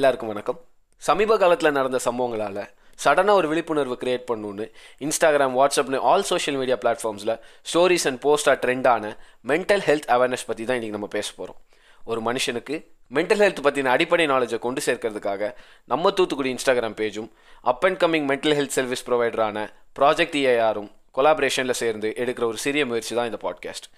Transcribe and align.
எல்லாருக்கும் 0.00 0.28
வணக்கம். 0.28 0.58
சமீப 1.02 1.36
காலத்தில் 1.36 1.72
நடந்த 1.72 1.98
சம்பவங்களால் 2.04 2.60
சடனாக 2.98 3.34
ஒரு 3.34 3.48
விழிப்புணர்வு 3.48 3.96
கிரியேட் 4.00 4.24
பண்ணணுன்னு 4.30 4.64
இன்ஸ்டாகிராம் 5.00 5.54
வாட்ஸ்அப்னு 5.56 5.98
ஆல் 6.02 6.22
சோஷியல் 6.22 6.58
மீடியா 6.58 6.76
பிளாட்ஃபார்ம்ஸில் 6.76 7.32
ஸ்டோரிஸ் 7.72 8.06
அண்ட் 8.06 8.20
போஸ்டாக 8.22 8.56
ட்ரெண்டான 8.62 9.10
மென்டல் 9.48 9.84
ஹெல்த் 9.84 10.08
அவேர்னஸ் 10.08 10.46
பற்றி 10.46 10.64
தான் 10.64 10.76
இன்றைக்கி 10.76 10.90
நம்ம 10.90 11.06
பேச 11.06 11.32
போகிறோம் 11.36 11.58
ஒரு 12.06 12.20
மனுஷனுக்கு 12.20 12.76
மென்டல் 13.14 13.38
ஹெல்த் 13.38 13.62
பற்றின 13.66 13.90
அடிப்படை 13.90 14.26
நாலேஜை 14.26 14.58
கொண்டு 14.58 14.82
சேர்க்கறதுக்காக 14.86 15.50
நம்ம 15.84 16.10
Thoothukudi 16.10 16.56
Instagram 16.56 16.96
பேஜும் 16.96 17.28
up 17.64 17.84
and 17.84 18.00
coming 18.04 18.28
mental 18.28 18.56
health 18.60 18.70
service 18.70 19.06
ப்ரொவைடரான 19.06 19.66
project 19.98 20.34
இஏஆரும் 20.34 20.90
கொலாபரேஷனில் 21.18 21.80
சேர்ந்து 21.82 22.14
எடுக்கிற 22.16 22.44
ஒரு 22.44 22.56
சிறிய 22.56 22.86
முயற்சி 22.86 23.14
தான் 23.14 23.26
இந்த 23.26 23.40
பாட்காஸ்ட் 23.42 23.88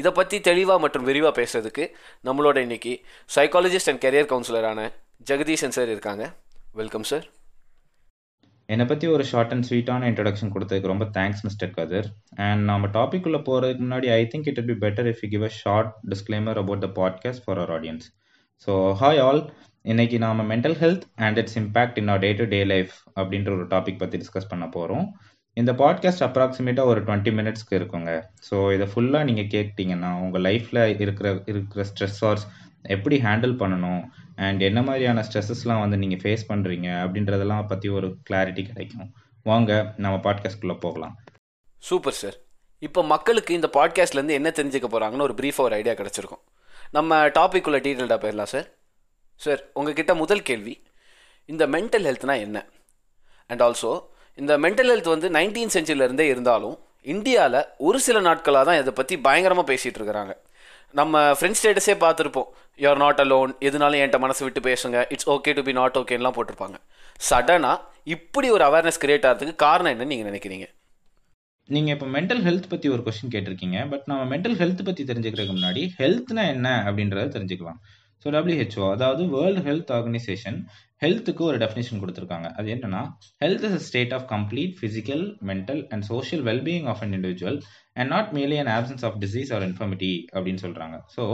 இதை 0.00 0.12
பற்றி 0.12 0.40
தெளிவாக 0.40 0.78
மற்றும் 0.78 1.04
விரிவாக 1.04 1.32
பேசுறதுக்கு 1.40 1.84
நம்மளோட 2.24 2.56
இன்னைக்கு 2.56 2.92
சைக்காலஜிஸ்ட் 3.34 3.88
அண்ட் 3.88 4.02
கெரியர் 4.04 4.30
கவுன்சிலரான 4.30 4.80
ஜெகதீசன் 5.30 5.68
சார் 5.68 5.88
இருக்காங்க. 5.88 6.24
வெல்கம் 6.72 7.02
சார் 7.02 7.26
என்னை 8.68 8.84
பற்றி 8.86 9.06
ஒரு 9.06 9.24
ஷார்ட் 9.24 9.52
அண்ட் 9.52 9.66
ஸ்வீட்டான 9.68 10.08
இன்ட்ரடக்ஷன் 10.08 10.52
கொடுத்ததுக்கு 10.54 10.86
ரொம்ப 10.86 11.04
தேங்க்ஸ் 11.04 11.44
மிஸ்டர் 11.44 11.70
கதர் 11.70 12.08
அண்ட் 12.36 12.62
நம்ம 12.64 12.86
டாபிக் 12.86 13.26
உள்ள 13.26 13.38
போகிறதுக்கு 13.38 13.84
முன்னாடி 13.86 14.08
I 14.12 14.28
think 14.32 14.48
it 14.48 14.66
be 14.66 14.76
better 14.86 15.06
if 15.06 15.22
you 15.22 15.30
give 15.30 15.42
a 15.42 15.52
short 15.56 15.90
disclaimer 16.08 16.58
about 16.58 16.80
the 16.80 16.90
podcast 17.00 17.44
for 17.44 17.58
our 17.58 17.70
audience 17.70 18.06
so 18.66 18.74
hi 19.00 19.20
all 19.20 19.42
இன்னைக்கு 19.82 20.18
நாம 20.18 20.54
mental 20.54 20.76
health 20.80 21.04
and 21.16 21.38
its 21.38 21.58
impact 21.58 21.98
in 21.98 22.08
our 22.08 22.18
day 22.18 22.32
to 22.32 22.44
day 22.44 22.64
life 22.64 22.94
அப்படின்ற 23.16 23.48
ஒரு 23.48 23.66
topic 23.66 23.98
பற்றி 23.98 24.18
discuss 24.18 24.48
பண்ண 24.48 24.68
போகிறோம் 24.68 25.06
இந்த 25.60 25.72
podcast 25.80 26.24
அப்ராக்சிமேட்டாக 26.26 26.90
ஒரு 26.92 27.00
டுவெண்ட்டி 27.06 27.32
மினிட்ஸ்க்கு 27.38 27.74
இருக்குங்க. 27.78 28.10
ஸோ 28.48 28.56
இதை 28.74 28.86
ஃபுல்லாக 28.92 29.28
நீங்கள் 29.28 29.48
கேட்டிங்கன்னா 29.54 30.10
உங்கள் 30.24 30.44
லைஃப்பில் 30.48 30.82
இருக்கிற 31.04 31.30
இருக்கிற 31.52 31.84
ஸ்ட்ரெஸ்ஸார்ஸ் 31.90 32.44
எப்படி 32.94 33.16
ஹேண்டில் 33.26 33.54
பண்ணணும்? 33.62 34.02
அண்ட் 34.46 34.60
என்ன 34.68 34.80
மாதிரியான 34.88 35.24
ஸ்ட்ரெஸ்ஸஸ்லாம் 35.28 35.82
வந்து 35.84 35.96
நீங்கள் 36.02 36.22
ஃபேஸ் 36.22 36.44
பண்ணுறீங்க 36.50 36.88
அப்படின்றதெல்லாம் 37.02 37.66
பற்றி 37.72 37.88
ஒரு 37.98 38.10
கிளாரிட்டி 38.28 38.62
கிடைக்கும். 38.70 39.08
வாங்க 39.50 39.72
நம்ம 40.04 40.16
பாட்காஸ்ட்குள்ளே 40.26 40.76
போகலாம். 40.86 41.14
சூப்பர் 41.82 42.18
சார் 42.20 42.38
இப்போ 42.82 43.00
மக்களுக்கு 43.14 43.52
இந்த 43.58 43.68
பாட்காஸ்ட்லேருந்து 43.76 44.38
என்ன 44.38 44.48
தெரிஞ்சுக்க 44.58 44.88
போகிறாங்கன்னு 44.92 45.26
ஒரு 45.28 45.34
ப்ரீஃபாக 45.40 45.66
ஒரு 45.68 45.74
ஐடியா 45.80 45.94
கிடச்சிருக்கும். 46.00 46.42
நம்ம 46.96 47.18
டாபிக் 47.38 47.66
உள்ள 47.68 47.78
டீட்டெயில்டாக 47.86 48.20
போயிடலாம் 48.22 48.52
சார் 48.54 48.68
சார் 49.40 49.60
உங்ககிட்ட 49.78 50.12
முதல் 50.22 50.46
கேள்வி 50.48 50.74
இந்த 51.48 51.64
மென்டல் 51.74 52.06
ஹெல்த்னா 52.08 52.34
என்ன? 52.46 52.58
அண்ட் 53.50 53.62
ஆல்சோ 53.66 53.92
இந்த 54.38 54.52
மென்டல் 54.64 54.90
ஹெல்த் 54.92 55.10
வந்து 55.14 55.28
நைன்டீன் 55.38 55.74
செஞ்சுரியிலேருந்தே 55.76 56.26
இருந்தாலும் 56.32 56.76
இந்தியாவில் 57.14 57.60
ஒரு 57.88 57.98
சில 58.06 58.20
நாட்களாக 58.28 58.64
தான் 58.68 58.80
இதை 58.82 58.92
பற்றி 59.00 59.14
பயங்கரமாக 59.26 59.66
பேசிகிட்டு 59.72 59.98
இருக்கிறாங்க. 60.00 60.32
நம்ம 60.98 61.20
ஃப்ரெண்ட்ஸ் 61.38 61.60
ஸ்டேட்டஸே 61.60 61.94
பார்த்துருப்போம். 62.04 62.48
யூஆர் 62.82 63.00
நாட் 63.02 63.20
அலோன் 63.24 63.52
எதுனாலும் 63.68 63.98
என்கிட்ட 64.00 64.18
மனசு 64.24 64.42
விட்டு 64.46 64.60
பேசுங்க. 64.68 64.98
It's 65.14 65.28
okay 65.34 65.52
to 65.58 65.62
be 65.68 65.74
not 65.78 65.98
ஓகேன்லாம் 66.00 66.36
போட்டிருப்பாங்க. 66.36 66.76
சடனாக 67.28 67.78
இப்படி 68.14 68.48
ஒரு 68.56 68.64
அவேர்னஸ் 68.68 69.00
கிரியேட் 69.04 69.26
ஆகிறதுக்கு 69.28 69.56
காரணம் 69.66 69.92
என்னன்னு 69.92 70.12
நீங்கள் 70.12 70.30
நினைக்கிறீங்க? 70.30 70.66
நீங்கள் 71.74 71.94
இப்போ 71.94 72.06
மென்டல் 72.14 72.42
ஹெல்த் 72.46 72.70
பற்றி 72.72 72.88
ஒரு 72.94 73.02
கொஸ்டின் 73.06 73.32
கேட்டிருக்கீங்க. 73.34 73.78
பட் 73.90 74.06
நம்ம 74.10 74.22
மென்டல் 74.32 74.56
ஹெல்த் 74.60 74.86
பற்றி 74.88 75.02
தெரிஞ்சுக்கிறதுக்கு 75.10 75.56
முன்னாடி 75.58 75.82
ஹெல்த்னா 76.00 76.44
என்ன 76.54 76.68
அப்படின்றத 76.88 77.26
தெரிஞ்சுக்கலாம். 77.36 77.80
ஸோ 78.24 78.28
டபிள்யூஹெச்ஓ 78.36 78.86
அதாவது 78.94 79.22
வேர்ல்டு 79.36 79.62
ஹெல்த் 79.68 79.92
ஆர்கனைசேஷன் 79.98 80.58
ஹெல்த்துக்கு 81.04 81.42
ஒரு 81.50 81.58
டெஃபினேஷன் 81.62 82.00
கொடுத்துருக்காங்க. 82.02 82.48
அது 82.58 82.68
என்னன்னா 82.74 83.02
health 83.44 83.64
is 83.68 83.76
a 83.78 83.82
state 83.88 84.12
of 84.16 84.26
complete 84.34 84.74
physical 84.80 85.24
mental 85.50 85.82
and 85.92 86.06
social 86.12 86.44
wellbeing 86.50 86.88
of 86.92 87.02
an 87.06 87.14
individual 87.18 87.58
and 87.98 88.10
not 88.14 88.32
merely 88.38 88.58
an 88.64 88.72
absence 88.78 89.04
of 89.08 89.18
disease 89.24 89.52
or 89.56 89.66
infirmity 89.68 90.12
அப்படின்னு 90.34 90.62
சொல்கிறாங்க 90.66 90.98
ஸோ 91.16 91.24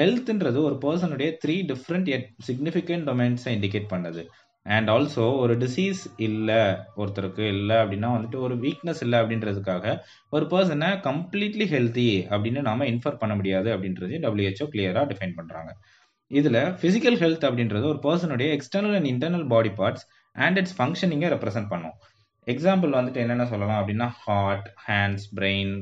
ஹெல்த்ன்றது 0.00 0.58
ஒரு 0.68 0.76
பர்சனுடைய 0.82 1.28
த்ரீ 1.42 1.54
டிஃப்ரெண்ட் 1.72 2.08
எட் 2.16 2.26
சிக்னிஃபிகண்ட் 2.48 3.06
டொமைன்ஸை 3.10 3.52
இண்டிகேட் 3.58 3.88
பண்ணுது. 3.94 4.24
அண்ட் 4.66 4.88
ஆல்சோ 4.94 5.24
ஒரு 5.42 5.54
டிசீஸ் 5.62 6.00
இல்லை 6.26 6.60
ஒருத்தருக்கு 7.00 7.44
இல்லை 7.56 7.76
அப்படின்னா 7.82 8.08
வந்துட்டு 8.14 8.38
ஒரு 8.46 8.54
வீக்னஸ் 8.64 9.02
இல்லை 9.04 9.18
அப்படின்றதுக்காக 9.22 9.84
ஒரு 10.36 10.44
பர்சனை 10.52 10.88
கம்ப்ளீட்லி 11.06 11.66
ஹெல்த்தி 11.74 12.08
அப்படின்னு 12.30 12.62
நாம 12.70 12.86
இன்ஃபர் 12.92 13.20
பண்ண 13.22 13.34
முடியாது 13.34 13.70
அப்படின்றது 13.74 14.16
டபிள்யூஹெச்ஓ 14.24 14.66
கிளியராக 14.74 15.06
டிஃபைன் 15.12 15.36
பண்ணுறாங்க 15.38 15.72
இதில் 16.30 16.60
ஃபிசிக்கல் 16.80 17.18
ஹெல்த் 17.22 17.44
அப்படின்றது 17.48 17.84
ஒரு 17.92 18.00
பர்சனுடைய 18.06 18.48
external 18.56 18.96
and 18.98 19.08
internal 19.12 19.46
body 19.52 19.70
parts 19.80 20.04
and 20.36 20.58
its 20.60 20.76
ஃபங்க்ஷனிங்கை 20.78 21.28
represent 21.34 21.70
பண்ணும். 21.72 21.96
எக்ஸாம்பிள் 22.46 22.96
வந்துட்டு 22.98 23.22
என்னென்ன 23.24 23.44
சொல்லலாம் 23.52 23.78
அப்படின்னா 23.80 24.08
heart 24.24 24.66
hands 24.88 25.26
brain 25.38 25.74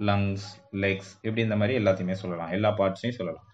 lungs 0.00 0.46
legs 0.84 1.10
இப்படி 1.26 1.42
இந்த 1.48 1.56
மாதிரி 1.60 1.74
எல்லாத்தையுமே 1.80 2.16
சொல்லலாம். 2.22 2.50
எல்லா 2.56 2.70
பார்ட்ஸையும் 2.80 3.18
சொல்லலாம். 3.18 3.44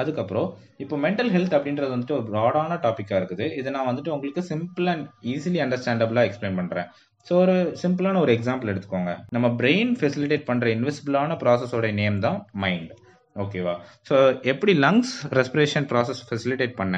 அதுக்கப்புறம் 0.00 0.48
இப்போ 0.82 0.96
மென்டல் 1.04 1.30
ஹெல்த் 1.34 1.56
அப்படின்றது 1.58 1.92
வந்துட்டு 1.94 2.16
ஒரு 2.18 2.24
ப்ராடான 2.30 2.78
டாப்பிக்காக 2.86 3.18
இருக்குது. 3.20 3.46
இதை 3.60 3.68
நான் 3.76 3.88
வந்துட்டு 3.90 4.12
உங்களுக்கு 4.14 4.42
சிம்பிள் 4.52 4.88
அண்ட் 4.92 5.06
ஈஸிலி 5.32 5.60
அண்டர்ஸ்டாண்டபிளாக 5.64 6.28
எக்ஸ்பிளைன் 6.28 6.58
பண்ணுறேன் 6.60 6.88
ஸோ 7.26 7.34
ஒரு 7.42 7.56
சிம்பிளான 7.82 8.20
ஒரு 8.24 8.32
எக்ஸாம்பிள் 8.36 8.70
எடுத்துக்கோங்க. 8.72 9.12
நம்ம 9.34 9.46
பிரெயின் 9.60 9.92
ஃபெசிலிட்டேட் 10.00 10.48
பண்ணுற 10.48 10.66
இன்விசிபிளான 10.76 11.36
ப்ராசஸோட 11.42 11.88
நேம் 12.00 12.18
தான் 12.26 12.38
மைண்ட் 12.64 12.90
ஓகேவா 13.36 13.74
ஸோ 14.08 14.16
எப்படி 14.52 14.72
லங்ஸ் 14.84 15.12
ரெஸ்பிரேஷன் 15.38 15.86
ப்ராசஸ் 15.92 16.22
ஃபெசிலிட்டேட் 16.28 16.74
பண்ண? 16.80 16.96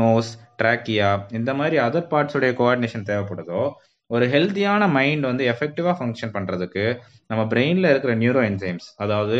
நோஸ் 0.00 0.30
ட்ராக்கியா 0.60 1.10
இந்த 1.38 1.50
மாதிரி 1.60 1.76
அதர் 1.84 2.10
பார்ட்ஸுடைய 2.12 2.52
கோஆர்டினேஷன் 2.60 3.06
தேவைப்படுதோ? 3.10 3.62
ஒரு 4.10 4.24
ஹெல்த்தியான 4.34 4.82
மைண்ட் 4.96 5.24
வந்து 5.28 5.44
எஃபெக்டிவாக 5.52 5.94
ஃபங்க்ஷன் 5.98 6.32
பண்ணுறதுக்கு 6.36 6.84
நம்ம 7.30 7.42
பிரெயினில் 7.52 7.90
இருக்கிற 7.90 8.12
நியூரோ 8.22 8.42
என்சைம்ஸ் 8.50 8.86
அதாவது 9.04 9.38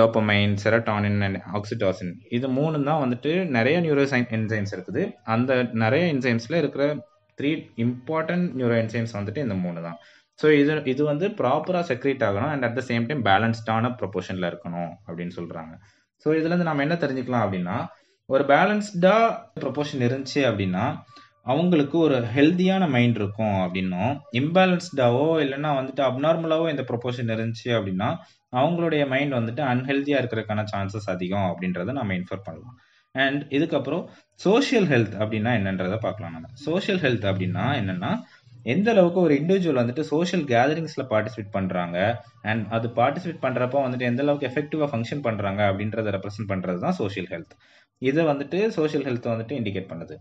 டோப்பமைன் 0.00 0.54
செரட்டானின் 0.64 1.22
அண்ட் 1.26 1.38
ஆக்சிடாசின் 1.58 2.12
இது 2.38 2.48
மூணு 2.58 2.82
தான் 2.88 3.02
வந்துட்டு 3.04 3.32
நிறைய 3.56 3.76
நியூரோ 3.86 4.04
என்சைம்ஸ் 4.38 4.74
இருக்குது. 4.76 5.04
அந்த 5.34 5.62
நிறைய 5.84 6.04
என்சைம்ஸில் 6.14 6.60
இருக்கிற 6.62 6.84
த்ரீ 7.38 7.52
இம்பார்ட்டன்ட் 7.84 8.48
நியூரோ 8.58 8.76
என்சைம்ஸ் 8.82 9.16
வந்துட்டு 9.18 9.44
இந்த 9.46 9.56
மூணு 9.64 9.80
தான். 9.86 9.98
ஸோ 10.40 10.48
இது 10.60 10.82
இது 10.84 11.02
வந்து 11.04 11.26
ப்ராப்பராக 11.40 11.84
செக்ரேட் 11.90 12.22
ஆகணும் 12.24 12.50
and 12.50 12.64
at 12.64 12.76
the 12.78 12.82
same 12.88 13.06
time 13.06 13.24
பேலன்ஸ்டான 13.24 13.90
ப்ரொபோஷனில் 14.00 14.50
இருக்கணும் 14.50 14.92
அப்படின்னு 15.06 15.34
சொல்கிறாங்க 15.36 15.72
ஸோ 16.26 16.28
இதுலேருந்து 16.38 16.68
நம்ம 16.70 16.82
என்ன 16.82 16.94
தெரிஞ்சுக்கலாம் 16.94 17.44
அப்படின்னா 17.46 17.76
ஒரு 18.28 18.44
பேலன்ஸ்டாக 18.44 19.24
ப்ரொபோஷன் 19.60 20.04
இருந்துச்சு 20.08 20.40
அப்படின்னா 20.50 20.84
அவங்களுக்கு 21.44 21.98
ஒரு 21.98 22.16
ஹெல்த்தியான 22.34 22.84
மைண்ட் 22.88 23.16
இருக்கும் 23.16 23.58
அப்படின்னும் 23.62 24.10
இம்பேலன்ஸ்டாவோ 24.32 25.26
இல்லைன்னா 25.44 25.70
வந்துட்டு 25.76 26.02
அப்நார்மலாவோ 26.02 26.66
இந்த 26.70 26.82
ப்ரொபோஷன் 26.82 27.32
இருந்துச்சு 27.36 27.70
அப்படின்னா 27.78 28.08
அவங்களுடைய 28.52 29.02
மைண்ட் 29.08 29.34
வந்துட்டு 29.34 29.62
அன்ஹெல்த்தியாக 29.72 30.20
இருக்கிறதுக்கான 30.22 30.64
சான்சஸ் 30.72 31.08
அதிகம் 31.10 31.48
அப்படின்றத 31.50 31.92
நம்ம 31.92 32.14
இன்ஃபர் 32.14 32.44
பண்ணலாம். 32.44 32.76
அண்ட் 33.14 33.42
இதுக்கப்புறம் 33.50 34.04
சோஷியல் 34.40 34.86
ஹெல்த் 34.86 35.14
அப்படின்னா 35.22 35.52
என்னன்றதை 35.58 35.98
பார்க்கலாம் 35.98 36.32
நம்ம. 36.32 36.48
சோஷியல் 36.66 37.00
ஹெல்த் 37.00 37.26
அப்படின்னா 37.30 37.64
என்னென்னா 37.80 38.10
எந்த 38.66 38.90
அளவுக்கு 38.90 39.20
ஒரு 39.20 39.34
இண்டிவிஜுவல் 39.40 39.80
வந்துட்டு 39.82 40.04
சோஷியல் 40.12 40.44
கேதரிங்ஸில் 40.52 41.08
பார்ட்டிசிபேட் 41.12 41.54
பண்ணுறாங்க 41.56 41.98
அண்ட் 42.42 42.64
அது 42.78 42.88
பார்ட்டிசிபேட் 42.98 43.44
பண்ணுறப்போ 43.46 43.80
வந்துட்டு 43.84 44.08
எந்த 44.10 44.22
அளவுக்கு 44.22 44.48
எஃபெக்டிவாக 44.50 44.90
ஃபங்க்ஷன் 44.92 45.24
பண்ணுறாங்க 45.28 45.62
அப்படின்றத 45.70 46.12
ரெப்ரசென்ட் 46.16 46.52
பண்ணுறது 46.52 46.78
தான் 46.78 46.98
சோஷியல் 47.00 47.30
ஹெல்த் 47.32 47.56
இதை 48.02 48.22
வந்துட்டு 48.24 48.60
சோஷியல் 48.78 49.06
ஹெல்த் 49.08 49.32
வந்துட்டு 49.32 49.56
இண்டிகேட் 49.60 49.90
பண்ணுது. 49.92 50.16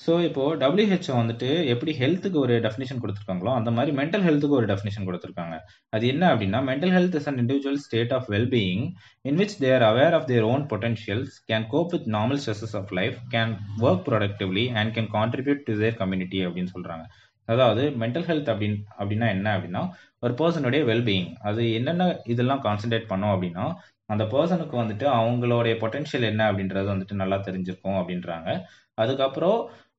ஸோ 0.00 0.12
இப்போ 0.26 0.44
டபிள்யூஹெச்ஓ 0.62 1.14
வந்துட்டு 1.20 1.48
எப்படி 1.72 1.92
ஹெல்த்துக்கு 2.00 2.38
ஒரு 2.44 2.54
டெஃபினேஷன் 2.64 3.00
கொடுத்துருக்காங்களோ 3.02 3.50
அந்த 3.58 3.70
மாதிரி 3.70 3.92
மென்டல் 3.98 4.24
ஹெல்த்துக்கு 4.26 4.56
ஒரு 4.60 4.66
டெஃபினேஷன் 4.70 5.06
கொடுத்துருக்காங்க. 5.08 5.56
அது 5.92 6.04
என்ன 6.12 6.24
அப்படின்னா 6.32 6.60
mental 6.70 6.94
health 6.96 7.16
is 7.20 7.28
an 7.30 7.38
individual 7.42 7.78
state 7.84 8.14
of 8.16 8.26
wellbeing 8.34 8.84
in 9.24 9.38
which 9.40 9.56
they're 9.64 9.84
aware 9.90 10.16
of 10.18 10.26
their 10.32 10.46
own 10.52 10.64
potentials 10.72 11.36
can 11.52 11.66
cope 11.74 11.92
with 11.94 12.08
normal 12.16 12.40
stresses 12.44 12.74
of 12.80 12.90
life 13.00 13.20
can 13.34 13.52
work 13.86 14.04
productively 14.08 14.66
and 14.80 14.92
can 14.96 15.10
contribute 15.18 15.62
to 15.68 15.76
their 15.82 15.96
community 16.02 16.40
அப்படின்னு 16.48 16.72
சொல்கிறாங்க 16.76 17.06
அதாவது 17.46 17.82
mental 18.02 18.26
health 18.28 18.50
அப்படின் 18.52 18.76
அப்படின்னா 18.98 19.26
என்ன 19.28 19.48
அப்படின்னா 19.56 19.82
ஒரு 20.18 20.34
பர்சனுடைய 20.34 20.82
wellbeing 20.90 21.30
அது 21.40 21.62
என்னென்ன 21.72 22.04
இதெல்லாம் 22.24 22.62
கான்சென்ட்ரேட் 22.62 23.10
பண்ணோம் 23.12 23.34
அப்படின்னா 23.34 23.64
அந்த 24.06 24.24
பர்சனுக்கு 24.24 24.76
வந்துட்டு 24.82 25.06
அவங்களுடைய 25.18 25.74
பொட்டென்ஷியல் 25.82 26.28
என்ன 26.32 26.42
அப்படின்றது 26.52 26.88
வந்துட்டு 26.94 27.20
நல்லா 27.22 27.36
தெரிஞ்சிருக்கும் 27.36 27.98
அப்படின்றாங்க. 28.00 28.48
அதுக்கப்புறம் 28.94 29.58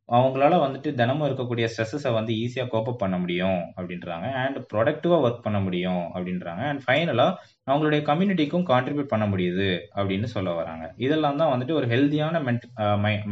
அவங்களால 0.10 0.56
வந்துட்டு 0.64 0.90
தினமும் 0.94 1.28
இருக்கக்கூடிய 1.28 1.66
ஸ்ட்ரெஸ்ஸை 1.72 2.12
வந்து 2.14 2.32
ஈஸியாக 2.34 2.70
கோப்பப் 2.74 3.00
பண்ண 3.04 3.16
முடியும் 3.18 3.62
அப்படின்றாங்க. 3.78 4.28
அண்ட் 4.42 4.58
ப்ரொடக்டிவாக 4.74 5.24
ஒர்க் 5.26 5.42
பண்ண 5.42 5.60
முடியும் 5.60 6.04
அப்படின்றாங்க. 6.16 6.64
அண்ட் 6.72 6.84
ஃபைனலாக 6.88 7.38
அவங்களுடைய 7.68 8.02
கம்யூனிட்டிக்கும் 8.10 8.68
கான்ட்ரிபியூட் 8.72 9.12
பண்ண 9.14 9.28
முடியுது 9.28 9.70
அப்படின்னு 9.96 10.30
சொல்ல 10.36 10.52
வராங்க. 10.54 10.86
இதெல்லாம் 10.98 11.40
தான் 11.42 11.54
வந்துட்டு 11.54 11.78
ஒரு 11.80 11.88
ஹெல்த்தியான 11.94 12.42
மென்ட் 12.50 12.68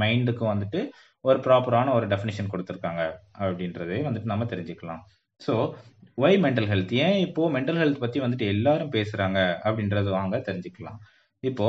மைண்டுக்கு 0.03 0.45
வந்துட்டு 0.53 0.81
ஒரு 1.25 1.39
ப்ராப்பரான 1.45 1.91
ஒரு 1.97 2.05
டெஃபினிஷன் 2.11 2.51
கொடுத்துருக்காங்க 2.53 3.01
அப்படின்றதே 3.43 3.99
வந்துட்டு 4.07 4.31
நம்ம 4.31 4.47
தெரிஞ்சுக்கலாம். 4.53 5.01
ஸோ 5.41 5.53
ஒய் 6.23 6.37
மென்டல் 6.45 6.69
ஹெல்த் 6.71 6.93
ஏன் 7.05 7.17
இப்போ 7.25 7.43
மென்டல் 7.55 7.79
ஹெல்த் 7.81 8.01
பற்றி 8.03 8.19
வந்துட்டு 8.23 8.47
எல்லாரும் 8.53 8.93
பேசுகிறாங்க 8.95 9.39
அப்படின்றது 9.67 10.09
வாங்க 10.17 10.37
தெரிஞ்சுக்கலாம். 10.47 10.99
இப்போ 11.43 11.67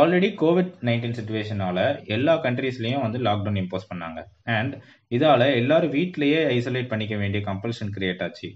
ஆல்ரெடி 0.00 0.28
கோவிட் 0.42 0.72
நைன்டீன் 0.88 1.16
சுச்சுவேஷனால 1.18 1.78
எல்லா 2.16 2.34
கண்ட்ரீஸ்லயும் 2.44 3.04
வந்து 3.06 3.18
லாக்டவுன் 3.26 3.60
இம்போஸ் 3.62 3.90
பண்ணாங்க. 3.90 4.20
அண்ட் 4.56 4.74
இதால 5.16 5.48
எல்லாரும் 5.60 5.94
வீட்லயே 5.98 6.40
ஐசோலேட் 6.58 6.92
பண்ணிக்க 6.92 7.16
வேண்டிய 7.22 7.42
கம்பல்ஷன் 7.50 7.92
கிரியேட் 7.96 8.22
ஆச்சு. 8.26 8.50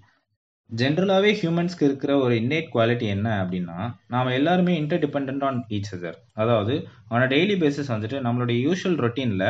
ஜென்ரலாகவே 0.71 1.31
ஹியூமன்ஸ்க்கு 1.41 1.85
இருக்கிற 1.89 2.13
ஒரு 2.25 2.35
இன்னேட் 2.43 2.71
குவாலிட்டி 2.75 3.07
என்ன 3.17 3.29
அப்படின்னா 3.43 3.79
நாம் 4.15 4.37
எல்லாருமே 4.39 4.75
inter 4.83 5.03
depend 5.05 5.45
on 5.49 5.59
each 5.77 5.91
other 5.97 6.19
அதாவது 6.43 6.75
ஆன் 7.15 7.33
டெய்லி 7.35 7.57
பேசிஸ் 7.65 7.93
வந்துட்டு 7.95 8.19
நம்மளுடைய 8.27 8.59
யூஷுவல் 8.69 9.01
ரொட்டீனில் 9.05 9.49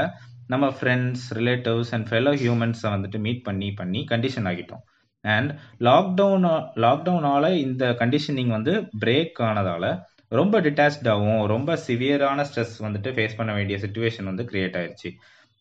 நம்ம 0.49 0.67
ஃப்ரெண்ட்ஸ் 0.69 1.27
ரிலேட்டிவ்ஸ் 1.33 1.93
அண்ட் 1.95 2.07
ஃபெலோ 2.07 2.33
ஹியூமன்ஸை 2.35 2.91
வந்துட்டு 2.91 3.19
மீட் 3.19 3.43
பண்ணி 3.43 3.75
பண்ணி 3.75 4.01
கண்டிஷன் 4.11 4.47
ஆகிட்டோம் 4.47 4.83
அண்ட் 5.25 5.51
லாக்டவுன் 5.81 6.49
லாக்டவுனால் 6.77 7.49
இந்த 7.57 7.85
கண்டிஷனிங் 7.93 8.49
வந்து 8.49 8.73
பிரேக் 8.99 9.41
ஆனதால 9.43 9.85
ரொம்ப 10.29 10.61
டிட்டாச்சாகவும் 10.61 11.47
ரொம்ப 11.47 11.77
சிவியரான 11.87 12.45
ஸ்ட்ரெஸ் 12.45 12.77
வந்துட்டு 12.83 13.11
ஃபேஸ் 13.13 13.37
பண்ண 13.37 13.53
வேண்டிய 13.53 13.79
சுச்சுவேஷன் 13.79 14.25
வந்து 14.25 14.45
கிரியேட் 14.45 14.77
ஆயிடுச்சு 14.77 15.11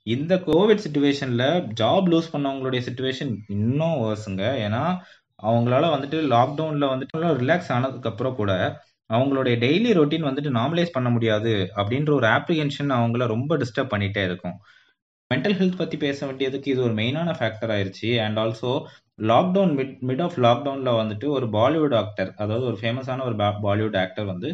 இந்த 0.08 0.36
கோவிட் 0.46 0.84
சுச்சுவேஷனில் 0.84 1.48
ஜாப் 1.74 2.08
லூஸ் 2.10 2.34
பண்ணவங்களுடைய 2.34 2.82
சுச்சுவேஷன் 2.86 3.32
இன்னும் 3.48 4.00
வேர்ஸுங்க 4.04 4.46
ஏன்னா 4.66 4.84
அவங்களால 5.44 5.86
வந்துட்டு 5.94 6.18
லாக்டவுனில் 6.28 6.92
வந்துட்டு 6.94 7.38
ரிலாக்ஸ் 7.38 7.72
ஆனதுக்கப்புறம் 7.72 8.36
கூட 8.36 8.52
அவங்களுடைய 9.16 9.56
டெய்லி 9.64 9.92
ரொட்டீன் 10.00 10.28
வந்துட்டு 10.30 10.52
நார்மலைஸ் 10.60 10.96
பண்ண 10.96 11.10
முடியாது 11.10 11.54
அப்படின்ற 11.80 12.12
ஒரு 12.20 12.28
ஆப்ரிகென்ஷன் 12.28 12.92
அவங்கள 12.98 13.26
ரொம்ப 13.36 13.58
டிஸ்டர்ப் 13.58 13.94
பண்ணிட்டே 13.94 14.24
இருக்கும். 14.30 14.58
மென்டல் 15.32 15.58
ஹெல்த் 15.60 15.82
பத்தி 15.82 15.98
பேச 15.98 16.20
வேண்டியதுக்கு 16.26 16.72
இது 16.74 16.82
ஒரு 16.84 16.94
மெயினான 16.94 17.30
ஃபேக்டர் 17.40 17.74
ஆயிருச்சு. 17.76 18.10
And 18.26 18.40
also 18.44 18.72
lockdown 19.32 19.74
mid 19.80 19.96
mid 20.10 20.24
of 20.26 20.38
லாக்டவுன்ல 20.46 20.92
வந்துட்டு 21.02 21.28
ஒரு 21.38 21.48
பாலிவுட் 21.58 21.96
ஆக்டர் 22.02 22.32
அதாவது 22.38 22.66
ஒரு 22.66 22.78
ஃபேமஸான 22.82 23.26
ஒரு 23.30 23.36
பாலிவுட் 23.68 23.98
ஆக்டர் 24.04 24.32
வந்து 24.34 24.50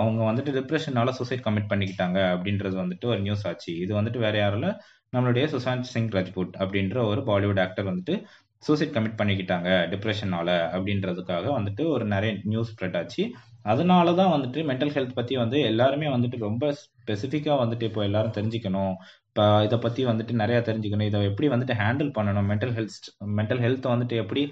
அவங்க 0.00 0.20
வந்துட்டு 0.28 0.52
டிப்ரெஷனால 0.58 1.10
சூசைட் 1.18 1.44
கமிட் 1.44 1.70
பண்ணிக்கிட்டாங்க 1.72 2.18
அப்படின்றது 2.34 2.76
வந்துட்டு 2.82 3.06
ஒரு 3.12 3.20
நியூஸ் 3.20 3.44
ஆச்சு. 3.48 3.72
இது 3.84 3.92
வந்துட்டு 3.98 4.20
வேற 4.26 4.34
யாரும் 4.38 4.66
நம்மளுடைய 5.12 5.44
சுசாந்த் 5.52 5.90
சிங் 5.92 6.10
ராஜ்புட் 6.16 6.54
அப்படின்ற 6.62 6.96
ஒரு 7.10 7.20
பாலிவுட் 7.30 7.60
ஆக்டர் 7.64 7.88
வந்துட்டு 7.90 8.14
சூசைட் 8.62 8.94
கமிட் 8.94 9.18
பண்ணிக்கிட்டாங்க 9.18 9.68
டிப்ரெஷனால 9.92 10.48
அப்படின்றதுக்காக 10.76 11.46
வந்துட்டு 11.56 11.82
ஒரு 11.94 12.04
நிறைய 12.14 12.32
நியூஸ் 12.52 12.70
ஸ்ப்ரெட் 12.72 12.96
ஆச்சு. 13.00 13.24
அதனால 13.72 14.14
தான் 14.20 14.32
வந்துட்டு 14.34 14.60
மென்டல் 14.70 14.92
ஹெல்த் 14.96 15.18
பற்றி 15.18 15.34
வந்து 15.42 15.58
எல்லாருமே 15.70 16.08
வந்துட்டு 16.14 16.38
ரொம்ப 16.46 16.64
ஸ்பெசிஃபிக்காக 16.80 17.58
வந்துட்டு 17.62 17.88
இப்போ 17.90 18.02
எல்லாரும் 18.08 18.36
தெரிஞ்சுக்கணும். 18.38 18.94
இப்போ 19.28 19.44
இதை 19.66 19.78
பற்றி 19.84 20.02
வந்துட்டு 20.10 20.34
நிறையா 20.42 20.60
தெரிஞ்சுக்கணும். 20.68 21.08
இதை 21.10 21.20
எப்படி 21.30 21.48
வந்துட்டு 21.54 21.74
ஹேண்டில் 21.82 22.10
பண்ணணும்? 22.18 22.48
மென்டல் 22.52 22.74
ஹெல்த் 22.76 23.08
மென்டல் 23.38 23.62
ஹெல்த்தை 23.64 23.90
வந்துட்டு 23.94 24.16
எப்படி 24.22 24.42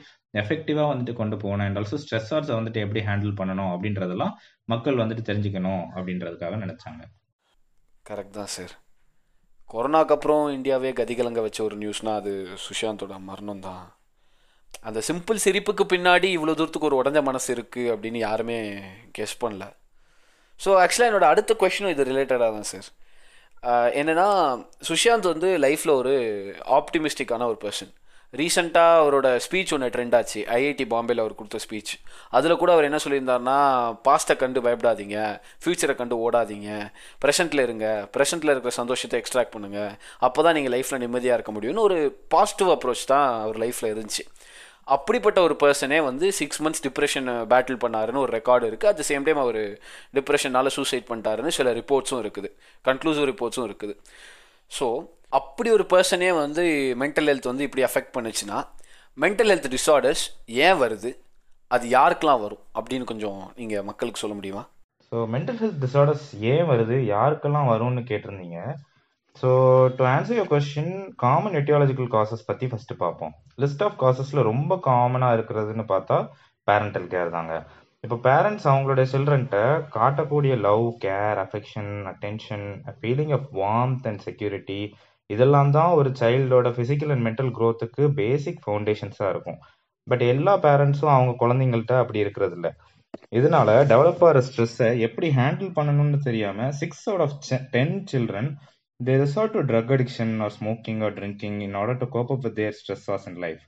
எஃபெக்டிவாக 0.42 0.88
வந்துட்டு 0.92 1.14
கொண்டு 1.20 1.36
போகணும்? 1.42 1.66
அண்ட் 1.66 1.78
ஆல்சோ 1.80 1.98
ஸ்ட்ரெஸ்ஸர்ஸை 2.04 2.54
வந்துட்டு 2.60 2.82
எப்படி 2.84 3.02
ஹேண்டில் 3.08 3.34
பண்ணணும்? 3.40 3.72
அப்படின்றதெல்லாம் 3.74 4.34
மக்கள் 4.74 5.02
வந்துட்டு 5.02 5.28
தெரிஞ்சுக்கணும் 5.30 5.84
அப்படின்றதுக்காக 5.96 6.58
நினச்சாங்க. 6.64 7.02
கரெக்ட் 8.10 8.38
தான் 8.40 8.52
சார் 8.56 8.74
கொரோனாக்கு 9.70 10.14
அப்புறம் 10.16 10.44
இந்தியாவே 10.56 10.90
கதிகலங்க 10.98 11.40
வச்ச 11.44 11.58
ஒரு 11.68 11.76
நியூஸ்னால் 11.82 12.18
அது 12.20 12.32
சுஷாந்தோட 12.64 13.14
மரணம் 13.28 13.62
தான். 13.68 13.84
அந்த 14.88 15.00
சிம்பிள் 15.08 15.42
சிரிப்புக்கு 15.44 15.84
பின்னாடி 15.92 16.28
இவ்வளோ 16.36 16.54
தூரத்துக்கு 16.58 16.88
ஒரு 16.90 16.98
உடஞ்ச 17.00 17.18
மனசு 17.28 17.48
இருக்குது 17.56 17.90
அப்படின்னு 17.94 18.18
யாருமே 18.28 18.58
கெஸ் 19.18 19.40
பண்ணல. 19.42 19.64
ஸோ 20.60 20.70
ஆக்சுவலாக 20.82 21.10
என்னோடய 21.10 21.32
அடுத்த 21.32 21.52
கொஷனும் 21.62 21.94
இது 21.94 22.08
ரிலேட்டடாக 22.10 22.50
தான் 22.56 22.70
சார் 22.72 22.88
என்னென்னா 24.00 24.28
சுஷாந்த் 24.88 25.32
வந்து 25.32 25.48
லைஃப்பில் 25.64 25.98
ஒரு 26.00 26.14
ஆப்டிமிஸ்டிக்கான 26.78 27.46
ஒரு 27.52 27.58
பர்சன் 27.64 27.92
ரீசெண்டாக 28.40 29.00
அவரோட 29.00 29.28
ஸ்பீச் 29.44 29.72
ஒன்று 29.76 29.88
ட்ரெண்ட் 29.94 30.14
ஆச்சு. 30.18 30.40
ஐஐடி 30.58 30.84
பாம்பேல 30.92 31.24
அவர் 31.24 31.36
கொடுத்த 31.40 31.58
ஸ்பீச் 31.64 31.92
அதில் 32.36 32.60
கூட 32.62 32.70
அவர் 32.74 32.88
என்ன 32.88 32.98
சொல்லியிருந்தாருன்னா 33.04 33.58
பாஸ்ட்டை 34.06 34.36
கண்டு 34.42 34.62
பயப்படாதீங்க. 34.66 35.16
ஃப்யூச்சரை 35.62 35.94
கண்டு 36.00 36.16
ஓடாதீங்க. 36.26 36.68
ப்ரெசென்ட்டில் 37.24 37.64
இருங்க. 37.66 37.86
ப்ரெசென்ட்டில் 38.16 38.52
இருக்கிற 38.54 38.74
சந்தோஷத்தை 38.80 39.18
எக்ஸ்ட்ராக்ட் 39.22 39.54
பண்ணுங்கள் 39.56 39.92
அப்போ 40.28 40.42
தான் 40.46 40.56
நீங்கள் 40.58 40.74
லைஃப்பில் 40.76 41.02
நிம்மதியாக 41.04 41.38
இருக்க 41.38 41.52
முடியும்னு 41.58 41.86
ஒரு 41.88 41.98
பாசிட்டிவ் 42.36 42.72
அப்ரோச் 42.76 43.04
தான் 43.14 43.28
அவர் 43.44 43.60
லைஃப்பில் 43.64 43.92
இருந்துச்சு. 43.94 44.24
அப்படிப்பட்ட 44.94 45.38
ஒரு 45.46 45.54
பர்சனே 45.60 45.98
வந்து 46.06 46.26
சிக்ஸ் 46.38 46.60
மந்த்ஸ் 46.64 46.82
டிப்ரெஷன் 46.86 47.28
பேட்டில் 47.52 47.78
பண்ணாருன்னு 47.84 48.22
ஒரு 48.24 48.32
ரெக்கார்டு 48.38 48.64
இருக்குது 48.70 48.90
அட் 48.90 48.98
த 49.00 49.04
சேம் 49.10 49.26
டைம் 49.26 49.40
அவர் 49.44 49.60
டிப்ரெஷனால 50.16 50.72
சூசைட் 50.76 51.06
பண்ணிட்டாருன்னு 51.10 51.52
சில 51.58 51.70
ரிப்போர்ட்ஸும் 51.78 52.20
இருக்குது. 52.24 52.48
கன்க்ளூசிவ் 52.88 53.26
ரிப்போர்ட்ஸும் 53.30 53.66
இருக்குது. 53.68 53.94
ஸோ 54.78 54.88
அப்படி 55.38 55.68
ஒரு 55.76 55.84
பர்சனே 55.92 56.30
வந்து 56.42 56.64
மென்டல் 57.02 57.28
ஹெல்த் 57.30 57.50
வந்து 57.50 57.66
இப்படி 57.66 57.82
அஃபெக்ட் 57.88 58.14
பண்ணுச்சுன்னா 58.16 58.58
மென்டல் 59.18 59.50
ஹெல்த் 59.52 59.68
டிஸார்டர்ஸ் 59.74 60.22
ஏன் 60.66 60.78
வருது? 60.82 61.10
அது 61.70 61.84
யாருக்கெல்லாம் 61.96 62.42
வரும்? 62.44 62.62
அப்படின்னு 62.78 63.10
கொஞ்சம் 63.10 63.40
நீங்கள் 63.60 63.86
மக்களுக்கு 63.90 64.22
சொல்ல 64.22 64.34
முடியுமா? 64.38 64.62
ஸோ 65.08 65.16
மென்டல் 65.34 65.60
ஹெல்த் 65.62 65.80
டிஸார்டர்ஸ் 65.84 66.26
ஏன் 66.52 66.68
வருது? 66.72 66.96
யாருக்கெல்லாம் 67.14 67.70
வரும்னு 67.72 68.02
கேட்டிருந்தீங்க? 68.10 68.58
So 69.40 69.48
to 69.98 70.02
answer 70.14 70.38
your 70.38 70.50
question 70.52 70.94
common 71.22 71.56
etiological 71.60 72.10
causes 72.16 72.48
பற்றி 72.50 72.66
ஃபஸ்ட்டு 72.72 73.00
பார்ப்போம். 73.04 73.32
லிஸ்ட் 73.62 73.82
ஆஃப் 73.86 73.96
காசஸில் 74.02 74.48
ரொம்ப 74.50 74.78
காமனாக 74.88 75.36
இருக்கிறதுன்னு 75.38 75.86
பார்த்தா 75.94 76.18
பேரண்டல் 76.68 77.08
கேர் 77.14 77.34
தாங்க. 77.36 77.54
இப்போ 78.04 78.16
பேரண்ட்ஸ் 78.28 78.68
அவங்களுடைய 78.70 79.06
சில்ட்ரன்ட்ட 79.14 79.58
காட்டக்கூடிய 79.96 80.54
love 80.68 80.86
care 81.04 81.38
affection 81.44 81.92
attention 82.12 82.66
feeling 82.98 83.34
of 83.38 83.48
warmth 83.60 84.06
and 84.10 84.22
security 84.28 84.80
இதெல்லாம் 85.30 85.70
தான் 85.76 85.92
ஒரு 85.98 86.10
சைல்டோட 86.20 86.68
ஃபிசிக்கல் 86.76 87.12
அண்ட் 87.14 87.24
மென்டல் 87.28 87.52
க்ரோத்துக்கு 87.58 88.02
பேசிக் 88.20 88.60
ஃபவுண்டேஷன்ஸாக 88.64 89.32
இருக்கும். 89.34 89.58
பட் 90.06 90.24
எல்லா 90.32 90.54
பேரண்ட்ஸும் 90.64 91.14
அவங்க 91.14 91.32
குழந்தைங்கள்ட்ட 91.42 91.94
அப்படி 92.02 92.18
இருக்கிறது 92.24 92.56
இல்லை 92.58 92.70
இதனால 93.38 93.70
டெவலப் 93.92 94.22
ஆகிற 94.26 94.38
ஸ்ட்ரெஸ்ஸை 94.48 94.88
எப்படி 95.06 95.28
ஹேண்டில் 95.38 95.70
பண்ணணும்னு 95.78 96.18
தெரியாமல் 96.28 96.72
six 96.80 97.04
out 97.10 97.24
of 97.26 97.36
ten 97.74 97.94
children 98.12 98.50
they 99.00 99.14
resort 99.22 99.54
to 99.56 99.62
drug 99.70 99.92
addiction 99.96 100.34
or 100.44 100.54
smoking 100.58 101.00
or 101.06 101.14
drinking 101.18 101.58
in 101.66 101.76
order 101.80 102.00
to 102.02 102.08
cope 102.16 102.32
up 102.34 102.44
with 102.46 102.58
their 102.60 102.76
stress 102.80 103.08
as 103.14 103.26
in 103.30 103.40
life 103.44 103.62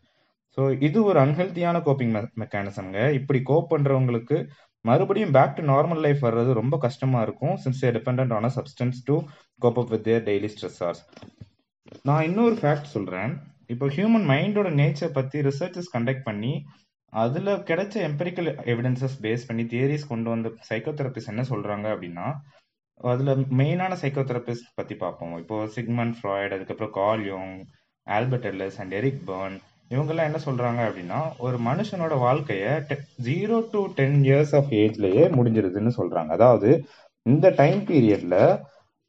so 0.58 0.62
இது 0.88 0.98
ஒரு 1.08 1.18
அன்ஹெல்த்தியான 1.24 1.80
கோப்பிங் 1.88 2.12
மெக்கானிசம்ங்க 2.42 3.00
இப்படி 3.18 3.40
கோப் 3.50 3.72
பண்ணுறவங்களுக்கு 3.72 4.36
மறுபடியும் 4.84 5.34
பேக் 5.36 5.56
டு 5.56 5.62
நார்மல் 5.72 6.02
லைஃப் 6.04 6.20
வர்றது 6.26 6.50
ரொம்ப 6.60 6.74
கஷ்டமாக 6.84 7.24
இருக்கும். 7.26 7.54
Since 7.64 7.82
a 7.86 7.90
depend 7.96 8.34
on 8.36 8.48
a 8.48 8.52
substance 8.56 8.98
to 9.08 9.14
cope 9.62 9.78
up 9.78 9.90
with 9.90 10.02
their 10.02 10.24
daily 10.24 10.48
stressors 10.54 11.02
நான் 12.02 12.24
இன்னொரு 12.24 12.54
ஃபேக்ட் 12.54 12.94
சொல்கிறேன் 12.94 13.32
இப்போ 13.66 13.86
ஹியூமன் 13.86 14.26
மைண்டோட 14.30 14.68
நேச்சர் 14.80 15.12
பற்றி 15.12 15.38
ரிசர்ச்சஸ் 15.40 15.92
கண்டக்ட் 15.94 16.24
பண்ணி 16.24 16.52
அதில் 17.12 17.50
கிடைச்ச 17.60 17.94
எம்பெரிக்கல் 18.08 18.48
எவிடன்சஸ் 18.72 19.16
பேஸ் 19.22 19.46
பண்ணி 19.46 19.64
தியரிஸ் 19.64 20.06
கொண்டு 20.08 20.28
வந்த 20.30 20.48
சைக்கோதெரபிஸ்ட் 20.70 21.32
என்ன 21.32 21.44
சொல்கிறாங்க 21.50 21.86
அப்படின்னா 21.94 22.26
அதில் 23.00 23.32
மெயினான 23.60 23.96
சைக்கோதெரபிஸ்ட் 24.02 24.68
பற்றி 24.74 24.94
பார்ப்போம். 24.94 25.34
இப்போ 25.38 25.56
சிக்மன் 25.66 26.12
ஃப்ராய்ட் 26.18 26.54
அதுக்கப்புறம் 26.56 26.92
Carl Jung 26.92 27.54
Albert 28.06 28.46
Ellis 28.46 28.78
and 28.80 28.92
Eric 28.92 29.24
Berne 29.26 29.56
இவங்கெல்லாம் 29.90 30.28
என்ன 30.30 30.38
சொல்கிறாங்க 30.44 30.80
அப்படின்னா 30.88 31.18
ஒரு 31.38 31.56
மனுஷனோட 31.58 32.14
வாழ்க்கைய 32.20 32.68
zero 33.22 33.58
to 33.72 33.82
ten 33.94 34.18
years 34.24 34.54
of 34.54 34.72
ஏஜ்லேயே 34.74 35.26
முடிஞ்சிருதுன்னு 35.36 35.92
சொல்கிறாங்க 35.98 36.32
அதாவது 36.32 36.70
இந்த 37.26 37.46
டைம் 37.56 37.80
பீரியடில் 37.86 38.40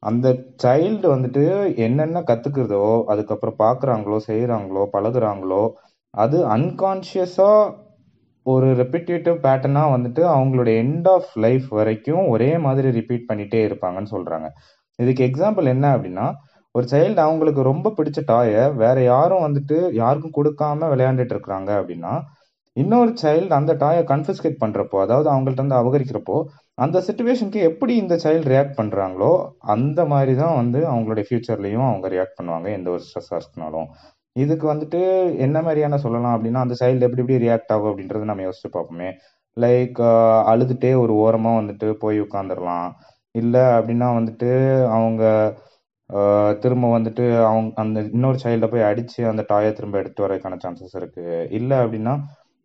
அந்த 0.02 0.26
சைல்டு 0.62 1.06
வந்துட்டு 1.06 1.42
என்னென்ன 1.76 2.18
கத்துக்கிறதோ 2.20 2.82
அதுக்கப்புறம் 3.06 3.58
பார்க்குறாங்களோ 3.58 4.18
செய்கிறாங்களோ 4.26 4.82
பழகுறாங்களோ 4.92 5.62
அது 6.14 6.38
அன்கான்ஷியஸாக 6.48 7.74
ஒரு 8.46 8.68
ரெப்பிட்டேட்டிவ் 8.72 9.38
பேட்டர்னா 9.42 9.82
வந்துட்டு 9.94 10.22
அவங்களோட 10.34 10.68
எண்ட் 10.82 11.08
ஆஃப் 11.08 11.32
லைஃப் 11.36 11.66
வரைக்கும் 11.68 12.28
ஒரே 12.28 12.50
மாதிரி 12.58 12.90
ரிப்பீட் 12.90 13.28
பண்ணிட்டே 13.32 13.60
இருப்பாங்கன்னு 13.68 14.12
சொல்றாங்க. 14.12 14.46
இதுக்கு 14.98 15.22
எக்ஸாம்பிள் 15.24 15.66
என்ன 15.66 15.86
அப்படின்னா 15.96 16.26
ஒரு 16.74 16.86
சைல்டு 16.90 17.20
அவங்களுக்கு 17.20 17.62
ரொம்ப 17.62 17.92
பிடிச்ச 17.96 18.20
டாயை 18.26 18.62
வேற 18.74 18.96
யாரும் 19.02 19.44
வந்துட்டு 19.46 19.76
யாருக்கும் 19.92 20.36
கொடுக்காம 20.38 20.88
விளையாண்டுட்டு 20.92 21.34
இருக்கிறாங்க 21.34 21.70
அப்படின்னா 21.80 22.12
இன்னொரு 22.76 23.12
சைல்டு 23.22 23.48
அந்த 23.50 23.72
டாயை 23.74 24.02
கன்ஃபிஸ்கேட் 24.04 24.62
பண்றப்போ 24.64 24.98
அதாவது 25.00 25.28
அவங்கள்ட்ட 25.30 25.62
இருந்து 25.62 25.80
அபகரிக்கிறப்போ 25.80 26.36
அந்த 26.78 26.98
சுச்சுவேஷனுக்கு 27.00 27.60
எப்படி 27.62 27.96
இந்த 27.96 28.14
சைல்டு 28.24 28.50
ரியாக்ட் 28.50 28.78
பண்ணுறாங்களோ 28.80 29.30
அந்த 29.66 30.00
மாதிரி 30.04 30.34
தான் 30.34 30.56
வந்து 30.56 30.80
அவங்களுடைய 30.86 31.24
ஃப்யூச்சர்லேயும் 31.28 31.88
அவங்க 31.88 32.08
ரியாக்ட் 32.08 32.38
பண்ணுவாங்க 32.38 32.68
எந்த 32.70 32.90
ஒரு 32.90 33.02
ஸ்ட்ரெஸ்ஸாக 33.06 33.40
இருக்கனாலும் 33.40 33.88
இதுக்கு 34.36 34.66
வந்துட்டு 34.72 35.00
என்ன 35.38 35.58
மாதிரியான 35.62 35.98
சொல்லலாம் 35.98 36.34
அப்படின்னா 36.36 36.60
அந்த 36.60 36.74
சைல்டு 36.80 37.06
எப்படி 37.06 37.22
எப்படி 37.22 37.42
ரியாக்ட் 37.46 37.72
ஆகும் 37.72 37.90
அப்படின்றத 37.90 38.24
நம்ம 38.24 38.42
யோசிச்சு 38.42 38.70
பார்ப்போமே. 38.76 39.08
லைக் 39.56 39.98
அழுதுட்டே 40.52 40.90
ஒரு 41.00 41.12
ஓரமாக 41.14 41.60
வந்துட்டு 41.60 41.88
போய் 41.92 42.18
உட்காந்துடலாம் 42.20 42.88
இல்லை 43.34 43.64
அப்படின்னா 43.78 44.08
வந்துட்டு 44.18 44.50
அவங்க 44.88 45.22
திரும்ப 46.60 46.98
வந்துட்டு 46.98 47.24
அவங்க 47.44 47.70
அந்த 47.74 48.00
இன்னொரு 48.12 48.38
சைல்டை 48.44 48.68
போய் 48.68 48.88
அடித்து 48.90 49.20
அந்த 49.28 49.42
டாயை 49.48 49.72
திரும்ப 49.72 49.98
எடுத்து 49.98 50.24
வரதுக்கான 50.26 50.58
சான்சஸ் 50.64 50.96
இருக்குது 51.00 51.48
இல்லை 51.50 51.76
அப்படின்னா 51.78 52.14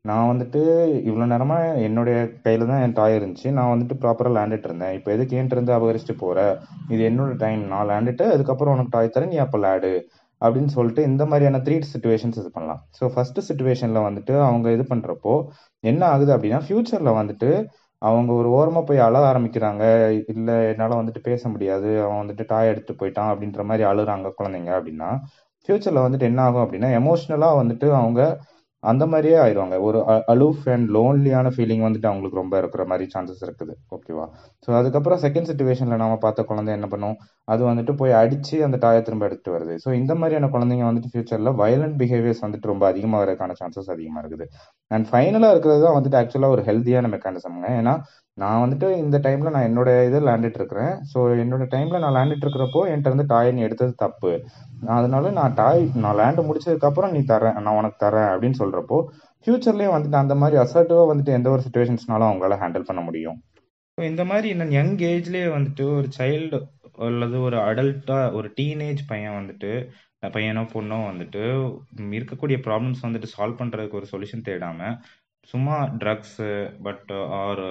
நான் 0.10 0.29
வந்துட்டு 0.29 0.62
இவ்வளோ 1.10 1.25
நேரமாக 1.31 1.83
என்னுடைய 1.88 2.15
கையில் 2.45 2.65
தான் 2.72 2.81
என் 2.86 2.95
டாய் 2.98 3.13
இருந்துச்சு. 3.17 3.50
நான் 3.57 3.69
வந்துட்டு 3.74 3.95
ப்ராப்பராக 4.01 4.36
லேண்டுட்டு 4.38 4.67
இருந்தேன். 4.69 4.95
இப்போ 4.98 5.10
எதுக்கு 5.15 5.38
ஏன்ட்டு 5.39 5.55
இருந்து 5.55 5.74
அபகரிச்சுட்டு 5.75 6.15
போகிறேன் 6.24 6.55
இது 6.93 7.01
என்னோட 7.10 7.33
டைம் 7.43 7.62
நான் 7.74 7.88
லேண்டுட்டு 7.91 8.25
அதுக்கப்புறம் 8.33 8.74
உனக்கு 8.75 8.93
டாய் 8.95 9.13
தரேன் 9.15 9.31
நீ 9.33 9.38
அப்போ 9.45 9.60
லேடு 9.65 9.91
அப்படின்னு 10.41 10.72
சொல்லிட்டு 10.77 11.01
இந்த 11.10 11.24
மாதிரியான 11.31 11.62
த்ரீ 11.67 11.75
சுச்சுவேஷன்ஸ் 11.93 12.39
இது 12.41 12.50
பண்ணலாம். 12.57 12.81
ஸோ 12.98 13.12
ஃபஸ்ட்டு 13.13 13.45
சுச்சுவேஷனில் 13.50 14.05
வந்துட்டு 14.07 14.33
அவங்க 14.50 14.69
இது 14.77 14.86
பண்ணுறப்போ 14.91 15.36
என்ன 15.91 16.01
ஆகுது 16.13 16.31
அப்படின்னா 16.36 16.62
ஃப்யூச்சரில் 16.67 17.17
வந்துட்டு 17.22 17.51
அவங்க 18.01 18.31
ஒரு 18.39 18.50
ஓரமாக 18.57 18.83
போய் 18.89 19.05
அழ 19.07 19.17
ஆரம்பிக்கிறாங்க. 19.31 19.83
இல்லை 20.33 20.55
என்னால் 20.72 21.00
வந்துட்டு 21.01 21.22
பேச 21.29 21.50
முடியாது. 21.53 21.89
அவன் 22.05 22.22
வந்துட்டு 22.24 22.45
டாய் 22.53 22.72
எடுத்து 22.74 22.93
போயிட்டான் 23.01 23.31
அப்படின்ற 23.33 23.63
மாதிரி 23.69 23.86
அழுகிறாங்க 23.91 24.33
குழந்தைங்க 24.39 24.74
அப்படின்னா 24.79 25.12
ஃப்யூச்சரில் 25.69 26.05
வந்துட்டு 26.05 26.27
என்ன 26.31 26.41
ஆகும் 26.48 26.63
அப்படின்னா 26.65 26.89
எமோஷ்னலாக 27.00 27.60
வந்துட்டு 27.62 27.88
அவங்க 28.00 28.22
அந்த 28.91 29.03
மாதிரியே 29.11 29.37
ஆயிடுவாங்க 29.43 29.75
ஒரு 29.87 29.99
அலூஃப் 30.33 30.65
அண்ட் 30.73 30.87
லோன்லியான 30.95 31.51
ஃபீலிங் 31.55 31.83
வந்துட்டு 31.85 32.09
அவங்களுக்கு 32.09 32.39
ரொம்ப 32.41 32.53
இருக்கிற 32.61 32.83
மாதிரி 32.91 33.05
சான்சஸ் 33.13 33.43
இருக்குது. 33.47 33.73
ஓகேவா 33.95 34.25
ஸோ 34.65 34.69
அதுக்கப்புறம் 34.79 35.21
செகண்ட் 35.25 35.49
சுச்சுவேஷனில் 35.51 36.01
நாம 36.03 36.17
பார்த்த 36.25 36.45
குழந்தை 36.51 36.73
என்ன 36.77 36.89
பண்ணும்? 36.93 37.17
அது 37.53 37.61
வந்துட்டு 37.69 37.95
போய் 38.01 38.17
அடிச்சு 38.21 38.57
அந்த 38.67 38.79
டாயை 38.85 39.01
திரும்ப 39.07 39.27
எடுத்துட்டு 39.29 39.55
வருது. 39.57 39.75
ஸோ 39.83 39.91
இந்த 40.01 40.15
மாதிரியான 40.21 40.49
குழந்தைங்க 40.55 40.87
வந்துட்டு 40.89 41.11
ஃபியூச்சரில் 41.13 41.51
வயலண்ட் 41.63 41.97
பிஹேவியர்ஸ் 42.01 42.43
வந்துட்டு 42.45 42.71
ரொம்ப 42.73 42.85
அதிகமாக 42.91 43.21
வரதுக்கான 43.23 43.55
சான்சஸ் 43.61 43.93
அதிகமாக 43.95 44.23
இருக்குது. 44.23 44.47
அண்ட் 44.95 45.07
ஃபைனலாக 45.11 45.53
இருக்கிறது 45.55 45.81
தான் 45.87 45.97
வந்துட்டு 45.99 46.19
ஆக்சுவலாக 46.21 46.55
ஒரு 46.57 46.63
ஹெல்த்தியான 46.69 47.11
மெக்கானிசம்ங்க 47.15 47.69
ஏன்னா 47.81 47.95
நான் 48.37 48.61
வந்துட்டு 48.61 48.87
இந்த 49.03 49.17
டைம்ல 49.25 49.49
நான் 49.55 49.67
என்னோட 49.69 49.89
இதை 50.07 50.19
லேண்டிட்டு 50.27 50.59
இருக்கிறேன். 50.61 50.93
ஸோ 51.11 51.17
என்னோட 51.43 51.65
டைம்ல 51.73 51.99
நான் 52.03 52.15
லேண்டிட்டு 52.17 52.45
இருக்கிறப்போ 52.45 52.81
என்கிட்ட 52.91 53.11
இருந்து 53.11 53.27
டாயை 53.33 53.51
நீ 53.51 53.61
எடுத்தது 53.61 53.93
தப்பு. 53.95 54.31
அதனால 54.97 55.31
நான் 55.31 55.53
டாய் 55.53 55.83
நான் 56.03 56.17
லேண்டு 56.21 56.47
முடிச்சதுக்கு 56.47 56.89
அப்புறம் 56.89 57.13
நீ 57.15 57.21
தரேன் 57.33 57.57
நான் 57.65 57.79
உனக்கு 57.81 57.99
தரேன் 58.05 58.29
அப்படின்னு 58.33 58.59
சொல்றப்போ 58.61 58.99
ஃபியூச்சர்லயும் 59.47 59.95
வந்துட்டு 59.95 60.21
அந்த 60.23 60.35
மாதிரி 60.35 60.57
அசர்ட்டிவா 60.63 61.03
வந்துட்டு 61.11 61.35
எந்த 61.37 61.49
ஒரு 61.49 61.63
சுச்சுவேஷன்ஸ்னாலும் 61.65 62.29
அவங்களால 62.29 62.57
ஹேண்டில் 62.63 62.89
பண்ண 62.89 63.01
முடியும். 63.01 63.37
ஸோ 63.97 64.03
இந்த 64.03 64.23
மாதிரி 64.25 64.47
இன்னும் 64.49 64.71
யங் 64.71 64.95
ஏஜ்லேயே 65.11 65.49
வந்துட்டு 65.57 65.83
ஒரு 65.97 66.07
சைல்டு 66.19 66.59
அல்லது 67.07 67.37
ஒரு 67.41 67.57
அடல்ட்டா 67.67 68.17
ஒரு 68.33 68.47
டீனேஜ் 68.57 69.01
பையன் 69.07 69.37
வந்துட்டு 69.39 69.71
பையனோ 70.35 70.61
பொண்ணோ 70.73 70.97
வந்துட்டு 71.09 71.41
இருக்கக்கூடிய 72.17 72.57
ப்ராப்ளம்ஸ் 72.67 73.03
வந்துட்டு 73.05 73.29
சால்வ் 73.35 73.59
பண்றதுக்கு 73.61 73.99
ஒரு 74.01 74.07
சொல்யூஷன் 74.11 74.45
தேடாம 74.47 74.89
சும்மா 75.47 75.75
ட்ரக்ஸு 76.01 76.50
பட் 76.85 77.09
ஆர் 77.41 77.62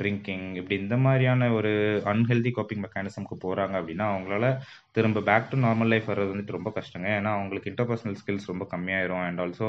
ட்ரிங்கிங் 0.00 0.46
இப்படி 0.54 0.76
இந்த 0.80 0.96
மாதிரியான 0.96 1.48
ஒரு 1.52 1.70
அன்ஹெல்தி 2.12 2.50
கோப்பிங் 2.56 2.82
மெக்கானிசம்க்கு 2.84 3.36
போகிறாங்க 3.44 3.74
அப்படின்னா 3.80 4.06
அவங்களால 4.12 4.46
திரும்ப 4.92 5.20
பேக் 5.20 5.48
டு 5.50 5.58
நார்மல் 5.58 5.92
லைஃப் 5.92 6.10
வர்றது 6.10 6.32
வந்துட்டு 6.34 6.56
ரொம்ப 6.58 6.72
கஷ்டங்க. 6.76 7.08
ஏன்னா 7.18 7.32
அவங்களுக்கு 7.38 7.70
இன்டர்பர்சனல் 7.70 8.18
ஸ்கில்ஸ் 8.20 8.50
ரொம்ப 8.52 8.66
கம்மியாயிரும். 8.72 9.24
அண்ட் 9.26 9.40
ஆல்சோ 9.40 9.68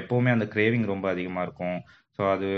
எப்போவுமே 0.00 0.32
அந்த 0.36 0.48
கிரேவிங் 0.54 0.86
ரொம்ப 0.94 1.08
அதிகமாக 1.08 1.46
இருக்கும். 1.48 1.78
ஸோ 2.18 2.24
அது 2.34 2.48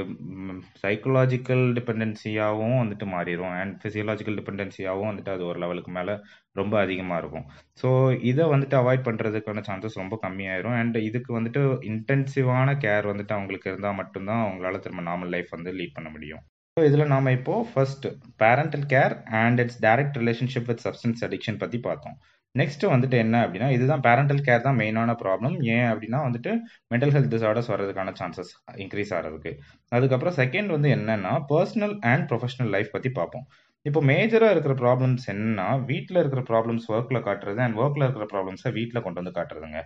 சைக்கலாஜிக்கல் 0.82 1.64
டிபெண்டன்சியாகவும் 1.78 2.78
வந்துட்டு 2.82 3.06
மாறிடும் 3.14 3.54
அண்ட் 3.60 3.74
ஃபிசியலாஜிக்கல் 3.80 4.38
டிபெண்டன்சியாகவும் 4.38 5.10
வந்துட்டு 5.10 5.32
அது 5.34 5.42
ஒரு 5.48 5.58
லெவலுக்கு 5.64 5.90
மேலே 5.96 6.14
ரொம்ப 6.60 6.74
அதிகமாக 6.84 7.18
இருக்கும். 7.22 7.44
ஸோ 7.80 7.88
இதை 8.30 8.44
வந்துட்டு 8.52 8.76
அவாய்ட் 8.78 9.04
பண்ணுறதுக்கான 9.08 9.64
சான்சஸ் 9.68 10.00
ரொம்ப 10.02 10.18
கம்மியாயிரும். 10.24 10.76
அண்ட் 10.82 10.96
இதுக்கு 11.08 11.32
வந்துட்டு 11.38 11.62
இன்டென்சிவான 11.90 12.76
கேர் 12.86 13.10
வந்துட்டு 13.12 13.36
அவங்களுக்கு 13.38 13.70
இருந்தால் 13.72 13.98
மட்டும்தான் 14.00 14.42
அவங்களால 14.46 14.80
திரும்ப 14.86 15.04
நார்மல் 15.10 15.34
லைஃப் 15.36 15.54
வந்து 15.56 15.76
லீட் 15.80 15.96
பண்ண 15.98 16.10
முடியும். 16.16 16.42
ஸோ 16.76 16.82
இதில் 16.88 17.10
நாம் 17.14 17.34
இப்போது 17.38 17.68
first 17.70 18.06
parental 18.42 18.88
care 18.94 19.14
and 19.44 19.60
its 19.64 19.80
direct 19.86 20.18
relationship 20.22 20.68
with 20.72 20.84
substance 20.86 21.24
addiction 21.28 21.62
பற்றி 21.64 21.80
பார்த்தோம். 21.88 22.16
நெக்ஸ்ட் 22.54 22.84
வந்துட்டு 22.92 23.16
என்ன 23.24 23.36
அப்படின்னா 23.44 23.68
இதுதான் 23.76 24.04
பேரண்டல் 24.06 24.42
கேர் 24.46 24.64
தான் 24.66 24.78
மெயினான 24.80 25.10
ப்ராப்ளம் 25.22 25.56
ஏன் 25.74 25.88
அப்படின்னா 25.92 26.20
வந்துட்டு 26.26 26.52
மென்டல் 26.92 27.12
ஹெல்த் 27.14 27.32
டிசார்டர்ஸ் 27.34 27.70
வர்றதுக்கான 27.72 28.14
சான்சஸ் 28.20 28.52
இன்க்ரீஸ் 28.84 29.12
ஆகிறதுக்கு. 29.16 29.52
அதுக்கப்புறம் 29.96 30.36
செகண்ட் 30.40 30.70
வந்து 30.76 30.90
என்னன்னா 30.96 31.32
பர்சனல் 31.52 31.94
அண்ட் 32.12 32.26
ப்ரொஃபஷனல் 32.30 32.72
லைஃப் 32.76 32.94
பற்றி 32.94 33.10
பார்ப்போம். 33.18 33.46
இப்போ 33.86 34.00
மேஜராக 34.10 34.54
இருக்கிற 34.54 34.74
ப்ராப்ளம்ஸ் 34.82 35.26
என்னன்னா 35.32 35.66
வீட்டில் 35.90 36.20
இருக்கிற 36.22 36.42
ப்ராப்ளம்ஸ் 36.50 36.86
ஒர்க்கில் 36.94 37.24
காட்டுறது 37.28 37.60
அண்ட் 37.66 37.76
ஒர்க்கில் 37.82 38.06
இருக்கிற 38.06 38.26
ப்ராப்ளம்ஸை 38.34 38.72
வீட்டில் 38.78 39.04
கொண்டு 39.04 39.20
வந்து 39.20 39.36
காட்டுறதுங்க. 39.38 39.80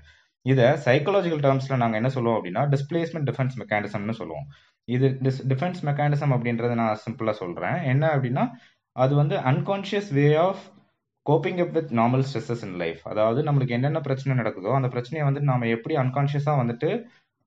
இதை 0.47 0.67
சைக்காலஜிக்கல் 0.87 1.43
டேர்ம்ஸில் 1.45 1.81
நாங்கள் 1.83 2.01
என்ன 2.01 2.11
சொல்லுவோம் 2.17 2.39
அப்படின்னா 2.39 2.63
டிஸ்பிளேஸ்மெண்ட் 2.75 3.29
டிஃபென்ஸ் 3.31 3.55
மெக்கானிசம்னு 3.63 4.17
சொல்லுவோம். 4.21 4.47
இது 4.89 5.07
டிஸ் 5.27 5.43
டிஃபென்ஸ் 5.53 5.81
மெக்கானிசம் 5.89 6.35
அப்படின்றத 6.37 6.75
நான் 6.81 7.03
சிம்பிளாக 7.05 7.37
சொல்கிறேன் 7.43 7.79
என்ன 7.93 8.05
அப்படின்னா 8.17 8.45
அது 8.97 9.13
வந்து 9.21 9.37
unconscious 9.51 10.11
way 10.19 10.27
of 10.49 10.65
coping 11.27 11.61
up 11.63 11.75
with 11.77 11.93
normal 11.99 12.25
stresses 12.29 12.65
in 12.67 12.79
life 12.81 13.03
அதாவது 13.11 13.41
நம்மளுக்கு 13.47 13.77
என்னென்ன 13.77 14.01
பிரச்சனை 14.07 14.35
நடக்குதோ 14.41 14.73
அந்த 14.79 14.89
பிரச்சனையை 14.95 15.27
வந்துட்டு 15.27 15.53
நம்ம 15.53 15.69
எப்படி 15.77 15.95
அன்கான்ஷியஸாக 16.03 16.61
வந்துட்டு 16.63 16.89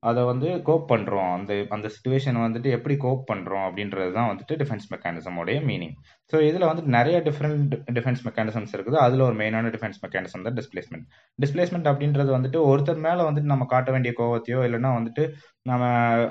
அதை 0.04 0.22
வந்து 0.30 0.48
கோப் 0.68 0.88
பண்ணுறோம் 0.92 1.30
அந்த 1.36 1.54
அந்த 1.76 1.88
சுச்சுவேஷனை 1.94 2.40
வந்துட்டு 2.46 2.70
எப்படி 2.78 2.96
கோப் 3.06 3.24
பண்ணுறோம் 3.30 3.64
அப்படின்றது 3.68 4.12
தான் 4.18 4.30
வந்துட்டு 4.32 4.58
டிஃபென்ஸ் 4.62 4.88
மெக்கானிசமோடைய 4.94 5.58
மீனிங் 5.70 5.94
ஸோ 6.32 6.36
இதில் 6.50 6.68
வந்துட்டு 6.70 6.92
நிறைய 6.98 7.18
டிஃப்ரெண்ட் 7.28 7.74
டிஃபென்ஸ் 7.98 8.22
மெக்கானிசம்ஸ் 8.28 8.74
இருக்குது. 8.76 8.98
அதில் 9.06 9.26
ஒரு 9.28 9.36
மெயினான 9.42 9.72
டிஃபென்ஸ் 9.76 10.00
மெக்கானிசம் 10.06 10.46
தான் 10.48 10.58
டிஸ்பிளேஸ்மெண்ட் 10.60 11.06
டிஸ்பிளேஸ்மெண்ட் 11.40 11.90
அப்படின்றது 11.92 12.32
வந்துட்டு 12.38 12.62
ஒருத்தர் 12.72 13.02
மேலே 13.08 13.24
வந்துட்டு 13.30 13.54
நம்ம 13.54 13.68
காட்ட 13.74 13.92
வேண்டிய 13.96 14.14
கோவத்தையோ 14.20 14.62
இல்லைன்னா 14.68 14.92
வந்துட்டு 15.00 15.26
நம்ம 15.72 15.84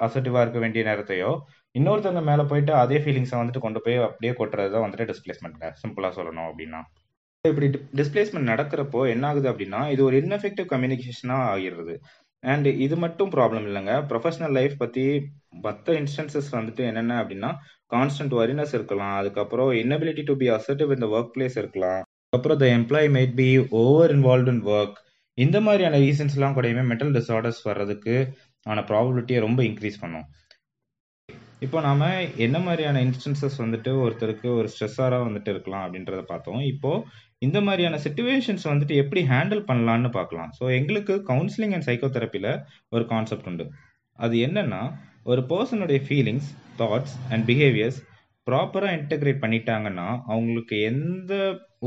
அசர்ட்டிவாக 0.09 0.45
இருக்க 0.47 0.61
வேண்டிய 0.67 0.85
நேரத்தையோ 0.91 1.33
இன்னொருத்தவங்க 1.75 2.25
மேலே 2.31 2.45
போயிட்டு 2.53 2.75
அதே 2.83 3.01
ஃபீலிங்ஸை 3.07 3.39
வந்துட்டு 3.41 3.65
கொண்டு 3.67 3.83
போய் 3.87 3.99
அப்படியே 4.09 4.35
கொட்டுறது 4.41 4.73
தான் 4.77 4.87
வந்துட்டு 4.87 5.09
டிஸ்பிளேஸ்மெண்ட்டில் 5.13 5.75
சிம்பிளாக 5.83 6.15
சொல்லணும் 6.21 6.49
அப்படின்னா. 6.51 6.83
இப்படி 7.51 7.69
டிஸ்பிளேஸ்மெண்ட் 7.99 8.51
நடக்கிறப்போ 8.53 9.01
என்ன 9.15 9.27
ஆகுது 9.27 9.49
அப்படின்னா 9.53 9.81
இது 9.95 10.03
ஒரு 10.05 10.17
இன்எஃபெக்டிவ் 10.23 10.67
கம்யூனிகேஷனாக 10.73 11.51
ஆகிடுறது. 11.53 11.95
அண்ட் 12.41 12.69
இது 12.87 12.97
மட்டும் 13.05 13.31
ப்ராப்ளம் 13.31 13.67
இல்லைங்க. 13.69 13.93
ப்ரொஃபஷனல் 14.11 14.55
லைஃப் 14.59 14.75
பற்றி 14.79 15.05
மற்ற 15.67 15.95
இன்ஸ்டன்சஸ் 16.01 16.51
வந்துட்டு 16.53 16.83
என்னென்ன 16.91 17.15
அப்படின்னா 17.23 17.51
கான்ஸ்டன்ட் 17.95 18.35
வரினஸ் 18.41 18.75
இருக்கலாம். 18.79 19.17
அதுக்கப்புறம் 19.21 19.73
இன்னபிலிட்டி 19.83 20.25
டு 20.25 20.37
பி 20.37 20.49
அசர்டிவ் 20.49 20.95
இந்த 20.97 21.09
ஒர்க் 21.17 21.33
பிளேஸ் 21.37 21.59
இருக்கலாம். 21.63 22.03
அப்புறம் 22.37 22.59
the 22.63 22.67
employee 22.77 23.09
might 23.17 23.35
be 23.35 23.49
over 23.83 24.15
involve 24.17 24.51
in 24.55 24.65
work 24.77 24.99
இந்த 25.39 25.59
மாதிரியான 25.61 25.99
ரீசன்ஸ்லாம் 25.99 26.57
கூடயுமே 26.57 26.83
மென்டல் 26.91 27.15
டிசார்டர்ஸ் 27.17 27.63
வர்றதுக்கு 27.63 28.15
ஆன 28.67 28.85
ப்ராபபிலிட்டியை 28.91 29.41
ரொம்ப 29.47 29.61
இன்க்ரீஸ் 29.63 29.99
பண்ணும். 30.01 30.27
இப்போ 31.63 31.79
நாம் 31.81 32.03
என்ன 32.47 32.57
மாதிரியான 32.59 33.03
இன்ஸ்டன்சஸ் 33.07 33.57
வந்துட்டு 33.63 33.91
ஒருத்தருக்கு 34.05 34.49
ஒரு 34.59 34.69
ஸ்ட்ரெஸ்ஸாராக 34.73 35.27
வந்துட்டு 35.29 35.51
இருக்கலாம் 35.55 35.85
அப்படின்றத 35.85 36.23
பார்த்தோம். 36.33 36.61
இப்போது 36.73 37.05
இந்த 37.47 37.59
மாதிரியான 37.67 38.01
சுச்சுவேஷன்ஸ் 38.05 38.65
வந்துட்டு 38.73 38.95
எப்படி 39.03 39.23
ஹேண்டில் 39.33 39.63
பண்ணலான்னு 39.71 40.11
பார்க்கலாம். 40.19 40.51
ஸோ 40.59 40.65
எங்களுக்கு 40.79 41.15
கவுன்சிலிங் 41.31 41.75
அண்ட் 41.77 41.87
சைக்கோதெரப்பியில் 41.89 42.51
ஒரு 42.89 43.05
கான்செப்ட் 43.13 43.49
உண்டு. 43.51 43.67
அது 44.19 44.37
என்னென்னா 44.47 44.83
ஒரு 45.33 45.43
பர்சனுடைய 45.53 46.01
ஃபீலிங்ஸ் 46.09 46.51
தாட்ஸ் 46.81 47.15
அண்ட் 47.33 47.45
பிஹேவியர்ஸ் 47.51 47.99
ப்ராப்பராக 48.47 48.97
இன்டெகிரேட் 48.99 49.43
பண்ணிட்டாங்கன்னா 49.45 50.09
அவங்களுக்கு 50.33 50.77
எந்த 50.91 51.33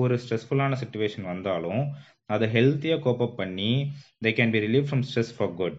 ஒரு 0.01 0.15
ஸ்ட்ரெஸ்ஃபுல்லான 0.23 0.77
சுச்சுவேஷன் 0.81 1.29
வந்தாலும் 1.33 1.83
அதை 2.25 2.47
ஹெல்த்தியாக 2.55 3.03
கோப்பப் 3.05 3.37
பண்ணி 3.41 3.71
they 4.25 4.31
can 4.39 4.53
be 4.55 4.59
relieve 4.65 4.87
from 4.89 5.05
stress 5.09 5.33
for 5.37 5.53
good 5.61 5.77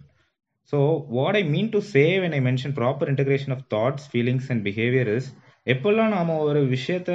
so 0.72 0.78
what 1.16 1.36
I 1.40 1.42
mean 1.54 1.70
to 1.74 1.80
say 1.92 2.04
when 2.22 2.34
I 2.38 2.40
mention 2.48 2.74
proper 2.78 3.10
integration 3.12 3.54
of 3.56 3.64
thoughts 3.74 4.06
feelings 4.10 4.48
and 4.52 4.62
behaviour 4.68 5.10
is 5.16 5.28
எப்பெல்லாம் 5.66 6.12
நாம் 6.16 6.32
ஒரு 6.48 6.60
விஷயத்த 6.74 7.10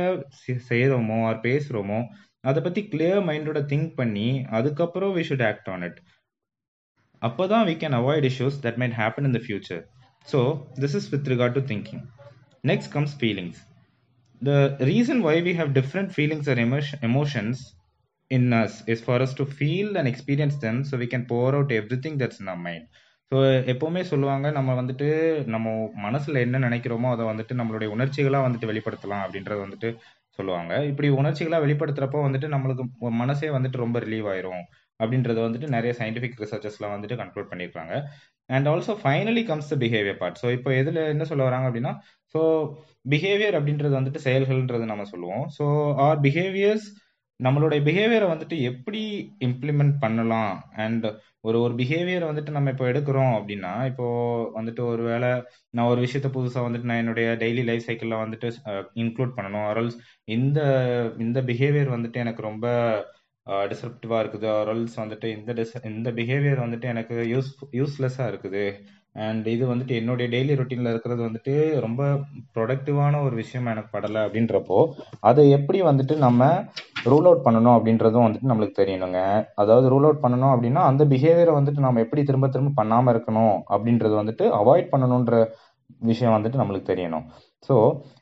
செய்கிறோமோ 0.70 1.18
ஆர் 1.30 1.40
பேசுகிறோமோ 1.48 2.00
அதை 2.44 2.60
பற்றி 2.66 2.82
கிளியர் 2.92 3.22
மைண்டோட 3.30 3.60
திங்க் 3.72 3.94
பண்ணி 4.00 4.28
அதுக்கப்புறம் 4.58 5.14
we 5.18 5.24
should 5.30 5.46
act 5.50 5.70
on 5.76 5.86
it 5.90 6.00
அப்போ 7.22 7.44
தான் 7.54 7.64
we 7.70 7.76
can 7.84 7.98
avoid 8.02 8.28
issues 8.32 8.58
that 8.66 8.80
might 8.82 8.98
happen 9.02 9.28
in 9.30 9.38
the 9.38 9.42
future 9.46 9.82
so 10.28 10.42
this 10.84 10.98
is 11.00 11.08
with 11.14 11.30
regard 11.34 11.58
to 11.60 11.64
thinking 11.72 12.04
next 12.64 12.92
comes 12.98 13.16
feelings 13.22 13.62
the 14.42 14.52
reason 14.92 15.24
why 15.30 15.36
we 15.48 15.56
have 15.62 15.72
different 15.80 16.14
feelings 16.18 16.50
or 16.54 16.62
emotions 17.10 17.64
in 18.32 18.54
us 18.54 18.84
is 18.88 19.02
for 19.02 19.22
us 19.22 19.34
to 19.34 19.46
feel 19.48 19.98
and 19.98 20.08
experience 20.08 20.56
them 20.58 20.84
so 20.84 20.98
we 20.98 21.08
can 21.08 21.26
pour 21.26 21.56
out 21.56 21.72
everything 21.72 22.18
that's 22.18 22.40
in 22.40 22.48
our 22.48 22.58
mind. 22.60 22.86
So 23.32 23.38
எப்போவுமே 23.74 24.02
சொல்லுவாங்க 24.10 24.48
நம்ம 24.52 24.74
வந்துட்டு 24.82 25.08
நம்ம 25.54 25.68
மனசில் 26.06 26.44
என்ன 26.46 26.58
நினைக்கிறோமோ 26.68 27.10
அதை 27.14 27.24
வந்துட்டு 27.26 27.54
நம்மளுடைய 27.60 27.90
உணர்ச்சிகளாக 27.96 28.46
வந்துட்டு 28.48 28.70
வெளிப்படுத்தலாம் 28.72 29.24
அப்படின்றது 29.26 29.60
வந்துட்டு 29.66 29.90
சொல்லுவாங்க. 30.40 30.74
இப்படி 30.92 31.08
உணர்ச்சிகளாக 31.22 31.64
வெளிப்படுத்துறப்போ 31.66 32.22
வந்துட்டு 32.28 32.48
நம்மளுக்கு 32.54 32.84
மனசே 33.24 33.50
வந்துட்டு 33.50 33.84
ரொம்ப 33.84 34.00
ரிலீவ் 34.06 34.28
ஆயிரும் 34.34 34.64
அப்படின்றது 35.00 35.40
வந்துட்டு 35.46 35.68
நிறைய 35.76 35.92
சயின்டிஃபிக் 36.00 36.42
ரிசர்ச்சஸ்லாம் 36.44 36.94
வந்துட்டு 36.96 37.20
கன்க்ளூட் 37.22 37.50
பண்ணியிருக்காங்க. 37.52 37.94
And 38.56 38.68
also 38.72 38.94
finally 39.04 39.44
comes 39.50 39.72
the 39.74 39.78
behaviour 39.84 40.20
part 40.22 40.40
so 40.42 40.48
இப்போ 40.58 40.70
எதில் 40.82 41.02
என்ன 41.14 41.26
சொல்ல 41.32 41.44
வராங்க 41.50 41.68
அப்படின்னா 41.70 41.94
ஸோ 42.36 42.42
பிஹேவியர் 43.14 43.58
அப்படின்றது 43.60 43.94
வந்துட்டு 44.00 44.22
செயல்கள்ன்றது 44.28 44.86
நம்ம 44.92 45.06
சொல்லுவோம். 45.14 45.46
ஸோ 45.58 45.66
ஆர் 46.08 46.22
பிஹேவியர்ஸ் 46.28 46.88
நம்மளுடைய 47.40 47.80
பிஹேவியரை 47.88 48.28
வந்துட்டு 48.34 48.58
எப்படி 48.72 49.02
இம்ப்ளிமெண்ட் 49.48 49.96
பண்ணலாம்? 50.04 50.54
அண்ட் 50.84 51.06
ஒரு 51.48 51.58
ஒரு 51.66 51.74
பிஹேவியரை 51.80 52.26
வந்துட்டு 52.30 52.56
நம்ம 52.58 52.72
இப்போ 52.74 52.86
எடுக்கிறோம் 52.92 53.34
அப்படின்னா 53.38 53.74
இப்போ 53.92 54.06
வந்துட்டு 54.58 54.82
ஒரு 54.92 55.04
வேளை 55.10 55.30
நான் 55.76 55.92
ஒரு 55.94 56.00
விஷயத்த 56.06 56.30
புதுசாக 56.38 56.66
வந்துட்டு 56.68 56.90
நான் 56.92 57.02
என்னுடைய 57.04 57.30
டெய்லி 57.44 57.64
லைஃப் 57.70 57.88
சைக்கிளில் 57.88 58.24
வந்துட்டு 58.24 58.50
இன்க்ளூட் 59.04 59.36
பண்ணணும். 59.38 59.68
அரல்ஸ் 59.72 59.98
இந்த 60.38 60.60
இந்த 61.26 61.42
பிஹேவியர் 61.52 61.96
வந்துட்டு 61.96 62.24
எனக்கு 62.26 62.44
ரொம்ப 62.50 62.68
டிசப்டிவாக 63.72 64.22
இருக்குது. 64.24 64.48
அரல்ஸ் 64.62 64.96
வந்துட்டு 65.04 65.28
இந்த 65.38 65.54
டிஸ் 65.58 65.74
இந்த 65.94 66.12
பிஹேவியர் 66.20 66.66
வந்துட்டு 66.66 66.88
எனக்கு 66.94 67.16
யூஸ் 67.34 67.52
யூஸ்லெஸ்ஸாக 67.80 68.30
இருக்குது. 68.32 68.64
அண்ட் 69.26 69.46
இது 69.54 69.64
வந்துட்டு 69.72 69.94
என்னுடைய 70.00 70.28
டெய்லி 70.34 70.54
ரொட்டீனில் 70.60 70.92
இருக்கிறது 70.94 71.22
வந்துட்டு 71.28 71.54
ரொம்ப 71.86 72.02
ப்ரொடக்டிவான 72.56 73.20
ஒரு 73.28 73.36
விஷயம் 73.42 73.70
எனக்கு 73.74 73.94
படலை 73.94 74.22
அப்படின்றப்போ 74.28 74.80
அதை 75.30 75.44
எப்படி 75.58 75.80
வந்துட்டு 75.90 76.16
நம்ம 76.26 76.50
ரூல் 77.12 77.28
அவுட் 77.30 77.46
பண்ணணும் 77.48 77.76
அப்படின்றதும் 77.78 78.26
வந்துட்டு 78.26 78.52
நம்மளுக்கு 78.52 78.80
தெரியணுங்க. 78.82 79.20
அதாவது 79.62 79.88
ரூல் 79.94 80.08
அவுட் 80.08 80.24
பண்ணணும் 80.26 80.54
அப்படின்னா 80.56 80.84
அந்த 80.92 81.04
பிஹேவியரை 81.14 81.54
வந்துட்டு 81.60 81.86
நம்ம 81.86 82.02
எப்படி 82.06 82.24
திரும்ப 82.30 82.50
திரும்ப 82.56 82.76
பண்ணாமல் 82.82 83.14
இருக்கணும் 83.16 83.56
அப்படின்றது 83.76 84.16
வந்துட்டு 84.22 84.48
அவாய்ட் 84.62 84.92
பண்ணணுன்ற 84.94 85.36
விஷயம் 86.10 86.36
வந்துட்டு 86.36 86.60
நம்மளுக்கு 86.62 86.92
தெரியணும். 86.94 87.26
ஸோ 87.68 87.76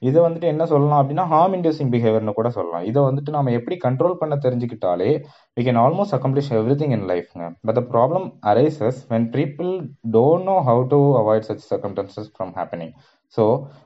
இதை 0.08 0.20
வந்துட்டு 0.26 0.48
என்ன 0.52 0.64
சொல்லலாம் 0.72 1.00
அப்படின்னா 1.02 1.26
ஹார்ம் 1.32 1.54
இன்டியூசிங் 1.58 1.92
பிஹேவியர்னு 1.94 2.36
கூட 2.38 2.50
சொல்லலாம். 2.58 2.86
இதை 2.90 3.00
வந்துட்டு 3.08 3.32
நம்ம 3.36 3.52
எப்படி 3.58 3.76
கண்ட்ரோல் 3.86 4.20
பண்ண 4.22 4.36
தெரிஞ்சுக்கிட்டாலே 4.46 5.10
we 5.58 5.64
can 5.68 5.80
almost 5.84 6.16
accomplish 6.18 6.52
everything 6.82 6.94
in 6.98 7.08
லைஃப்ங்க 7.12 7.48
but 7.68 7.78
the 7.80 7.84
problem 7.94 8.28
arises 8.52 9.00
when 9.14 9.28
people 9.38 9.72
don't 10.16 10.48
know 10.52 10.56
how 10.70 10.84
to 10.94 11.00
avoid 11.22 11.48
such 11.50 11.66
circumstances 11.72 12.30
from 12.36 12.54
happening 12.60 12.94
so 13.38 13.44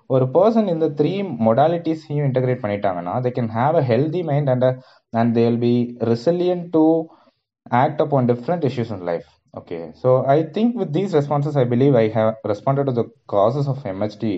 ஒரு 0.09 0.25
பர்சன் 0.33 0.69
இந்த 0.73 0.87
த்ரீ 0.99 1.13
மொடாலிட்டிஸையும் 1.47 2.27
இன்டகிரேட் 2.27 2.63
பண்ணிட்டாங்கன்னா 2.63 3.15
they 3.25 3.31
can 3.37 3.51
have 3.55 3.77
a 3.77 3.85
healthy 3.89 4.21
mind 4.29 4.51
and 4.53 4.67
and 5.13 5.33
they 5.35 5.43
will 5.45 5.63
be 5.63 5.75
resilient 6.11 6.67
to 6.73 6.83
act 7.81 8.01
up 8.01 8.13
on 8.13 8.29
different 8.31 8.65
issues 8.69 8.93
in 8.95 9.05
life 9.05 9.27
okay 9.53 9.77
so 10.01 10.09
I 10.29 10.37
think 10.55 10.73
with 10.77 10.91
these 10.95 11.13
responses 11.15 11.57
I 11.57 11.65
believe 11.69 11.95
I 11.97 12.05
have 12.15 12.31
responded 12.51 12.89
to 12.89 12.95
the 12.99 13.03
causes 13.33 13.69
of 13.69 13.83
MHD 13.91 14.33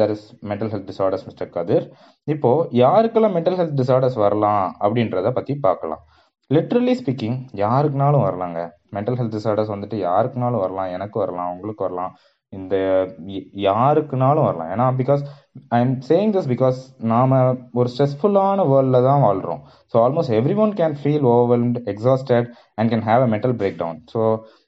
that 0.00 0.12
is 0.16 0.26
mental 0.50 0.72
health 0.72 0.88
disorders 0.88 1.26
mister 1.26 1.50
Kathir 1.50 1.86
இப்போது 2.28 2.66
யாருக்கெல்லாம் 2.80 3.36
mental 3.36 3.58
health 3.60 3.78
disorders 3.80 4.18
வரலாம் 4.18 4.66
அப்படின்றத 4.80 5.32
பற்றி 5.32 5.54
பார்க்கலாம் 5.60 6.02
literally 6.50 6.94
speaking 7.00 7.38
யாருக்குனாலும் 7.60 8.26
வரலாங்க 8.26 8.60
mental 8.94 9.18
health 9.18 9.36
disorders 9.36 9.72
வந்துட்டு 9.74 9.96
யாருக்குனாலும் 10.06 10.62
வரலாம் 10.62 10.92
எனக்கு 10.96 11.16
வரலாம் 11.18 11.50
உங்களுக்கு 11.50 11.82
வரலாம் 11.86 12.12
இந்த 12.52 12.74
யாருக்குனாலும் 13.64 14.46
வரலாம். 14.46 14.70
ஏன்னா 14.74 14.86
because 15.00 15.20
I 15.70 15.78
am 15.80 15.94
saying 16.08 16.32
this 16.36 16.48
because 16.52 16.78
நாம் 17.12 17.34
ஒரு 17.80 17.88
ஸ்ட்ரெஸ்ஃபுல்லான 17.92 18.64
வேர்ல்டில் 18.70 19.06
தான் 19.08 19.24
வாழ்கிறோம் 19.26 19.60
so 19.92 19.98
almost 20.04 20.34
everyone 20.64 20.72
can 20.80 20.96
feel 21.00 21.26
overwhelmed 21.32 21.78
exhausted 21.92 22.48
and 22.78 22.90
can 22.92 23.06
have 23.08 23.24
a 23.26 23.30
mental 23.34 23.56
breakdown 23.78 24.00
so 24.14 24.22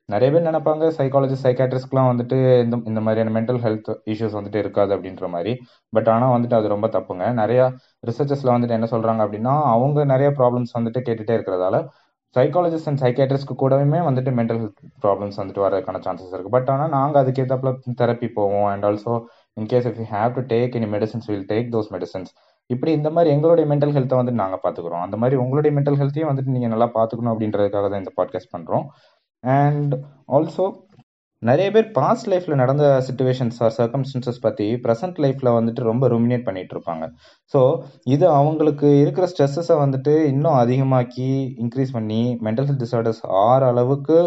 நிறைய 0.09 0.29
பேர் 0.33 0.49
நினைப்பாங்க 0.49 0.85
சைக்காலஜிஸ்ட் 0.97 1.47
சைக்காட்ரிஸ்ட்லாம் 1.47 2.09
வந்துட்டு 2.11 2.37
இந்த 2.65 2.77
இந்த 2.91 3.01
மாதிரியான 3.01 3.33
மென்டல் 3.37 3.61
ஹெல்த் 3.65 3.91
இஷ்யூஸ் 4.13 4.37
வந்துட்டு 4.39 4.59
இருக்காது 4.59 4.91
அப்படின்ற 4.97 5.27
மாதிரி. 5.35 5.53
பட் 5.93 6.09
ஆனால் 6.15 6.33
வந்துட்டு 6.35 6.59
அது 6.59 6.75
ரொம்ப 6.75 6.89
தப்புங்க. 6.97 7.25
நிறையா 7.41 7.67
ரிசர்ச்சஸில் 8.05 8.55
வந்துட்டு 8.55 8.77
என்ன 8.79 8.89
சொல்கிறாங்க 8.95 9.23
அப்படின்னா 9.27 9.55
அவங்க 9.73 10.05
நிறைய 10.13 10.31
ப்ராப்ளம்ஸ் 10.39 10.77
வந்துட்டு 10.79 11.03
கேட்டுகிட்டே 11.07 11.37
இருக்கிறதால 11.39 11.79
சைக்காலஜிஸ்ட் 12.37 12.89
அண்ட் 12.91 13.01
சைக்காட்ரிஸ்ட்க்கு 13.03 13.55
கூடவுமே 13.63 13.99
வந்துட்டு 14.09 14.31
மென்டல் 14.39 14.61
ஹெல்த் 14.61 14.83
ப்ராப்ளம்ஸ் 15.03 15.39
வந்துட்டு 15.41 15.65
வரதுக்கான 15.65 16.01
சான்சஸ் 16.05 16.33
இருக்குது 16.33 16.55
பட் 16.57 16.71
ஆனால் 16.71 16.89
நாங்கள் 16.89 17.21
அதுக்கேற்றப்பல 17.23 17.73
தெரப்பி 18.03 18.29
போவோம். 18.29 18.67
And 18.67 18.85
also 18.85 19.15
in case 19.61 19.87
if 19.91 19.99
you 19.99 20.07
have 20.11 20.33
to 20.35 20.45
take 20.55 20.77
any 20.81 20.89
medicines 20.89 21.27
will 21.27 21.47
take 21.49 21.69
those 21.73 21.91
medicines 21.93 22.31
இப்படி 22.71 22.93
இந்த 22.93 23.11
மாதிரி 23.11 23.35
எங்களுடைய 23.35 23.67
மென்டல் 23.75 23.95
ஹெல்த்தை 23.97 24.17
வந்து 24.17 24.33
நாங்கள் 24.33 24.63
பார்த்துக்குறோம் 24.63 25.01
அந்த 25.01 25.17
மாதிரி 25.17 25.37
உங்களுடைய 25.37 25.73
மென்டல் 25.79 25.99
ஹெல்த்தையும் 26.01 26.31
வந்துட்டு 26.31 26.55
நீங்கள் 26.55 26.71
நல்லா 26.71 26.89
பார்த்துக்கணும் 26.95 27.33
அப்படின்றதுக்காக 27.35 27.89
தான் 27.89 28.03
இந்த 28.05 28.13
பாட்காஸ்ட் 28.21 28.53
பண்ணுறோம் 28.57 28.87
அண்ட் 29.45 29.95
ஆல்சோ 30.29 30.67
நிறைய 31.49 31.69
பேர் 31.75 31.87
பாஸ்ட் 31.97 32.29
லைஃப்பில் 32.33 32.61
நடந்த 32.61 32.85
சுச்சுவேஷன்ஸ் 33.07 33.59
ஆர் 33.65 33.75
சர்க்கம்ஸ்டன்சஸ் 33.79 34.41
பற்றி 34.45 34.67
ப்ரெசன்ட் 34.85 35.19
லைஃப்ல 35.25 35.53
வந்துட்டு 35.57 35.83
ரொம்ப 35.91 36.09
ருமினேட் 36.13 36.47
பண்ணிட்டு 36.49 36.75
இருப்பாங்க. 36.77 37.05
ஸோ 37.55 37.61
இது 38.15 38.27
அவங்களுக்கு 38.41 38.89
இருக்கிற 39.03 39.27
ஸ்ட்ரெஸ்ஸஸை 39.33 39.77
வந்துட்டு 39.85 40.15
இன்னும் 40.33 40.59
அதிகமாக்கி 40.63 41.29
இன்க்ரீஸ் 41.65 41.95
பண்ணி 41.97 42.23
மென்டல் 42.49 42.69
ஹெல்த் 42.69 42.85
டிசார்டர்ஸ் 42.85 43.23
ஆறு 43.49 43.67
அளவுக்கு 43.71 44.19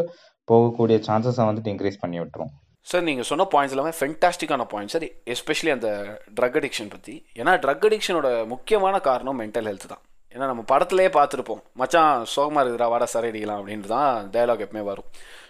போகக்கூடிய 0.48 0.98
சான்சஸை 1.08 1.46
வந்துட்டு 1.50 1.72
இன்க்ரீஸ் 1.74 2.02
பண்ணி 2.04 2.20
விட்டுரும். 2.22 2.52
சார் 2.88 3.06
நீங்கள் 3.10 3.28
சொன்ன 3.30 3.46
பாயிண்ட்ஸ் 3.54 3.76
எல்லாமே 3.76 3.94
ஃபென்டாஸ்டிக்கான 4.00 4.66
பாயிண்ட்ஸ் 4.74 4.96
சார் 4.96 5.06
எஸ்பெஷலி 5.36 5.72
அந்த 5.76 5.90
ட்ரக் 6.40 6.60
அடிக்ஷன் 6.60 6.92
பற்றி 6.96 7.16
ஏன்னா 7.42 7.54
ட்ரக் 7.64 7.88
அடிக்ஷனோட 7.90 8.30
முக்கியமான 8.52 8.96
காரணம் 9.08 9.40
மென்டல் 9.44 9.70
ஹெல்த் 9.70 9.88
தான். 9.94 10.04
ஏன்னா 10.36 10.46
நம்ம 10.52 10.64
படத்துலேயே 10.72 11.10
பார்த்துருப்போம். 11.18 11.62
மச்சான் 11.82 12.24
சோகமாக 12.32 12.62
இருக்குதுரா 12.64 12.88
வாடா 12.94 13.08
சரை 13.12 13.28
அடிக்கலாம் 13.32 13.60
அப்படின்ட்டு 13.60 13.92
தான் 13.96 14.30
டைலாக் 14.34 14.64
எப்பவுமே 14.66 14.84
வரும். 14.90 15.08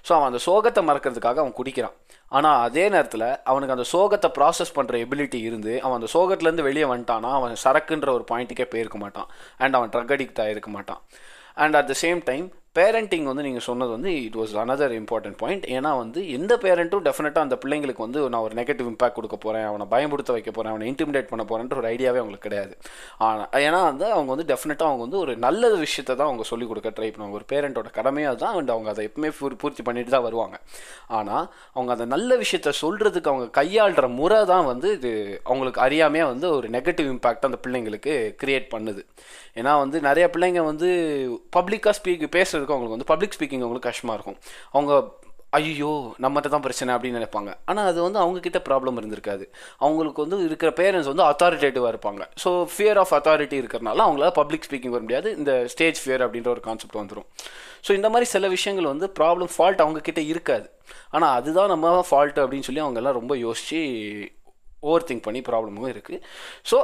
ஸோ 0.08 0.12
அவன் 0.18 0.30
அந்த 0.32 0.40
சோகத்தை 0.48 0.82
மறக்கிறதுக்காக 0.90 1.40
அவன் 1.44 1.56
குடிக்கிறான். 1.60 1.96
ஆனால் 2.38 2.60
அதே 2.68 2.84
நேரத்தில் 2.96 3.28
அவனுக்கு 3.52 3.76
அந்த 3.76 3.86
சோகத்தை 3.94 4.30
ப்ராசஸ் 4.38 4.76
பண்ணுற 4.78 4.98
எபிலிட்டி 5.06 5.40
இருந்து 5.48 5.74
அவன் 5.86 5.98
அந்த 6.00 6.10
சோகத்துலேருந்து 6.16 6.68
வெளியே 6.70 6.86
வந்துட்டானா 6.92 7.32
அவன் 7.40 7.56
சரக்குன்ற 7.64 8.10
ஒரு 8.18 8.26
பாயிண்ட்டுக்கே 8.32 8.68
போயிருக்க 8.74 9.00
மாட்டான். 9.06 9.30
அண்ட் 9.64 9.78
அவன் 9.80 9.94
ட்ரக் 9.96 10.14
அடிக்ட் 10.16 10.44
ஆகிருக்க 10.46 10.72
மாட்டான். 10.78 11.02
And 11.64 11.78
at 11.80 11.90
the 11.92 11.96
same 12.04 12.22
time 12.30 12.48
parenting 12.78 13.28
வந்து 13.30 13.44
நீங்கள் 13.48 13.66
சொன்னது 13.68 13.92
வந்து 13.96 14.12
it 14.26 14.38
was 14.40 14.54
another 14.62 14.94
important 15.00 15.38
point 15.42 15.66
ஏன்னா 15.76 15.92
வந்து 16.02 16.20
எந்த 16.38 16.54
பேரண்ட்டும் 16.64 17.04
டெஃபினட்டாக 17.08 17.46
அந்த 17.48 17.58
பிள்ளைங்களுக்கு 17.64 18.04
வந்து 18.06 18.20
நான் 18.34 18.46
ஒரு 18.48 18.56
நெகட்டிவ் 18.60 18.90
இம்பாக்ட் 18.92 19.18
கொடுக்க 19.20 19.38
போகிறேன் 19.46 19.68
அவனை 19.70 19.86
பயமுடுத்த 19.94 20.34
வைக்க 20.36 20.50
போகிறேன் 20.52 20.74
அவனை 20.74 20.88
இன்டிமிடேட் 20.92 21.30
பண்ண 21.32 21.44
போகிறேன்ற 21.52 21.78
ஒரு 21.82 21.90
ஐடியாவே 21.94 22.22
அவங்களுக்கு 22.22 22.48
கிடையாது. 22.48 22.74
ஆனால் 23.28 23.48
ஏன்னா 23.68 23.80
வந்து 23.90 24.06
அவங்க 24.16 24.30
வந்து 24.36 24.48
டெஃபினட்டாக 24.52 24.90
அவங்க 24.92 25.04
வந்து 25.08 25.20
ஒரு 25.24 25.36
நல்ல 25.46 25.70
விஷயத்தை 25.86 26.14
தான் 26.16 26.30
அவங்க 26.30 26.46
சொல்லிக் 26.52 26.72
கொடுக்க 26.72 26.92
ட்ரை 26.98 27.10
பண்ணுவாங்க. 27.12 27.40
ஒரு 27.42 27.48
பேரண்ட்டோட 27.54 27.92
கடமையாக 28.00 28.36
தான் 28.44 28.58
அண்ட் 28.60 28.74
அவங்க 28.76 28.92
அதை 28.94 29.06
எப்பவுமே 29.10 29.32
பூர்த்தி 29.64 29.86
பண்ணிட்டு 29.90 30.14
தான் 30.16 30.26
வருவாங்க. 30.28 30.58
ஆனால் 31.20 31.46
அவங்க 31.78 31.92
அந்த 31.98 32.08
நல்ல 32.16 32.38
விஷயத்த 32.44 32.74
சொல்கிறதுக்கு 32.84 33.32
அவங்க 33.34 33.48
கையாளுற 33.62 34.06
முறை 34.20 34.42
தான் 34.54 34.68
வந்து 34.72 34.90
இது 35.00 35.14
அவங்களுக்கு 35.50 35.82
அறியாமையாக 35.88 36.34
வந்து 36.34 36.50
ஒரு 36.60 36.70
நெகட்டிவ் 36.78 37.10
இம்பாக்ட் 37.16 37.50
அந்த 37.50 37.60
பிள்ளைங்களுக்கு 37.66 38.14
கிரியேட் 38.44 38.70
பண்ணுது. 38.76 39.04
ஏன்னா 39.60 39.74
வந்து 39.84 39.98
நிறைய 40.08 40.26
பிள்ளைங்க 40.34 40.64
வந்து 40.72 40.88
பப்ளிக்காக 41.58 41.96
ஸ்பீக் 42.00 42.26
பேசுறதுக்கு 42.38 42.74
அவங்களுக்கு 42.76 42.98
வந்து 42.98 43.12
பப்ளிக் 43.14 43.36
ஸ்பீக்கிங் 43.38 43.64
அவங்களுக்கு 43.66 43.90
கஷ்டமாக 43.92 44.18
இருக்கும். 44.18 44.40
அவங்க 44.78 44.94
ஐயோ 45.58 45.92
நம்மகிட்ட 46.24 46.50
தான் 46.54 46.64
பிரச்சனை 46.66 46.92
அப்படின்னு 46.96 47.20
நினைப்பாங்க. 47.20 47.52
ஆனால் 47.70 47.86
அது 47.90 48.00
வந்து 48.06 48.20
அவங்கக்கிட்ட 48.22 48.60
ப்ராப்ளம் 48.68 48.98
இருந்திருக்காது. 49.02 49.46
அவங்களுக்கு 49.86 50.24
வந்து 50.26 50.38
இருக்கிற 50.48 50.70
பேரண்ட்ஸ் 50.80 51.10
வந்து 51.12 51.24
அத்தாரிட்டேட்டிவாக 51.28 51.92
இருப்பாங்க. 51.94 52.24
ஸோ 52.44 52.50
ஃபியர் 52.74 53.00
ஆஃப் 53.04 53.14
அத்தாரிட்டி 53.18 53.58
இருக்கிறனால 53.62 54.04
அவங்களால 54.06 54.32
பப்ளிக் 54.40 54.66
ஸ்பீக்கிங் 54.68 54.96
வர 54.96 55.04
முடியாது. 55.06 55.30
இந்த 55.40 55.54
ஸ்டேஜ் 55.74 56.02
ஃபியர் 56.04 56.24
அப்படின்ற 56.26 56.52
ஒரு 56.56 56.64
கான்செப்ட் 56.68 57.00
வந்துடும் 57.02 57.28
ஸோ 57.88 57.94
இந்த 58.00 58.10
மாதிரி 58.14 58.28
சில 58.34 58.48
விஷயங்கள் 58.56 58.92
வந்து 58.94 59.08
ப்ராப்ளம் 59.20 59.52
ஃபால்ட் 59.56 59.84
அவங்கக்கிட்ட 59.86 60.24
இருக்காது. 60.34 60.68
ஆனால் 61.16 61.34
அதுதான் 61.40 61.72
நம்ம 61.74 61.96
ஃபால்ட் 62.10 62.42
அப்படின்னு 62.44 62.68
சொல்லி 62.70 62.84
அவங்க 62.86 63.00
எல்லாம் 63.04 63.18
ரொம்ப 63.22 63.34
யோசித்து 63.46 63.80
ஓவர் 64.90 65.08
திங்க் 65.10 65.26
பண்ணி 65.30 65.42
ப்ராப்ளமும் 65.50 65.92
இருக்குது 65.94 66.22
ஸோ 66.72 66.80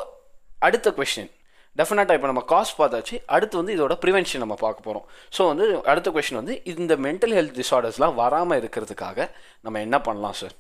அடுத்த 0.67 0.89
கொஷின் 0.97 1.31
டெஃபினட்டாக 1.77 2.17
இப்போ 2.17 2.29
நம்ம 2.29 2.43
காஸ்ட் 2.49 2.77
பார்த்தாச்சு 2.77 3.17
அடுத்து 3.29 3.55
வந்து 3.57 3.75
இதோட 3.75 3.93
ப்ரிவென்ஷன் 4.01 4.43
நம்ம 4.43 4.57
பார்க்க 4.61 4.87
போகிறோம் 4.87 5.05
ஸோ 5.33 5.47
வந்து 5.49 5.65
அடுத்த 5.91 6.11
கொஷின் 6.11 6.39
வந்து 6.39 6.55
இந்த 6.73 6.95
மென்டல் 7.05 7.35
ஹெல்த் 7.37 7.57
டிஸார்டர்ஸ்லாம் 7.59 8.15
வராமல் 8.17 8.59
இருக்கிறதுக்காக 8.61 9.27
நம்ம 9.65 9.81
என்ன 9.81 9.99
பண்ணலாம் 10.01 10.37
சார் 10.39 10.55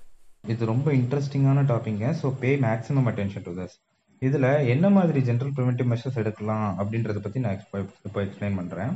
இது 0.47 0.65
ரொம்ப 0.69 0.89
இன்ட்ரெஸ்டிங்கான 0.99 1.63
டாப்பிங்க 1.67 2.05
so 2.19 2.29
pay 2.39 2.51
maximum 2.63 3.09
attention 3.11 3.45
to 3.45 3.53
this 3.57 3.75
இதில் 4.21 4.47
என்ன 4.71 4.85
மாதிரி 4.89 5.19
ஜென்ரல் 5.27 5.53
ப்ரிவென்டிவ் 5.53 5.89
மெஷர்ஸ் 5.91 6.17
எடுக்கலாம் 6.17 6.67
அப்படின்றத 6.79 7.19
பற்றி 7.19 7.39
நான் 7.39 7.59
இப்போ 7.59 7.77
இப்போ 8.05 8.19
எக்ஸ்பிளைன் 8.23 8.57
பண்ணுறேன் 8.59 8.91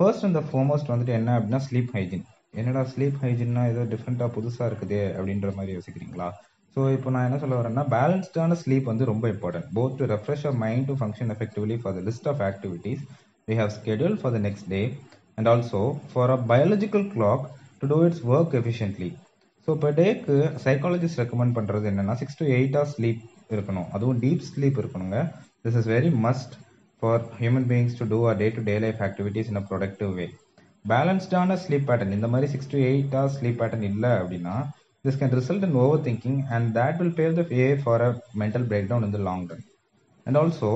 ஃபர்ஸ்ட் 0.00 0.24
அந்த 0.24 0.40
ஃபோமோஸ்ட் 0.48 0.90
வந்துட்டு 0.92 1.14
என்ன 1.14 1.30
அப்படின்னா 1.36 1.60
ஸ்லீப் 1.66 1.92
ஹைஜின் 1.94 2.24
என்னடா 2.54 2.82
ஸ்லீப் 2.90 3.16
ஹைஜின்னா 3.22 3.62
ஏதோ 3.70 3.82
டிஃப்ரெண்ட்டாக 3.90 4.30
புதுசாக 4.34 4.68
இருக்குது 4.70 5.00
அப்படின்ற 5.16 5.48
மாதிரி 5.54 5.72
யோசிக்கிறீங்களா? 5.76 6.28
ஸோ 6.76 6.82
இப்போ 6.94 7.10
நான் 7.12 7.26
என்ன 7.26 7.36
சொல்ல 7.42 7.58
வரேன்னா 7.58 7.82
பேலன்ஸ்டான 7.92 8.56
ஸ்லீப் 8.62 8.88
வந்து 8.90 9.04
ரொம்ப 9.10 9.26
important 9.34 9.68
both 9.76 9.94
to 9.98 10.06
refresh 10.10 10.46
a 10.48 10.54
mind 10.62 10.86
to 10.88 10.94
function 10.98 11.30
effectively 11.34 11.76
for 11.82 11.94
the 11.98 12.02
list 12.08 12.28
of 12.32 12.42
activities 12.48 13.02
we 13.48 13.56
have 13.60 13.70
schedule 13.76 14.16
for 14.20 14.34
the 14.34 14.40
next 14.46 14.68
day 14.68 14.82
and 15.38 15.48
also 15.52 15.80
for 16.12 16.32
a 16.34 16.38
biological 16.50 17.06
clock 17.14 17.44
to 17.80 17.88
do 17.92 17.98
its 18.08 18.22
work 18.32 18.56
efficiently 18.60 19.10
so 19.68 19.78
per 19.82 19.96
take 20.00 20.36
psychologist 20.66 21.20
recommend 21.22 21.56
பண்ணுறது 21.58 21.88
என்னென்னா 21.92 22.16
six 22.20 22.38
to 22.40 22.46
eight 22.56 22.76
hours 22.78 22.94
sleep 22.96 23.22
இருக்கணும். 23.50 23.88
அதுவும் 23.94 24.20
deep 24.22 24.46
sleep 24.50 24.78
இருக்கணுங்க. 24.82 25.18
This 25.64 25.78
is 25.80 25.90
very 25.94 26.10
must 26.26 26.54
for 27.02 27.22
human 27.40 27.68
beings 27.70 27.98
to 27.98 28.06
do 28.12 28.18
a 28.30 28.34
day 28.40 28.48
to 28.56 28.62
day 28.68 28.74
life 28.84 29.00
activities 29.08 29.50
in 29.52 29.60
a 29.60 29.66
productive 29.70 30.12
way 30.20 30.26
பேலன்ஸ்டான 30.84 31.56
sleep 31.62 31.88
pattern 31.88 32.16
இந்த 32.16 32.28
மாதிரி 32.32 32.48
six 32.52 32.72
to 32.72 32.80
eight 32.88 33.14
hours 33.16 33.38
sleep 33.38 33.60
pattern 33.60 33.88
இல்லை 33.90 34.12
அப்படின்னா 34.20 34.56
this 35.06 35.18
can 35.22 35.34
result 35.40 35.66
in 35.68 35.80
overthinking 36.06 36.38
and 36.56 36.68
that 36.78 37.00
will 37.00 37.16
pave 37.18 37.38
the 37.40 37.42
way 37.64 37.66
for 37.82 38.04
a 38.06 38.12
mental 38.42 38.68
breakdown 38.92 39.08
in 39.08 39.16
the 39.16 39.22
long 39.30 39.44
term 39.50 39.66
and 40.26 40.38
also 40.42 40.70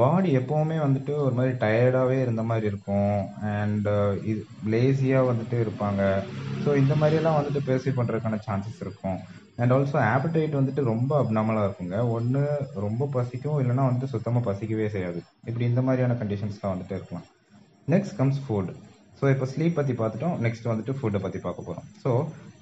body 0.00 0.30
எப்போவுமே 0.38 0.76
வந்துட்டு 0.84 1.12
ஒரு 1.24 1.34
மாதிரி 1.38 1.52
டயர்டாகவே 1.62 2.16
இருந்த 2.22 2.42
மாதிரி 2.50 2.66
இருக்கும். 2.70 3.18
அண்ட் 3.58 3.88
இது 4.30 4.40
லேசியாக 4.72 5.28
வந்துட்டு 5.30 5.56
இருப்பாங்க. 5.64 6.02
ஸோ 6.62 6.70
இந்த 6.82 6.94
மாதிரியெல்லாம் 7.00 7.38
வந்துட்டு 7.38 7.60
பேசி 7.68 7.90
பண்ணுறதுக்கான 7.98 8.38
சான்சஸ் 8.46 8.80
இருக்கும். 8.84 9.18
அண்ட் 9.60 9.74
ஆல்சோ 9.76 9.98
ஆப்படைட் 10.14 10.58
வந்துட்டு 10.60 10.82
ரொம்ப 10.92 11.12
அப்னாமலாக 11.22 11.66
இருக்குங்க. 11.68 11.98
ஒன்று 12.16 12.42
ரொம்ப 12.86 13.08
பசிக்கும். 13.16 13.58
இல்லைன்னா 13.62 13.86
வந்துட்டு 13.88 14.12
சுத்தமாக 14.14 14.44
பசிக்கவே 14.48 14.88
செய்யாது. 14.96 15.20
இப்படி 15.48 15.66
இந்த 15.72 15.82
மாதிரியான 15.88 16.16
கண்டிஷன்ஸ்லாம் 16.22 16.74
வந்துட்டு 16.74 16.96
இருக்கலாம். 16.98 17.28
நெக்ஸ்ட் 17.94 18.16
கம்ஸ் 18.20 18.42
ஃபுட் 18.46 18.72
ஸோ 19.20 19.24
இப்போ 19.34 19.46
ஸ்லீப் 19.52 19.78
பற்றி 19.78 19.94
பார்த்துட்டோம். 20.00 20.36
நெக்ஸ்ட் 20.44 20.70
வந்துட்டு 20.70 20.94
ஃபுட்டை 20.98 21.20
பற்றி 21.24 21.38
பார்க்க 21.46 21.68
போகிறோம் 21.68 21.86
ஸோ 22.04 22.10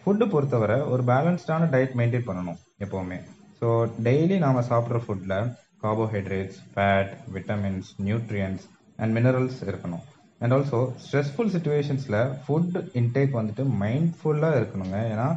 ஃபுட்டு 0.02 0.24
பொறுத்தவரை 0.32 0.76
ஒரு 0.92 1.02
பேலன்ஸ்டான 1.10 1.68
டயட் 1.72 1.96
மெயின்டைன் 1.98 2.28
பண்ணணும் 2.28 2.58
எப்போவுமே. 2.84 3.18
ஸோ 3.58 3.66
டெய்லி 4.06 4.36
நாம் 4.44 4.66
சாப்பிட்ற 4.70 4.98
ஃபுட்டில் 5.04 5.36
carbohydrates 5.82 6.58
fat 6.72 7.12
vitamins 7.34 7.90
nutrients 8.06 8.64
and 9.02 9.14
minerals 9.16 9.60
இருக்கணும். 9.68 10.04
அண்ட் 10.40 10.54
ஆல்சோ 10.56 10.80
ஸ்ட்ரெஸ்ஃபுல் 11.04 11.52
சுச்சுவேஷன்ஸில் 11.54 12.18
ஃபுட் 12.44 12.76
இன்டேக் 13.00 13.38
வந்துட்டு 13.38 13.64
மைண்ட்ஃபுல்லாக 13.82 14.58
இருக்கணுங்க. 14.60 14.96
ஏன்னா 15.12 15.28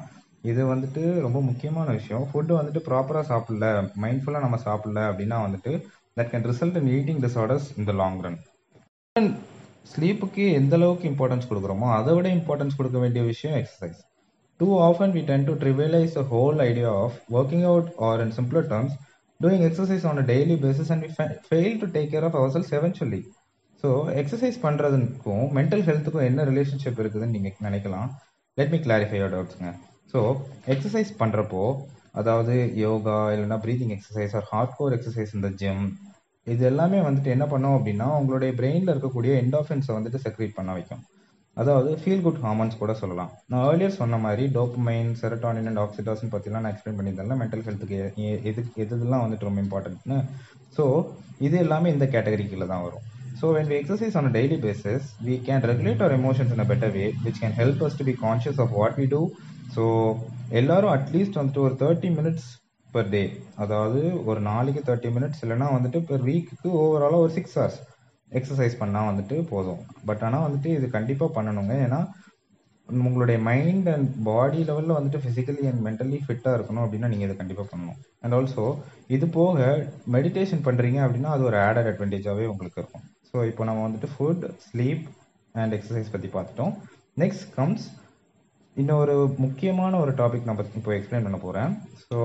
இது 0.51 0.62
வந்துட்டு 0.71 1.04
ரொம்ப 1.25 1.39
முக்கியமான 1.49 1.88
விஷயம். 1.99 2.25
ஃபுட்டு 2.32 2.58
வந்துட்டு 2.60 2.82
ப்ராப்பராக 2.88 3.25
சாப்பிடல 3.32 3.67
மைண்ட்ஃபுல்லாக 4.06 4.45
நம்ம 4.45 4.60
சாப்பிடல 4.67 5.04
அப்படின்னா 5.12 5.38
வந்துட்டு 5.45 5.71
that 6.17 6.32
can 6.34 6.47
result 6.51 6.80
in 6.82 6.91
eating 6.97 7.21
disorders 7.28 7.69
in 7.78 7.88
the 7.91 7.95
long 8.01 8.19
run 8.25 8.39
ஸ்லீப்புக்கு 9.93 10.43
எந்த 10.60 10.75
அளவுக்கு 10.80 11.06
இம்பார்ட்டன்ஸ் 11.13 11.49
கொடுக்குறோமோ 11.49 11.88
அதை 11.99 12.13
விட 12.17 12.28
இம்பார்ட்டன்ஸ் 12.39 12.78
கொடுக்க 12.80 12.97
வேண்டிய 13.06 13.23
விஷயம் 13.32 13.58
exercise 13.62 13.99
too 14.60 14.68
often 14.88 15.13
we 15.15 15.22
tend 15.30 15.48
to 15.48 15.56
trivialise 15.62 16.13
the 16.18 16.24
whole 16.32 16.60
idea 16.68 16.91
of 17.04 17.18
working 17.38 17.65
out 17.72 17.89
or 18.10 18.22
in 18.26 18.36
simpler 18.39 18.70
terms 18.74 18.96
doing 19.39 19.62
exercise 19.68 20.04
on 20.06 20.18
a 20.18 20.26
daily 20.30 20.56
basis 20.56 20.89
and 20.89 21.02
we 21.02 21.10
fa- 21.15 21.34
fail 21.50 21.72
to 21.80 21.88
take 21.96 22.08
care 22.12 22.24
of 22.28 22.36
ourselves 22.41 22.70
eventually. 22.78 23.20
So 23.84 23.89
exercise 24.22 24.58
பண்ணுறதுக்கும் 24.63 25.44
mental 25.58 25.84
ஹெல்த்துக்கும் 25.88 26.28
என்ன 26.28 26.44
relationship 26.50 27.00
இருக்குதுன்னு 27.02 27.36
நீங்கள் 27.36 27.65
நினைக்கலாம். 27.68 28.08
Let 28.58 28.72
me 28.74 28.78
clarify 28.86 29.18
your 29.20 29.34
டவுட்ஸுங்க 29.34 29.72
so 30.13 30.20
exercise 30.74 31.12
பண்ணுறப்போ 31.22 31.63
அதாவது 32.22 32.54
யோகா 32.84 33.18
இல்லைன்னா 33.34 33.58
breathing 33.65 33.94
exercise 33.98 34.36
or 34.39 34.48
hardcore 34.78 34.96
exercise 34.98 35.36
இந்த 35.39 35.50
ஜிம் 35.62 35.84
இது 36.48 36.65
எல்லாமே 36.72 37.02
வந்துட்டு 37.08 37.34
என்ன 37.36 37.48
பண்ணோம் 37.54 37.78
அப்படின்னா 37.80 38.08
உங்களுடைய 38.22 38.52
பிரெயினில் 38.62 38.94
இருக்கக்கூடிய 38.94 39.34
என்டாஃபின்ஸை 39.44 39.94
வந்துட்டு 39.98 40.24
செக்ரேட் 40.26 40.58
பண்ண 40.60 40.72
வைக்கும். 40.78 41.04
அதாவது 41.58 41.89
ஃபீல் 42.02 42.24
குட் 42.24 42.39
ஹார்மோன்ஸ் 42.44 42.80
கூட 42.82 42.94
சொல்லலாம். 43.02 43.30
நான் 43.52 43.65
ஏர்லியர் 43.68 44.00
சொன்ன 44.00 44.18
மாதிரி 44.26 44.46
டோப்மைன் 44.58 45.12
செரட்டானின் 45.22 45.70
அண்ட் 45.72 45.82
ஆக்சிடாசின் 45.84 46.34
பற்றிலாம் 46.34 46.63
நான் 46.65 46.74
எக்ஸ்பிளைன் 46.74 46.98
பண்ணியிருந்தேன் 46.98 47.41
மென்டல் 47.41 47.65
ஹெல்த்துக்கு 47.68 48.00
எது 48.52 48.63
எதுலாம் 48.86 49.24
வந்துட்டு 49.26 49.48
ரொம்ப 49.50 49.62
இம்பார்ட்டன்ட்னு 49.65 50.18
ஸோ 50.78 50.86
இது 51.48 51.56
எல்லாமே 51.65 51.94
இந்த 51.96 52.06
கேட்டகரிக்குள்ள 52.15 52.68
தான் 52.74 52.84
வரும். 52.88 53.06
So 53.39 53.46
when 53.56 53.70
we 53.72 53.78
exercise 53.80 54.18
on 54.20 54.30
daily 54.38 54.58
basis 54.65 55.08
we 55.28 55.38
can 55.48 55.65
regulate 55.72 56.04
our 56.04 56.18
emotions 56.20 56.54
in 56.56 56.63
a 56.65 56.68
better 56.72 56.94
way 56.98 57.06
which 57.26 57.41
can 57.44 57.58
help 57.62 57.82
us 57.88 57.98
to 58.00 58.06
be 58.10 58.15
conscious 58.26 58.62
of 58.65 58.76
what 58.80 59.00
we 59.02 59.08
do 59.15 59.22
so 59.76 59.84
எல்லாரும் 60.60 60.94
அட்லீஸ்ட் 60.98 61.39
வந்துட்டு 61.39 61.65
ஒரு 61.68 61.76
தேர்ட்டி 61.82 62.12
மினிட்ஸ் 62.20 62.48
பர் 62.89 63.10
டே 63.15 63.24
அதாவது 63.63 64.02
ஒரு 64.30 64.41
நாளைக்கு 64.52 64.82
thirty 64.89 65.10
minutes 65.18 65.41
இல்லைனா 65.46 65.68
வந்துட்டு 65.76 66.02
per 66.10 66.24
வீக்குக்கு 66.30 66.70
ஓவராலாக 66.82 67.24
ஒரு 67.26 67.34
சிக்ஸ் 67.38 67.58
ஹவர்ஸ் 67.58 67.80
எக்ஸசைஸ் 68.39 68.80
பண்ணால் 68.82 69.10
வந்துட்டு 69.10 69.36
போதும். 69.54 69.82
பட் 70.10 70.24
ஆனால் 70.28 70.45
வந்துட்டு 70.48 70.69
இது 70.78 70.88
கண்டிப்பாக 70.98 71.36
பண்ணணுங்க. 71.38 71.74
ஏன்னா 71.88 72.00
உங்களுடைய 72.89 73.38
மைண்ட் 73.50 73.88
அண்ட் 73.93 74.10
பாடி 74.30 74.60
லெவலில் 74.69 74.98
வந்துட்டு 74.98 75.21
ஃபிசிக்கலி 75.24 75.63
அண்ட் 75.69 75.82
மென்டலி 75.86 76.17
ஃபிட்டாக 76.26 76.58
இருக்கணும் 76.58 76.84
அப்படின்னா 76.86 77.10
நீங்கள் 77.13 77.28
இதை 77.28 77.36
கண்டிப்பாக 77.39 77.67
பண்ணணும். 77.71 78.00
அண்ட் 78.24 78.36
ஆல்சோ 78.38 78.65
இது 79.15 79.26
போக 79.38 79.67
மெடிடேஷன் 80.15 80.65
பண்ணுறீங்க 80.67 81.00
அப்படின்னா 81.06 81.32
அது 81.36 81.43
ஒரு 81.50 81.58
ஆடட் 81.67 81.89
அட்வான்டேஜாகவே 81.91 82.45
உங்களுக்கு 82.54 82.82
இருக்கும். 82.82 83.06
ஸோ 83.30 83.45
இப்போ 83.52 83.63
நம்ம 83.69 83.84
வந்துட்டு 83.88 84.10
ஃபுட் 84.15 84.45
ஸ்லீப் 84.67 85.06
அண்ட் 85.56 85.76
எக்ஸசைஸ் 85.78 86.13
பற்றி 86.15 86.32
பார்த்துட்டோம். 86.38 86.74
நெக்ஸ்ட் 87.24 87.48
கம்ஸ் 87.58 87.86
இன்னொரு 88.76 89.13
முக்கியமான 89.43 90.00
ஒரு 90.04 90.12
டாபிக் 90.21 90.48
நான் 90.48 90.58
இப்போ 90.80 90.93
எக்ஸ்பிளைன் 90.95 91.28
பண்ண 91.28 91.38
போகிறேன் 91.43 91.74
ஸோ 92.08 92.17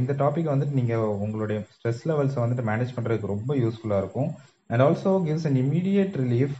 இந்த 0.00 0.12
டாபிக் 0.20 0.52
வந்துட்டு 0.52 0.78
நீங்கள் 0.80 1.14
உங்களுடைய 1.24 1.58
ஸ்ட்ரெஸ் 1.76 2.04
லெவல்ஸை 2.10 2.40
வந்துட்டு 2.42 2.68
மேனேஜ் 2.68 2.94
பண்ணுறதுக்கு 2.96 3.32
ரொம்ப 3.34 3.54
யூஸ்ஃபுல்லாக 3.62 4.02
இருக்கும். 4.04 4.30
And 4.70 4.82
also 4.82 5.12
gives 5.26 5.48
an 5.50 5.58
immediate 5.64 6.14
relief 6.22 6.56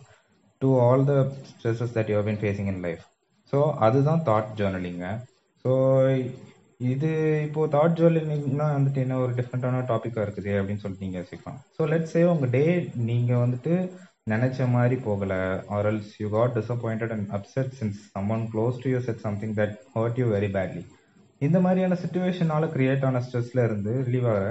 to 0.63 0.69
all 0.81 1.05
the 1.11 1.15
stresses 1.51 1.95
that 1.97 2.11
you 2.13 2.25
been 2.29 2.41
facing 2.43 2.71
in 2.75 2.83
life 2.87 3.05
so 3.53 3.59
அதுதான் 3.87 4.23
தாட் 4.29 4.53
ஜேர்னலிங்க 4.59 5.07
ஸோ 5.65 5.73
இது 6.87 7.11
இப்போ 7.47 7.61
தாட் 7.75 7.97
ஜேர்னலிங்னா 7.99 8.67
வந்துட்டு 8.73 9.03
என்ன 9.05 9.19
ஒரு 9.19 9.33
டிஃப்ரெண்ட்டான 9.39 9.85
டாப்பிக்காக 9.91 10.25
இருக்குது 10.27 10.53
அப்படின்னு 10.59 10.83
சொல்லிட்டு 10.83 11.07
நீங்கள் 11.07 11.21
யோசிக்கலாம். 11.21 11.61
ஸோ 11.77 11.83
லெட்ஸ் 11.93 12.13
சே 12.15 12.23
உங்கள் 12.33 12.53
டே 12.57 12.65
நீங்கள் 13.07 13.43
வந்துட்டு 13.45 13.75
நினச்ச 14.33 14.67
மாதிரி 14.69 14.97
போகலை 15.05 15.39
or 15.75 15.87
else 15.91 16.13
you 16.23 16.29
got 16.29 16.55
disappointed 16.59 17.13
and 17.17 17.29
upset 17.37 17.73
since 17.79 18.01
someone 18.37 18.45
close 18.53 18.81
to 18.83 18.91
you 18.95 19.01
said 19.07 19.23
something 19.27 19.55
that 19.61 19.75
hurt 19.95 20.19
you 20.23 20.27
very 20.33 20.51
badly 20.57 20.83
இந்த 21.41 21.59
மாதிரியான 21.61 21.99
சுச்சுவேஷனால 22.03 22.69
கிரியேட் 22.75 23.07
ஆன 23.09 23.21
ஸ்ட்ரெஸ்ல 23.27 23.65
இருந்து 23.65 23.93
ரிலீவ் 24.09 24.29
ஆக 24.33 24.43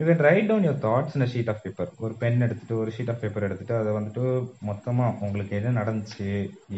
you 0.00 0.04
can 0.08 0.22
write 0.26 0.48
down 0.50 0.64
your 0.66 0.80
thoughts 0.84 1.14
in 1.16 1.30
sheet 1.32 1.50
of 1.52 1.60
paper 1.64 1.90
ஒரு 2.04 2.14
pen 2.22 2.44
எடுத்துட்டு 2.46 2.74
ஒரு 2.82 2.90
ஷீட் 2.94 3.10
ஆஃப் 3.12 3.20
பேப்பர் 3.22 3.46
எடுத்துட்டு 3.48 3.74
அதை 3.80 3.90
வந்துட்டு 3.96 4.24
மொத்தமாக 4.68 5.26
உங்களுக்கு 5.26 5.52
என்ன 5.58 5.72
நடந்துச்சு 5.80 6.26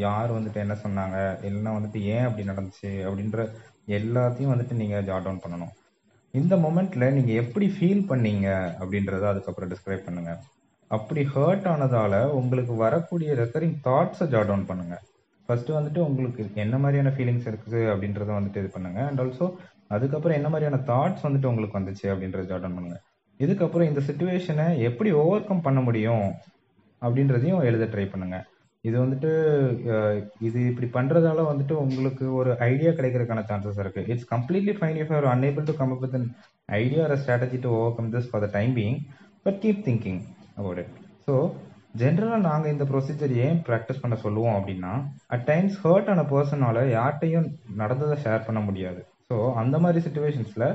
யார் 0.03 0.35
வந்துட்டு 0.37 0.59
என்ன 0.65 0.75
சொன்னாங்க 0.83 1.19
இல்லைன்னா 1.49 1.73
வந்துட்டு 1.77 2.01
ஏன் 2.15 2.27
அப்படி 2.29 2.45
நடந்துச்சு 2.51 2.91
அப்படின்ற 3.09 3.47
எல்லாத்தையும் 3.99 4.53
வந்துட்டு 4.53 4.81
நீங்கள் 4.83 5.07
ஜாட் 5.09 5.27
டவுன் 5.27 5.43
பண்ணணும். 5.45 5.73
இந்த 6.35 6.55
மொமெண்ட்ல 6.65 7.09
நீங்க 7.17 7.33
எப்படி 7.43 7.69
ஃபீல் 7.77 8.05
பண்ணீங்க 8.11 8.49
அப்படின்றத 8.81 9.27
அதுக்கப்புறம் 9.33 9.73
டிஸ்கிரைப் 9.73 10.07
பண்ணுங்க. 10.09 10.33
அப்படி 10.91 11.23
ஹர்ட் 11.35 11.69
ஆனதால 11.73 12.15
உங்களுக்கு 12.41 12.77
வரக்கூடிய 12.85 13.33
ரெக்கரிங் 13.43 13.77
தாட்ஸை 13.89 14.27
ஜாட் 14.35 14.51
டவுன் 14.51 14.71
பண்ணுங்க. 14.71 14.97
ஃபர்ஸ்ட் 15.49 15.71
வந்துட்டு 15.77 16.01
உங்களுக்கு 16.09 16.43
என்ன 16.65 16.77
மாதிரியான 16.83 17.11
ஃபீலிங்ஸ் 17.17 17.49
இருக்குது 17.51 17.81
அப்படின்றத 17.93 18.31
வந்துட்டு 18.39 18.61
இது 18.63 18.71
பண்ணுங்க. 18.77 19.01
அண்ட் 19.09 19.21
ஆல்சோ 19.25 19.47
அதுக்கப்புறம் 19.91 20.39
என்ன 20.39 20.49
மாதிரியான 20.53 20.81
தாட்ஸ் 20.91 21.27
வந்துட்டு 21.27 21.51
உங்களுக்கு 21.51 21.79
வந்துச்சு 21.79 22.07
அப்படின்றத 22.13 22.47
ஜாட் 22.51 22.65
டவுன் 22.65 22.77
பண்ணுங்க. 22.79 22.99
இதுக்கப்புறம் 23.41 23.89
இந்த 23.91 24.01
சுச்சுவேஷனை 24.09 24.67
எப்படி 24.89 25.11
ஓவர் 25.23 25.47
கம் 25.49 25.67
பண்ண 25.67 25.81
முடியும் 25.89 26.27
அப்படின்றதையும் 27.03 27.65
எழுத 27.69 27.87
ட்ரை 27.93 28.05
பண்ணுங்க. 28.13 28.37
இது 28.85 28.97
வந்துட்டு 29.03 29.31
இது 30.47 30.59
இப்படி 30.71 30.89
பண்றதால 30.97 31.45
வந்துட்டு 31.51 31.75
உங்களுக்கு 31.85 32.25
ஒரு 32.39 32.51
ஐடியா 32.71 32.91
கிடைக்கிறதுக்கான 32.99 33.45
சான்சஸ் 33.51 33.81
இருக்கு. 33.83 34.03
It's 34.13 34.29
completely 34.33 34.75
fine 34.79 34.99
if 35.03 35.13
are 35.19 35.27
unable 35.35 35.69
to 35.71 35.75
come 35.81 35.93
up 35.95 36.03
with 36.05 36.17
idea 36.83 37.05
or 37.07 37.15
strategy 37.23 37.61
to 37.65 37.71
overcome 37.99 38.11
this 38.17 38.29
for 38.31 38.45
the 38.45 38.51
time 38.59 38.75
being 38.81 38.99
but 39.47 39.59
keep 39.65 39.81
thinking 39.89 40.21
about 40.61 40.81
it 40.83 40.93
so 41.27 41.35
ஜென்ரலாக 42.03 42.43
நாங்கள் 42.49 42.73
இந்த 42.75 42.85
ப்ரொசீஜர் 42.93 43.35
ஏன் 43.47 43.59
ப்ராக்டிஸ் 43.67 44.03
பண்ண 44.05 44.17
சொல்லுவோம் 44.23 44.57
அப்படின்னா 44.59 44.93
அட் 45.35 45.45
டைம்ஸ் 45.51 45.77
ஹர்ட் 45.85 46.11
ஆன 46.13 46.25
பர்சனால 46.33 46.87
யார்கிட்டையும் 46.97 47.49
நடந்ததை 47.83 48.17
ஷேர் 48.25 48.47
பண்ண 48.49 48.63
முடியாது. 48.69 49.03
ஸோ 49.31 49.37
அந்த 49.63 49.77
மாதிரி 49.85 49.99
சுச்சுவேஷன்ஸில் 50.07 50.67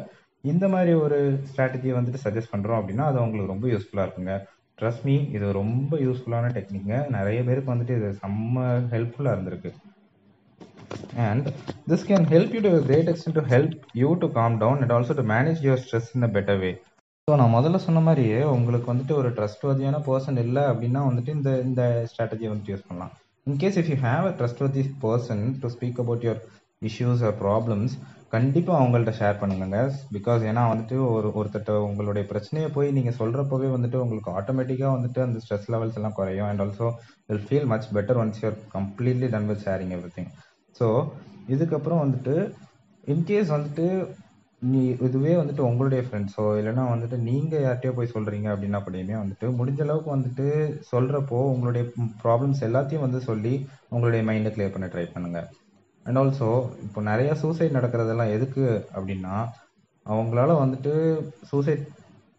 இந்த 0.44 0.66
மாதிரி 0.74 0.92
ஒரு 1.06 1.18
ஸ்ட்ராட்டஜியை 1.50 1.94
வந்துட்டு 1.98 2.24
சஜஸ்ட் 2.24 2.54
பண்ணுறோம் 2.54 2.80
அப்படின்னா 2.80 3.06
அது 3.10 3.18
உங்களுக்கு 3.26 3.54
ரொம்ப 3.54 3.68
யூஸ்ஃபுல்லாக 3.74 4.06
இருக்குங்க. 4.08 4.36
ட்ரஸ்ட் 4.78 5.06
மீ 5.08 5.16
இது 5.36 5.48
ரொம்ப 5.62 5.98
யூஸ்ஃபுல்லான 6.06 6.52
டெக்னிக்ங்க 6.58 6.98
நிறைய 7.16 7.40
பேருக்கு 7.48 7.74
வந்துட்டு 7.74 7.96
இது 8.00 8.10
செம்ம 8.22 8.66
ஹெல்ப்ஃபுல்லாக 8.94 9.36
இருந்திருக்கு. 9.36 9.72
And 11.26 11.48
this 11.92 12.06
can 12.10 12.28
help 12.34 12.54
you 12.56 12.62
to 12.68 12.72
great 12.88 13.10
extent 13.14 13.40
to 13.40 13.44
help 13.54 13.74
you 14.02 14.10
to 14.22 14.28
calm 14.38 14.56
down 14.64 14.82
and 14.84 14.94
also 14.98 15.16
to 15.20 15.26
manage 15.34 15.60
your 15.68 15.82
stress 15.86 16.12
in 16.18 16.28
a 16.28 16.32
better 16.38 16.62
way 16.64 16.72
so 17.28 17.34
நான் 17.42 17.56
முதல்ல 17.56 17.80
சொன்ன 17.88 18.02
மாதிரியே 18.06 18.38
உங்களுக்கு 18.58 18.88
வந்துட்டு 18.92 19.14
ஒரு 19.22 19.30
ட்ரஸ்ட் 19.38 19.66
வதியான 19.70 19.98
பர்சன் 20.08 20.40
இல்லை 20.46 20.64
அப்படின்னா 20.72 21.02
வந்துட்டு 21.10 21.34
இந்த 21.38 21.50
இந்த 21.68 21.82
ஸ்ட்ராட்டஜியை 22.12 22.50
வந்துட்டு 22.52 22.74
யூஸ் 22.74 22.88
பண்ணலாம். 22.88 23.12
In case 23.48 23.78
if 23.82 23.92
you 23.92 23.98
have 24.08 24.26
a 24.30 24.34
trustworthy 24.66 24.84
person 25.04 25.44
to 25.64 25.70
speak 25.76 26.00
about 26.04 26.26
your 26.28 26.42
issues 26.90 27.22
or 27.30 27.36
problems 27.44 27.94
கண்டிப்பாக 28.32 28.80
அவங்கள்ட்ட 28.80 29.12
ஷேர் 29.20 29.40
பண்ணுங்க 29.40 29.78
பிகாஸ் 30.16 30.42
ஏன்னா 30.50 30.64
வந்துட்டு 30.72 30.96
ஒரு 31.14 31.28
ஒருத்தட்ட 31.40 31.74
உங்களுடைய 31.88 32.24
பிரச்சனையை 32.32 32.68
போய் 32.70 32.90
நீங்கள் 32.92 33.18
சொல்கிறப்பவே 33.20 33.70
வந்துட்டு 33.76 33.98
உங்களுக்கு 34.04 34.32
ஆட்டோமேட்டிக்காக 34.40 34.92
வந்துட்டு 34.96 35.20
அந்த 35.26 35.40
ஸ்ட்ரெஸ் 35.44 35.70
லெவல்ஸ் 35.74 35.98
எல்லாம் 36.00 36.18
குறையும். 36.20 36.48
And 36.50 36.64
also 36.66 36.88
will 37.30 37.46
feel 37.48 37.70
much 37.72 37.88
better 37.98 38.20
once 38.24 38.42
you're 38.44 38.58
completely 38.76 39.30
done 39.36 39.50
with 39.52 39.64
sharing 39.64 39.94
everything 40.18 40.32
so 40.76 40.88
இதுக்கப்புறம் 41.48 42.02
வந்துட்டு 42.04 42.36
இன்கேஸ் 43.04 43.54
வந்துட்டு 43.56 43.86
நீ 44.62 44.82
இதுவே 45.08 45.34
வந்துட்டு 45.40 45.64
உங்களுடைய 45.68 46.02
ஃப்ரெண்ட்ஸோ 46.06 46.46
இல்லைன்னா 46.60 46.86
வந்துட்டு 46.92 47.18
நீங்கள் 47.28 47.64
யார்கிட்டயோ 47.64 47.94
போய் 47.96 48.14
சொல்கிறீங்க 48.16 48.48
அப்படின்னா 48.54 48.82
அப்படியுமே 48.82 49.16
வந்துட்டு 49.20 49.48
முடிஞ்ச 49.60 49.82
அளவுக்கு 49.82 50.12
வந்துட்டு 50.16 50.48
சொல்கிறப்போ 50.92 51.40
உங்களுடைய 51.54 51.84
ப்ராப்ளம்ஸ் 52.24 52.62
எல்லாத்தையும் 52.68 53.06
வந்து 53.06 53.22
சொல்லி 53.22 53.54
உங்களுடைய 53.90 54.24
மைண்டை 54.30 54.52
கிளியர் 54.52 54.76
பண்ண 54.76 54.88
ட்ரை 54.88 55.06
பண்ணுங்கள் 55.14 55.48
அண்ட் 56.06 56.20
ஆல்சோ 56.22 56.50
இப்போ 56.88 57.00
நிறைய 57.12 57.32
சூசைட் 57.44 57.78
நடக்கிறதெல்லாம் 57.78 58.36
எதுக்கு 58.36 58.66
அப்படின்னா 58.98 59.36
அவங்களால 60.06 60.52
வந்துட்டு 60.64 60.94
சூசைட் 61.50 61.86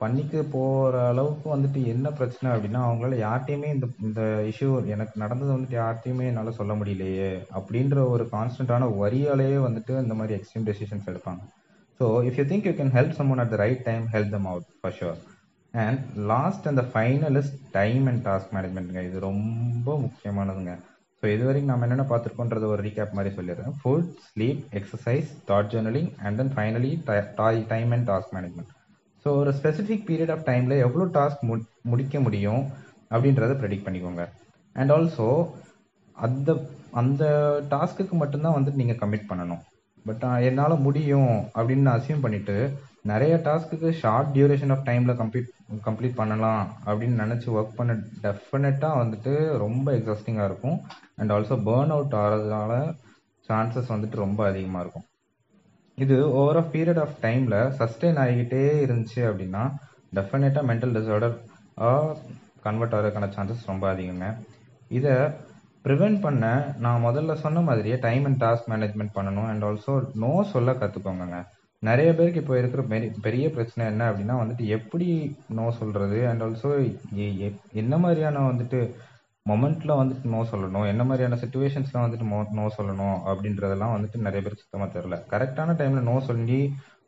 பண்ணிக்க 0.02 0.42
போகிற 0.52 1.00
அளவுக்கு 1.08 1.46
வந்துட்டு 1.54 1.80
என்ன 1.92 2.06
பிரச்சனை 2.18 2.48
அப்படின்னா 2.52 2.80
அவங்களால 2.86 3.16
யார்ட்டையுமே 3.24 3.68
இந்த 3.74 3.86
இந்த 4.06 4.20
இஷ்யூ 4.50 4.68
எனக்கு 4.94 5.14
நடந்தது 5.22 5.50
வந்துட்டு 5.54 5.76
யார்ட்டையுமே 5.80 6.28
என்னால் 6.28 6.58
சொல்ல 6.58 6.74
முடியலையே 6.80 7.32
அப்படின்ற 7.58 7.96
ஒரு 8.12 8.24
கான்ஸ்டன்டான 8.34 8.88
வரியாலேயே 9.02 9.58
வந்துட்டு 9.66 9.94
இந்த 10.04 10.14
மாதிரி 10.20 10.36
எக்ஸ்ட்ரீம் 10.38 10.68
டெசிஷன்ஸ் 10.70 11.10
எடுப்பாங்க. 11.12 11.42
So 12.00 12.06
if 12.28 12.38
you 12.40 12.44
think 12.52 12.68
you 12.68 12.74
can 12.78 12.94
help 12.98 13.16
someone 13.18 13.42
at 13.44 13.52
the 13.54 13.58
right 13.64 13.82
time 13.88 14.06
help 14.14 14.34
them 14.36 14.48
out 14.52 14.68
for 14.80 14.96
sure 15.00 15.18
and 15.74 16.00
last 16.32 16.66
and 16.70 16.80
the 16.82 16.86
final 16.94 17.36
is 17.42 17.52
time 17.78 18.06
and 18.12 18.22
task 18.28 18.54
மேனேஜ்மெண்ட்டுங்க 18.56 19.02
இது 19.08 19.20
ரொம்ப 19.30 19.98
முக்கியமானதுங்க. 20.06 20.74
ஸோ 21.22 21.26
இது 21.34 21.44
வரைக்கும் 21.46 21.70
நம்ம 21.70 21.86
என்னென்ன 21.86 22.04
பார்த்துருக்கோன்றது 22.10 22.66
ஒரு 22.74 22.82
ரீகேப் 22.86 23.16
மாதிரி 23.16 23.30
சொல்லிடுறேன். 23.38 23.72
Food 23.80 24.06
sleep 24.26 24.60
exercise 24.78 25.30
thought 25.48 25.70
journaling 25.72 26.10
and 26.24 26.38
then 26.40 26.52
finally 26.56 26.92
time 27.72 27.90
and 27.96 28.06
task 28.10 28.32
management 28.36 28.70
so 29.24 29.30
ஒரு 29.40 29.50
ஸ்பெசிஃபிக் 29.58 30.06
பீரியட் 30.10 30.32
ஆஃப் 30.34 30.44
டைமில் 30.50 30.76
எவ்வளோ 30.86 31.06
டாஸ்க் 31.18 31.42
மு 31.48 31.56
முடிக்க 31.92 32.20
முடியும் 32.26 32.62
அப்படின்றத 33.14 33.54
ப்ரெடிக்ட் 33.62 33.86
பண்ணிக்கோங்க. 33.86 34.24
அண்ட் 34.76 34.92
ஆல்சோ 34.96 35.28
அந்த 36.16 36.50
அந்த 37.00 37.24
டாஸ்க்குக்கு 37.74 38.14
மட்டும்தான் 38.22 38.56
வந்துட்டு 38.56 38.80
நீங்கள் 38.82 39.00
கமிட் 39.02 39.28
பண்ணணும். 39.30 39.62
பட் 40.06 40.24
என்னால் 40.48 40.82
முடியும் 40.86 41.32
அப்படின்னு 41.58 41.90
அசியூம் 41.96 42.24
பண்ணிவிட்டு 42.24 42.56
நிறைய 43.10 43.34
டாஸ்க்குக்கு 43.46 43.90
ஷார்ட் 44.02 44.32
டியூரேஷன் 44.36 44.72
ஆஃப் 44.74 44.86
டைமில் 44.88 45.18
கம்ப்ளீட் 45.20 45.50
கம்ப்ளீட் 45.86 46.18
பண்ணலாம் 46.20 46.62
அப்படின்னு 46.86 47.20
நினச்சி 47.22 47.48
ஒர்க் 47.56 47.76
பண்ண 47.78 47.92
டெஃபினட்டாக 48.24 49.00
வந்துட்டு 49.02 49.32
ரொம்ப 49.64 49.86
எக்ஸாஸ்டிங்காக 49.98 50.48
இருக்கும். 50.50 50.78
அண்ட் 51.18 51.32
ஆல்சோ 51.36 51.56
பேர்ன் 51.68 51.92
அவுட் 51.96 52.16
ஆகிறதுனால 52.22 52.72
சான்சஸ் 53.48 53.92
வந்துட்டு 53.94 54.16
ரொம்ப 54.24 54.40
அதிகமாக 54.50 54.82
இருக்கும். 54.84 55.06
இது 56.04 56.16
ஓவர் 56.40 56.58
ஆஃப் 56.60 56.72
பீரியட் 56.74 57.00
ஆஃப் 57.04 57.16
டைமில் 57.26 57.58
சஸ்டெயின் 57.78 58.20
ஆகிக்கிட்டே 58.24 58.64
இருந்துச்சு 58.86 59.22
அப்படின்னா 59.30 59.62
டெஃபினட்டாக 60.18 60.68
மென்டல் 60.70 60.94
டிசார்டர் 60.98 61.36
கன்வெர்ட் 62.66 62.94
ஆகிறதுக்கான 62.96 63.30
சான்சஸ் 63.36 63.70
ரொம்ப 63.72 63.84
அதிகங்க. 63.94 64.28
இதை 64.98 65.14
ப்ரிவெண்ட் 65.86 66.18
பண்ண 66.24 66.44
நான் 66.84 67.04
முதல்ல 67.04 67.34
சொன்ன 67.44 67.60
மாதிரியே 67.68 67.96
டைம் 68.06 68.24
அண்ட் 68.28 68.42
டாஸ்க் 68.44 68.70
மேனேஜ்மெண்ட் 68.72 69.16
பண்ணணும். 69.18 69.48
அண்ட் 69.52 69.64
ஆல்சோ 69.68 69.92
நோ 70.24 70.32
சொல்ல 70.54 70.72
கற்றுக்கோங்க 70.82 71.38
நிறைய 71.82 72.08
பேருக்கு 72.16 72.40
இப்போ 72.40 72.54
இருக்கிற 72.58 72.82
பெரிய 72.88 73.10
பெரிய 73.26 73.44
பிரச்சனை 73.52 73.82
என்ன 73.90 74.02
அப்படின்னா 74.10 74.34
வந்துட்டு 74.40 74.64
எப்படி 74.76 75.06
நோ 75.58 75.66
சொல்றது? 75.78 76.18
அண்ட் 76.30 76.42
ஆல்சோ 76.46 76.70
என்ன 77.82 77.94
மாதிரியான 78.02 78.42
வந்துட்டு 78.48 78.80
மொமெண்ட்ல 79.46 79.92
வந்துட்டு 80.00 80.26
நோ 80.34 80.40
சொல்லணும்? 80.50 80.86
என்ன 80.92 81.02
மாதிரியான 81.04 81.38
சுச்சுவேஷன்ஸ்ல 81.42 82.02
வந்துட்டு 82.04 82.26
நோ 82.58 82.66
சொல்லணும்? 82.78 83.16
அப்படின்றதெல்லாம் 83.30 83.94
வந்துட்டு 83.96 84.24
நிறைய 84.26 84.40
பேருக்கு 84.44 84.64
சுத்தமா 84.64 84.88
தெரியல. 84.96 85.18
கரெக்டான 85.32 85.76
டைம்ல 85.78 86.02
நோ 86.10 86.16
சொல்லி 86.30 86.60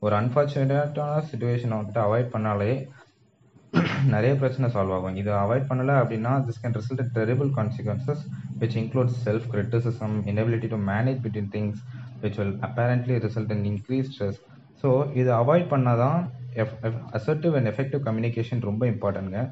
ஒரு 0.06 0.14
அன்பார்ச்சுனேட்டான 0.20 1.20
சுச்சுவேஷனை 1.30 1.76
வந்துட்டு 1.80 2.02
அவாய்ட் 2.06 2.32
பண்ணாலே 2.36 2.72
நிறைய 4.14 4.32
பிரச்சனை 4.40 4.66
சால்வ் 4.72 4.94
ஆகும். 4.96 5.18
இதை 5.20 5.32
அவாய்ட் 5.42 5.68
பண்ணல 5.68 5.92
அப்படின்னா 6.00 6.32
this 6.48 6.62
can 6.62 6.76
result 6.78 7.04
terrible 7.18 7.50
consequences 7.58 8.22
which 8.62 8.78
include 8.82 9.12
self 9.26 9.46
criticism 9.52 10.16
inability 10.32 10.70
to 10.74 10.80
manage 10.90 11.20
between 11.26 11.52
things 11.56 11.82
which 12.24 12.38
will 12.40 12.56
apparently 12.68 13.14
result 13.26 13.54
in 13.56 13.64
increase 13.72 14.10
stress 14.12 14.40
so 14.82 14.90
இதை 15.20 15.32
அவாய்ட் 15.34 15.66
பண்ணால் 15.72 15.80
பண்ணாதான் 15.82 16.18
அசர்டிவ் 17.18 17.54
அண்ட் 17.58 17.68
எஃபெக்டிவ் 17.72 18.00
கம்யூனிகேஷன் 18.06 18.66
ரொம்ப 18.70 18.82
இம்பார்ட்டன்ட்ங்க 18.86 19.42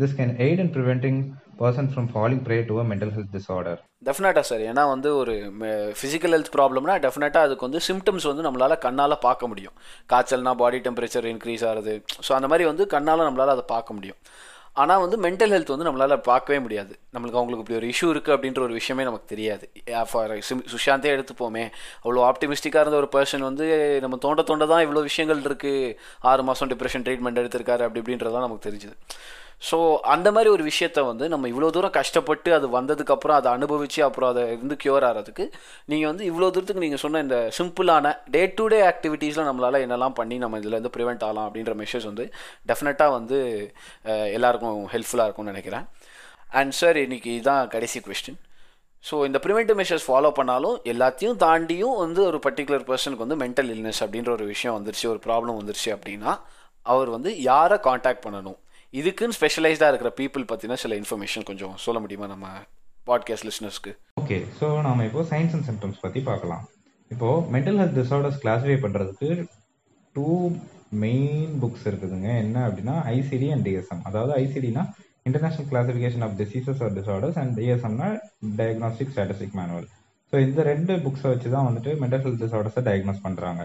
this 0.00 0.16
can 0.18 0.32
aid 0.44 0.60
in 0.64 0.72
preventing 0.76 1.20
person 1.60 1.88
from 1.92 2.08
falling 2.12 2.42
prey 2.46 2.56
to 2.70 2.74
a 2.82 2.84
mental 2.90 3.12
health 3.16 3.32
disorder 3.36 3.80
டெஃபினட்டாக 4.08 4.44
sir 4.50 4.62
ஏன்னா 4.70 4.82
வந்து 4.92 5.08
ஒரு 5.20 5.32
physical 5.98 6.34
health 6.36 6.52
ப்ராப்ளம்னா 6.56 6.94
டெஃபினட்டாக 7.04 7.46
அதுக்கு 7.46 7.66
வந்து 7.68 7.80
சிம்டம்ஸ் 7.88 8.26
வந்து 8.30 8.44
நம்மளால் 8.46 8.82
கண்ணால் 8.86 9.22
பார்க்க 9.26 9.50
முடியும். 9.52 9.74
காய்ச்சல்னா 10.12 10.54
பாடி 10.62 10.78
டெம்பரேச்சர் 10.86 11.28
இன்க்ரீஸ் 11.32 11.64
ஆகுது. 11.70 11.94
ஸோ 12.26 12.32
அந்த 12.38 12.48
மாதிரி 12.52 12.66
வந்து 12.70 12.86
கண்ணால் 12.94 13.26
நம்மளால் 13.28 13.54
அதை 13.56 13.64
பார்க்க 13.74 13.96
முடியும். 13.98 14.18
ஆனால் 14.76 15.00
வந்து 15.00 15.16
மென்டல் 15.24 15.52
ஹெல்த் 15.54 15.72
வந்து 15.74 15.86
நம்மளால் 15.86 16.16
பார்க்கவே 16.28 16.58
முடியாது. 16.58 16.92
நம்மளுக்கு 17.14 17.38
அவங்களுக்கு 17.38 17.64
இப்படி 17.64 17.78
ஒரு 17.80 17.88
இஷ்யூ 17.92 18.08
இருக்குது 18.14 18.34
அப்படின்ற 18.36 18.60
ஒரு 18.66 18.72
விஷயமே 18.72 19.04
நமக்கு 19.08 19.26
தெரியாது. 19.26 19.64
ஃபார் 20.10 20.34
சுஷாந்தே 20.74 21.10
எடுத்துப்போமே. 21.16 21.64
அவ்வளோ 22.04 22.22
ஆப்டிமிஸ்டிக்காக 22.30 22.84
இருந்த 22.84 22.98
ஒரு 23.02 23.08
பர்சன் 23.16 23.46
வந்து 23.48 23.66
நம்ம 24.00 24.16
தோண்ட 24.16 24.42
தோண்ட 24.42 24.66
தான் 24.66 24.84
இவ்வளோ 24.86 25.02
விஷயங்கள் 25.10 25.42
இருக்குது 25.48 25.94
ஆறு 26.32 26.42
மாதம் 26.42 26.70
டிப்ரெஷன் 26.74 27.06
ட்ரீட்மெண்ட் 27.08 27.42
எடுத்திருக்காரு 27.42 27.84
அப்படி 27.88 28.02
இப்படின்றதான் 28.04 28.46
நமக்கு 28.46 28.66
தெரிஞ்சுது. 28.70 28.96
ஸோ 29.68 29.78
அந்த 30.12 30.28
மாதிரி 30.34 30.50
ஒரு 30.56 30.64
விஷயத்த 30.68 31.00
வந்து 31.08 31.24
நம்ம 31.32 31.48
இவ்வளோ 31.52 31.68
தூரம் 31.76 31.94
கஷ்டப்பட்டு 31.96 32.50
அது 32.58 32.66
வந்ததுக்கப்புறம் 32.76 33.38
அதை 33.38 33.48
அனுபவித்து 33.56 34.00
அப்புறம் 34.06 34.30
அதை 34.32 34.42
இருந்து 34.54 34.76
க்யூர் 34.84 35.04
ஆகிறதுக்கு 35.08 35.44
நீங்கள் 35.90 36.10
வந்து 36.10 36.24
இவ்வளோ 36.30 36.48
தூரத்துக்கு 36.54 36.84
நீங்கள் 36.84 37.02
சொன்ன 37.02 37.20
இந்த 37.26 37.38
சிம்பிளான 37.58 38.12
டே 38.34 38.42
டு 38.58 38.66
டே 38.74 38.78
ஆக்டிவிட்டீஸில் 38.90 39.48
நம்மளால் 39.48 39.82
என்னெல்லாம் 39.86 40.16
பண்ணி 40.20 40.38
நம்ம 40.44 40.60
இதில் 40.62 40.76
இருந்து 40.76 40.94
ப்ரிவெண்ட் 40.96 41.24
ஆகலாம் 41.26 41.48
அப்படின்ற 41.48 41.74
மெஷர்ஸ் 41.80 42.08
வந்து 42.10 42.24
டெஃபினட்டாக 42.70 43.16
வந்து 43.18 43.40
எல்லாருக்கும் 44.36 44.80
ஹெல்ப்ஃபுல்லாக 44.94 45.28
இருக்கும்னு 45.28 45.54
நினைக்கிறேன். 45.54 45.84
அண்ட் 46.60 46.74
சார் 46.80 46.98
இன்னைக்கு 47.04 47.30
இதுதான் 47.34 47.68
கடைசி 47.74 48.00
கொஸ்டின் 48.06 48.40
ஸோ 49.04 49.16
இந்த 49.26 49.38
ப்ரிவென்டிவ் 49.44 49.78
மெஷர்ஸ் 49.80 50.08
ஃபாலோ 50.08 50.30
பண்ணாலும் 50.38 50.78
எல்லாத்தையும் 50.92 51.36
தாண்டியும் 51.44 51.98
வந்து 52.04 52.20
ஒரு 52.30 52.40
பர்டிகுலர் 52.46 52.88
பர்சனுக்கு 52.88 53.24
வந்து 53.26 53.40
மென்டல் 53.44 53.70
இல்னஸ் 53.74 54.02
அப்படின்ற 54.06 54.32
ஒரு 54.38 54.46
விஷயம் 54.54 54.76
வந்துருச்சு 54.78 55.06
ஒரு 55.12 55.22
ப்ராப்ளம் 55.26 55.58
வந்துருச்சு 55.60 55.90
அப்படின்னா 55.96 56.32
அவர் 56.86 57.08
வந்து 57.14 57.30
யாரை 57.50 57.76
காண்டாக்ட் 57.86 58.24
பண்ணணும்? 58.26 58.58
இதுக்குன்னு 58.98 59.36
ஸ்பெஷலைஸ்டாக 59.36 59.90
இருக்கிற 59.92 60.10
பீப்புள் 60.20 60.44
பற்றின 60.50 60.76
சில 60.82 60.94
இன்ஃபர்மேஷன் 61.00 61.44
கொஞ்சம் 61.48 61.74
சொல்ல 61.82 61.98
முடியுமா 62.04 62.26
நம்ம 62.32 62.46
பாட்காஸ்ட் 63.08 63.46
லிஸ்னர்ஸ்க்கு 63.48 63.92
ஓகே 64.22 64.38
ஸோ 64.58 64.66
நாம 64.86 65.04
இப்போ 65.08 65.22
சயின்ஸ் 65.30 65.54
அண்ட் 65.56 65.66
சிம்டம்ஸ் 65.68 66.00
பற்றி 66.04 66.20
பார்க்கலாம். 66.30 66.64
இப்போ 67.10 67.28
மென்டல் 67.54 67.78
ஹெல்த் 67.80 67.96
டிசார்டர்ஸ் 68.00 68.40
கிளாஸிஃபை 68.44 68.76
பண்ணுறதுக்கு 68.84 69.28
டூ 70.16 70.26
மெயின் 71.04 71.54
புக்ஸ் 71.62 71.86
இருக்குதுங்க. 71.90 72.28
என்ன 72.44 72.56
அப்படின்னா 72.68 72.96
ஐசிடி 73.16 73.48
அண்ட் 73.54 73.66
டிஎஸ்எம் 73.68 74.02
அதாவது 74.10 74.32
ஐசிடினா 74.42 74.84
international 75.28 75.70
classification 75.72 76.24
of 76.26 76.36
diseases 76.42 76.82
or 76.84 76.94
disorders 76.98 77.38
and 77.42 77.54
டிஎஸ்எம்னா 77.60 78.08
diagnostic 78.60 79.12
statistic 79.14 79.56
manual 79.60 79.88
so 80.32 80.36
இந்த 80.46 80.62
ரெண்டு 80.72 80.92
புக்ஸை 81.04 81.28
வச்சு 81.32 81.48
தான் 81.56 81.66
வந்துட்டு 81.70 81.92
மென்டல் 82.02 82.24
ஹெல்த் 82.26 82.42
டிசார்டர்ஸை 82.44 82.84
டயக்னோஸ் 82.90 83.24
பண்ணுறாங்க 83.26 83.62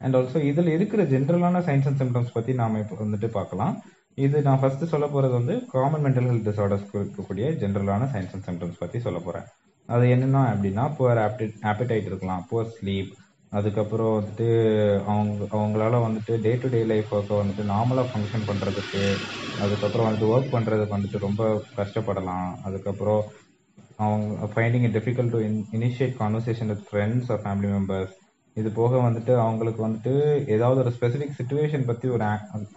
அண்ட் 0.00 0.16
ஆல்சோ 0.18 0.38
இதில் 0.50 0.74
இருக்கிற 0.76 1.02
ஜென்ரலான 1.14 1.60
சயின்ஸ் 1.68 1.88
அண்ட் 1.90 2.00
சிம்டம்ஸ் 2.02 2.36
பற்றி 2.38 2.54
நாம 2.62 2.78
இப்போ 2.84 2.96
வந்துட்டு 3.04 3.28
பார்க்கலாம். 3.40 3.74
இது 4.18 4.42
நான் 4.42 4.60
ஃபர்ஸ்ட் 4.60 4.84
சொல்ல 4.84 5.06
போகிறது 5.06 5.34
வந்து 5.34 5.54
காமன் 5.72 6.04
மென்டல் 6.04 6.28
ஹெல்த் 6.28 6.48
டிசார்டர்ஸ்க்கு 6.48 6.98
இருக்கக்கூடிய 6.98 7.46
ஜென்ரலான 7.62 8.08
சயின்ஸ் 8.12 8.34
அண்ட் 8.34 8.46
சிம்டம்ஸ் 8.48 8.78
பற்றி 8.78 8.98
சொல்ல 9.00 9.18
போகிறேன் 9.18 9.46
அது 9.88 10.04
என்னென்னா 10.06 10.42
அப்படின்னா 10.52 10.84
புவர் 10.98 11.20
ஆப்டி 11.24 11.46
ஆப்பிடைட் 11.70 12.08
இருக்கலாம் 12.10 12.44
புவர் 12.50 12.72
ஸ்லீப் 12.76 13.10
அதுக்கப்புறம் 13.52 14.12
வந்துட்டு 14.14 14.46
அவங்க 15.10 15.44
அவங்களால 15.56 15.98
வந்துட்டு 16.06 16.34
டே 16.44 16.52
டு 16.54 16.68
டே 16.68 16.80
லைஃப் 16.84 17.12
ஒர்க்கை 17.16 17.36
வந்துட்டு 17.40 17.64
நார்மலாக 17.72 18.08
ஃபங்க்ஷன் 18.10 18.46
பண்ணுறதுக்கு 18.48 19.02
அதுக்கப்புறம் 19.58 20.06
வந்துட்டு 20.06 20.30
ஒர்க் 20.34 20.54
பண்ணுறதுக்கு 20.54 20.96
வந்துட்டு 20.96 21.18
ரொம்ப 21.26 21.42
கஷ்டப்படலாம். 21.76 22.48
அதுக்கப்புறம் 22.68 23.22
அவங்க 23.98 24.46
finding 24.54 24.84
it 24.86 24.96
difficult 24.98 25.34
to 25.34 25.40
initiate 25.78 26.14
conversation 26.22 26.70
with 26.72 26.86
friends 26.88 27.30
or 27.32 27.42
family 27.44 27.70
members 27.76 28.14
இது 28.60 28.68
போக 28.78 28.94
வந்துட்டு 29.06 29.32
அவங்களுக்கு 29.44 29.80
வந்துட்டு 29.86 30.12
ஏதாவது 30.54 30.80
ஒரு 30.84 30.90
ஸ்பெசிஃபிக் 30.96 31.36
சுச்சுவேஷன் 31.38 31.86
பற்றி 31.90 32.08
ஒரு 32.16 32.24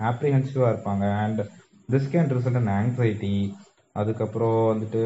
ஆப்ரிஹென்சிவாக 0.09 0.71
இருப்பாங்க. 0.73 1.05
And 1.23 1.41
this 1.93 2.11
can 2.13 2.31
result 2.37 2.59
and 2.61 2.73
anxiety 2.77 3.33
அதுக்கப்புறம் 4.01 4.59
வந்துட்டு 4.71 5.01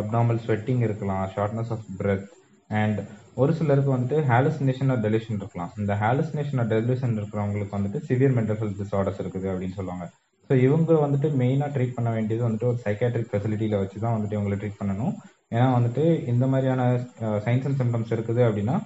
அப்நார்மல் 0.00 0.40
ஸ்வெட்டிங் 0.44 0.82
இருக்கலாம் 0.86 1.22
ஷார்ட்னஸ் 1.34 1.72
ஆஃப் 1.76 1.86
பிரெத் 2.00 2.26
அண்ட் 2.70 2.98
ஒரு 3.42 3.52
சிலருக்கு 3.58 3.94
வந்துட்டு 3.94 4.18
ஹாலுசினேஷன் 4.30 4.90
ஆர் 4.94 5.02
டெலிஷன் 5.06 5.38
இருக்கலாம். 5.40 5.70
இந்த 5.80 5.92
ஹாலுசினேஷன் 6.02 6.60
ஆர் 6.62 6.70
டெலிஷன் 6.72 7.14
இருக்கிறவங்களுக்கு 7.20 7.76
வந்துட்டு 7.78 8.00
சிவியர் 8.08 8.34
மென்டல் 8.38 8.58
ஹெல்த் 8.62 8.80
டிசார்டர்ஸ் 8.82 9.20
இருக்குது 9.22 9.48
அப்படின்னு 9.52 9.78
சொல்லுவாங்க. 9.78 10.06
ஸோ 10.48 10.52
இவங்க 10.66 10.92
வந்துட்டு 11.04 11.28
மெயினாக 11.40 11.70
ட்ரீட் 11.74 11.96
பண்ண 11.98 12.10
வேண்டியது 12.16 12.42
வந்துட்டு 12.46 12.68
ஒரு 12.70 12.78
சைக்காட்ரிக் 12.86 13.30
ஃபெசிலிட்டியில் 13.32 13.80
வச்சு 13.82 13.98
தான் 14.04 14.14
வந்துட்டு 14.16 14.36
இவங்களை 14.38 14.58
ட்ரீட் 14.62 14.80
பண்ணணும். 14.80 15.14
ஏன்னா 15.54 15.68
வந்துட்டு 15.76 16.04
இந்த 16.32 16.44
மாதிரியான 16.52 16.82
சயின்ஸ் 17.46 17.66
அண்ட் 17.68 17.80
சிம்டம்ஸ் 17.82 18.12
இருக்குது 18.16 18.42
அப்படின்னா 18.48 18.76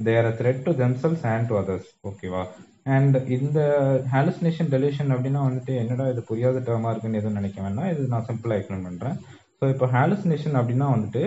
their 0.00 0.28
threat 0.38 0.64
to 0.66 0.72
themselves 0.80 1.24
and 1.32 1.48
to 1.50 1.56
others 1.60 1.90
ஓகேவா 2.10 2.42
அண்ட் 2.96 3.16
இந்த 3.36 3.60
ஹாலுசினேஷன் 4.14 4.70
டெலிஷன் 4.74 5.10
அப்படின்னா 5.14 5.40
வந்துட்டு 5.46 5.72
என்னடா 5.82 6.04
இது 6.12 6.22
புரியாத 6.30 6.62
டேர்மா 6.66 6.90
இருக்குன்னு 6.92 7.20
எதுவும் 7.20 7.38
நினைக்க 7.40 7.58
வேண்டாம். 7.66 7.88
இது 7.92 8.02
நான் 8.12 8.26
சிம்பிளாக 8.28 8.58
எக்ஸ்பிளைன் 8.60 8.86
பண்ணுறேன் 8.88 9.16
ஸோ 9.58 9.66
இப்போ 9.74 9.86
ஹாலுசினேஷன் 9.96 10.58
அப்படின்னா 10.60 10.88
வந்துட்டு 10.94 11.22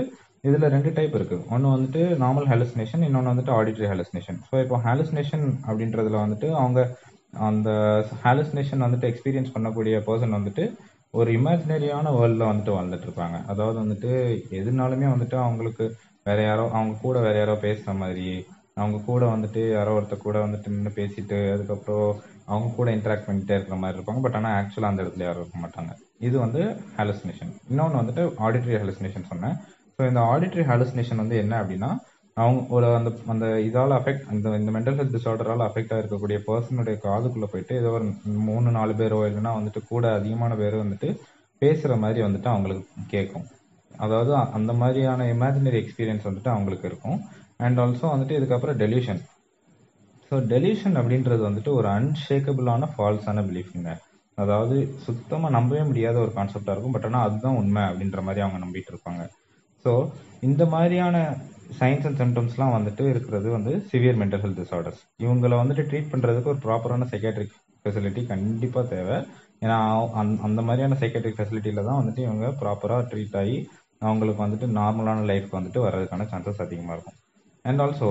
இதில் 0.48 0.72
ரெண்டு 0.76 0.90
டைப் 0.98 1.16
இருக்குது 1.20 1.46
ஒன்று 1.54 1.74
வந்துட்டு 1.76 2.02
நார்மல் 2.22 2.50
ஹாலுசினேஷன் 2.52 3.02
இன்னொன்று 3.08 3.32
வந்துட்டு 3.32 3.56
ஆடிட்டரி 3.56 3.88
ஹாலுசினேஷன் 3.92 4.38
ஸோ 4.50 4.56
இப்போ 4.66 4.78
ஹாலுசினேஷன் 4.86 5.46
அப்படின்றதுல 5.68 6.20
வந்துட்டு 6.26 6.50
அவங்க 6.62 6.80
அந்த 7.48 7.70
ஹாலுசினேஷன் 8.24 8.86
வந்துட்டு 8.86 9.10
எக்ஸ்பீரியன்ஸ் 9.10 9.54
பண்ணக்கூடிய 9.56 9.96
பர்சன் 10.08 10.38
வந்துட்டு 10.38 10.64
ஒரு 11.14 11.30
இமேஜினரியான 11.40 12.14
வேர்ல்டில் 12.18 12.50
வந்துட்டு 12.50 12.74
வாழ்ந்துட்டு 12.76 13.08
இருப்பாங்க. 13.08 13.38
அதாவது 13.52 13.78
வந்துட்டு 13.84 14.10
எதுனாலுமே 14.60 15.08
வந்துட்டு 15.14 15.38
அவங்களுக்கு 15.44 15.86
வேற 16.26 16.40
யாரோ 16.48 16.66
அவங்க 16.78 16.96
கூட 17.04 17.18
வேற 17.28 17.36
யாரோ 17.40 17.56
பேசுகிற 17.66 17.94
மாதிரி 18.02 18.26
அவங்க 18.82 18.98
கூட 19.10 19.24
வந்துட்டு 19.34 19.62
யாரோ 19.78 19.94
ஒருத்தர் 19.98 20.26
கூட 20.26 20.38
வந்துட்டு 20.46 20.74
நின்று 20.76 20.92
பேசிட்டு 21.00 21.38
அதுக்கப்புறம் 21.56 22.10
அவங்க 22.52 22.68
கூட 22.78 22.90
இன்ட்ராக்ட் 22.98 23.28
பண்ணிட்டே 23.28 23.56
இருக்கிற 23.58 23.78
மாதிரி 23.82 23.98
இருப்பாங்க. 23.98 24.22
பட் 24.26 24.38
ஆனால் 24.40 24.56
ஆக்சுவலாக 24.60 24.92
அந்த 24.92 25.04
இடத்துல 25.04 25.26
யாரும் 25.28 25.44
இருக்க 25.44 25.58
மாட்டாங்க. 25.64 25.92
இது 26.28 26.36
வந்து 26.46 26.62
ஹாலுசினேஷன் 27.00 27.52
இன்னொன்று 27.72 28.00
வந்துட்டு 28.02 28.24
ஆடிட்டரி 28.46 28.78
ஹாலுசினேஷன் 28.82 29.30
சொன்னேன். 29.32 29.58
ஸோ 29.96 30.04
இந்த 30.12 30.22
ஆடிட்டரி 30.32 30.64
ஹாலுசினேஷன் 30.72 31.22
வந்து 31.24 31.38
என்ன 31.44 31.54
அப்படின்னா 31.62 31.92
அவங்க 32.38 32.60
ஒரு 32.76 32.88
அந்த 32.98 33.10
அந்த 33.32 33.46
இதால் 33.68 33.94
அஃபெக்ட் 33.96 34.28
அந்த 34.32 34.50
இந்த 34.60 34.72
மென்டல் 34.76 34.98
ஹெல்த் 35.00 35.16
டிசார்டரால் 35.16 35.64
அஃபெக்ட் 35.66 35.94
ஆகிருக்கக்கூடிய 35.96 36.38
பர்சனுடைய 36.48 36.96
காதுக்குள்ளே 37.06 37.48
போயிட்டு 37.54 37.74
ஏதோ 37.82 37.90
ஒரு 37.98 38.06
மூணு 38.50 38.70
நாலு 38.78 38.94
பேரோ 39.00 39.18
இல்லைன்னா 39.30 39.54
வந்துட்டு 39.58 39.82
கூட 39.92 40.06
அதிகமான 40.20 40.56
பேர் 40.62 40.84
வந்துட்டு 40.84 41.10
பேசுகிற 41.62 41.96
மாதிரி 42.04 42.20
வந்துட்டு 42.26 42.50
அவங்களுக்கு 42.54 43.06
கேட்கும் 43.16 43.48
அதாவது 43.92 44.32
அந்த 44.58 44.72
மாதிரியான 44.82 45.26
இமேஜினரி 45.34 45.78
எக்ஸ்பீரியன்ஸ் 45.82 46.28
வந்துட்டு 46.30 46.52
அவங்களுக்கு 46.54 46.88
இருக்கும். 46.92 47.20
அண்ட் 47.60 47.80
ஆல்சோ 47.84 48.08
வந்துட்டு 48.14 48.38
இதுக்கப்புறம் 48.40 48.78
டெலியூஷன் 48.84 49.22
ஸோ 50.32 50.38
டெலியூஷன் 50.54 50.98
அப்படின்றது 51.00 51.42
வந்துட்டு 51.48 51.72
ஒரு 51.80 51.88
அன்ஷேக்கபிளான 51.98 52.90
ஃபால்ஸான 52.94 53.44
பிலீஃபுங்க 53.50 53.92
அதாவது 54.38 54.76
சுத்தமாக 55.06 55.56
நம்பவே 55.56 55.84
முடியாத 55.88 56.18
ஒரு 56.26 56.32
கான்செப்டாக 56.36 56.74
இருக்கும். 56.76 56.96
பட் 56.96 57.08
ஆனால் 57.08 57.26
அதுதான் 57.28 57.58
உண்மை 57.62 57.82
அப்படின்ற 57.90 58.20
மாதிரி 58.28 58.42
அவங்க 58.46 58.60
நம்பிட்டு 58.66 58.92
இருப்பாங்க. 58.94 59.24
ஸோ 59.86 59.92
இந்த 60.48 60.64
மாதிரியான 60.74 61.16
சயின்ஸ் 61.80 62.06
அண்ட் 62.08 62.20
சிம்டம்ஸ்லாம் 62.22 62.76
வந்துட்டு 62.76 63.04
இருக்கிறது 63.14 63.48
வந்து 63.56 63.72
சிவியர் 63.90 64.20
மென்டல் 64.22 64.44
ஹெல்த் 64.44 64.62
டிசார்டர்ஸ் 64.62 65.02
இவங்களை 65.24 65.58
வந்துட்டு 65.62 65.84
ட்ரீட் 65.90 66.12
பண்ணுறதுக்கு 66.14 66.52
ஒரு 66.54 66.62
ப்ராப்பரான 66.66 67.08
சைக்காட்ரிக் 67.14 67.56
ஃபெசிலிட்டி 67.82 68.22
கண்டிப்பாக 68.32 68.86
தேவை. 68.96 69.18
ஏன்னா 69.66 69.78
அந்த 70.22 70.36
அந்த 70.48 70.62
மாதிரியான 70.68 70.98
சைக்காட்ரிக் 71.02 71.40
ஃபெசிலிட்டியில் 71.40 71.88
தான் 71.90 72.00
வந்துட்டு 72.02 72.22
இவங்க 72.28 72.48
ப்ராப்பராக 72.62 73.08
ட்ரீட் 73.14 73.38
ஆகி 73.42 73.58
அவங்களுக்கு 74.08 74.44
வந்துட்டு 74.46 74.70
நார்மலான 74.80 75.26
லைஃப்க்கு 75.32 75.60
வந்துட்டு 75.60 75.84
வர்றதுக்கான 75.86 76.28
சான்சஸ் 76.34 76.64
அதிகமாக 76.66 76.96
இருக்கும். 76.98 77.18
அண்ட் 77.68 77.82
ஆல்சோ 77.84 78.10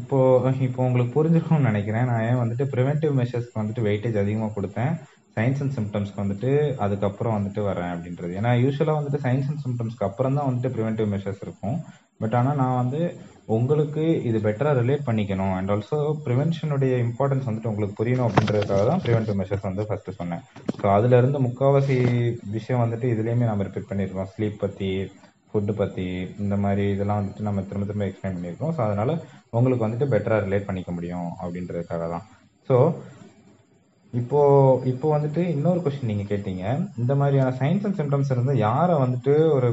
இப்போ 0.00 0.18
இப்போ 0.66 0.80
உங்களுக்கு 0.88 1.12
புரிஞ்சிருக்கும்னு 1.16 1.70
நினைக்கிறேன். 1.70 2.06
நான் 2.10 2.24
ஏன் 2.28 2.42
வந்துட்டு 2.42 2.64
ப்ரிவென்டிவ் 2.74 3.14
மெஷர்ஸ்க்கு 3.20 3.60
வந்துட்டு 3.60 3.86
வெயிட்டேஜ் 3.88 4.20
அதிகமாக 4.22 4.54
கொடுத்தேன். 4.56 4.92
சயின்ஸ் 5.36 5.60
அண்ட் 5.62 5.74
சிம்டம்ஸ்க்கு 5.78 6.22
வந்துட்டு 6.22 6.50
அதுக்கப்புறம் 6.84 7.34
வந்துட்டு 7.36 7.60
வரேன் 7.70 7.92
அப்படின்றது. 7.94 8.32
ஏன்னா 8.38 8.52
யூஸ்வலாக 8.62 8.98
வந்துட்டு 9.00 9.20
சயின்ஸ் 9.24 9.48
அண்ட் 9.50 9.62
சிம்டம்ஸ்க்கு 9.64 10.06
அப்புறம் 10.08 10.36
தான் 10.38 10.48
வந்துட்டு 10.48 10.72
ப்ரிவென்டிவ் 10.76 11.10
மெஷர்ஸ் 11.14 11.44
இருக்கும். 11.46 11.76
பட் 12.22 12.34
ஆனால் 12.38 12.58
நான் 12.62 12.80
வந்து 12.82 13.00
உங்களுக்கு 13.56 14.02
இது 14.28 14.38
பெட்டராக 14.46 14.80
ரிலேட் 14.80 15.06
பண்ணிக்கணும். 15.06 15.54
அண்ட் 15.58 15.70
ஆல்சோ 15.74 15.98
ப்ரிவென்ஷனுடைய 16.26 16.92
இம்பார்ட்டன்ஸ் 17.04 17.48
வந்துட்டு 17.48 17.70
உங்களுக்கு 17.70 17.98
புரியணும் 18.00 18.26
அப்படின்றதுக்காக 18.28 18.82
தான் 18.90 19.02
ப்ரிவென்டிவ் 19.04 19.38
மெஷர்ஸ் 19.40 19.68
வந்து 19.68 19.86
ஃபஸ்ட்டு 19.88 20.16
சொன்னேன். 20.20 20.42
ஸோ 20.80 20.86
அதுலேருந்து 20.96 21.40
முக்கால்வாசி 21.46 21.96
விஷயம் 22.58 22.82
வந்துட்டு 22.84 23.08
இதுலேயுமே 23.14 23.48
நம்ம 23.50 23.66
ரிப்பீட் 23.68 23.90
பண்ணியிருக்கோம் 23.90 24.30
ஸ்லீப் 24.34 24.62
பற்றி 24.64 24.90
ஃபுட்டு 25.50 25.72
பற்றி 25.80 26.06
இந்த 26.44 26.56
மாதிரி 26.64 26.84
இதெல்லாம் 26.94 27.20
வந்துட்டு 27.20 27.46
நம்ம 27.48 27.62
திரும்ப 27.68 27.86
திரும்ப 27.88 28.08
எக்ஸ்பிளைன் 28.10 28.36
பண்ணியிருக்கோம். 28.36 28.74
ஸோ 28.76 28.82
அதனால 28.88 29.10
உங்களுக்கு 29.58 29.86
வந்துட்டு 29.86 30.10
பெட்டராக 30.12 30.44
ரிலேட் 30.48 30.68
பண்ணிக்க 30.68 30.90
முடியும் 30.98 31.30
அப்படின்றதுக்காக 31.42 32.08
தான். 32.14 32.26
ஸோ 32.68 32.76
இப்போ 34.12 34.40
இப்போ 34.90 35.06
வந்துட்டு 35.14 35.40
இன்னொரு 35.54 35.80
கொஸ்டின் 35.82 36.10
நீங்கள் 36.10 36.28
கேட்டீங்க. 36.30 36.64
இந்த 37.00 37.12
மாதிரியான 37.20 37.54
சயின்ஸ் 37.60 37.84
அண்ட் 37.86 37.98
சிம்டம்ஸ் 38.00 38.32
இருந்து 38.34 38.52
யாரை 38.66 38.94
வந்துட்டு 39.02 39.32
ஒரு 39.56 39.68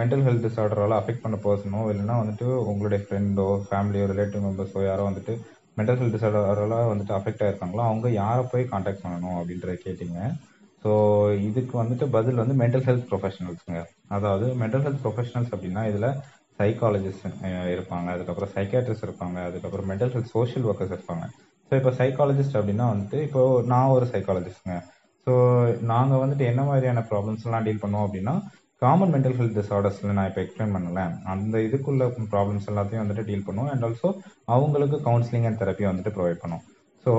மென்டல் 0.00 0.24
ஹெல்த் 0.26 0.44
டிசார்டரால 0.46 0.98
அஃபெக்ட் 1.00 1.24
பண்ண 1.24 1.38
பர்சனோ 1.44 1.82
இல்லைன்னா 1.92 2.16
வந்துட்டு 2.22 2.46
உங்களுடைய 2.70 3.00
ஃப்ரெண்டோ 3.04 3.46
ஃபேமிலியோ 3.68 4.06
ரிலேட்டிவ் 4.12 4.44
மெம்பர்ஸோ 4.46 4.82
யாரோ 4.90 5.04
வந்துட்டு 5.10 5.34
மென்டல் 5.78 6.00
ஹெல்த் 6.00 6.16
டிசார்டரால 6.16 6.78
வந்துட்டு 6.92 7.14
அஃபெக்ட் 7.18 7.44
ஆயிருக்காங்களோ 7.46 7.84
அவங்க 7.90 8.08
யாரை 8.22 8.42
போய் 8.52 8.70
காண்டாக்ட் 8.72 9.04
பண்ணணும் 9.04 9.38
அப்படின்றத 9.40 9.76
கேட்டீங்க. 9.86 10.18
ஸோ 10.82 10.90
இதுக்கு 11.48 11.74
வந்துட்டு 11.82 12.06
பதில் 12.16 12.40
வந்து 12.42 12.54
மென்டல் 12.62 12.84
ஹெல்த் 12.88 13.08
ப்ரொஃபஷனல்ஸுங்க 13.10 13.80
அதாவது 14.16 14.46
மென்டல் 14.62 14.84
ஹெல்த் 14.86 15.02
ப்ரொஃபஷனல்ஸ் 15.04 15.52
அப்படின்னா 15.54 15.82
இதில் 15.90 16.08
சைக்காலஜிஸ்ட் 16.60 17.26
இருப்பாங்க. 17.74 18.06
அதுக்கப்புறம் 18.14 18.52
சைக்காட்ரிஸ்ட் 18.56 19.06
இருப்பாங்க. 19.08 19.38
அதுக்கப்புறம் 19.50 19.88
மென்டல் 19.90 20.12
ஹெல்த் 20.14 20.32
சோஷியல் 20.36 20.66
ஒர்க்கர்ஸ் 20.70 20.94
இருப்பாங்க. 20.96 21.26
ஸோ 21.70 21.74
இப்போ 21.80 21.90
சைக்காலஜிஸ்ட் 22.00 22.56
அப்படின்னா 22.60 22.86
வந்துட்டு 22.92 23.18
இப்போ 23.26 23.42
நான் 23.72 23.92
ஒரு 23.96 24.06
சைக்காலஜிஸ்ட்ங்க 24.14 24.76
ஸோ 25.26 25.32
நாங்கள் 25.92 26.22
வந்துட்டு 26.22 26.44
என்ன 26.52 26.62
மாதிரியான 26.70 27.00
ப்ராப்ளம்ஸ்லாம் 27.10 27.66
டீல் 27.66 27.82
பண்ணுவோம் 27.82 28.06
அப்படின்னா 28.06 28.34
காமன் 28.82 29.12
மென்டல் 29.14 29.36
ஹெல்த் 29.38 29.58
டிசார்டர்ஸில் 29.58 30.14
நான் 30.18 30.28
இப்போ 30.28 30.40
எக்ஸ்பிளைன் 30.42 30.74
பண்ணல. 30.76 31.00
அந்த 31.32 31.56
இதுக்குள்ள 31.66 32.04
ப்ராப்ளம்ஸ் 32.34 32.68
எல்லாத்தையும் 32.72 33.02
வந்துட்டு 33.02 33.26
டீல் 33.28 33.46
பண்ணுவோம். 33.48 33.70
அண்ட் 33.72 33.84
ஆல்சோ 33.88 34.10
அவங்களுக்கு 34.54 34.98
கவுன்சிலிங் 35.08 35.46
அண்ட் 35.48 35.60
தெரப்பி 35.62 35.86
வந்துட்டு 35.90 36.14
ப்ரொவைட் 36.16 36.42
பண்ணுவோம். 36.44 36.64
ஸோ 37.06 37.12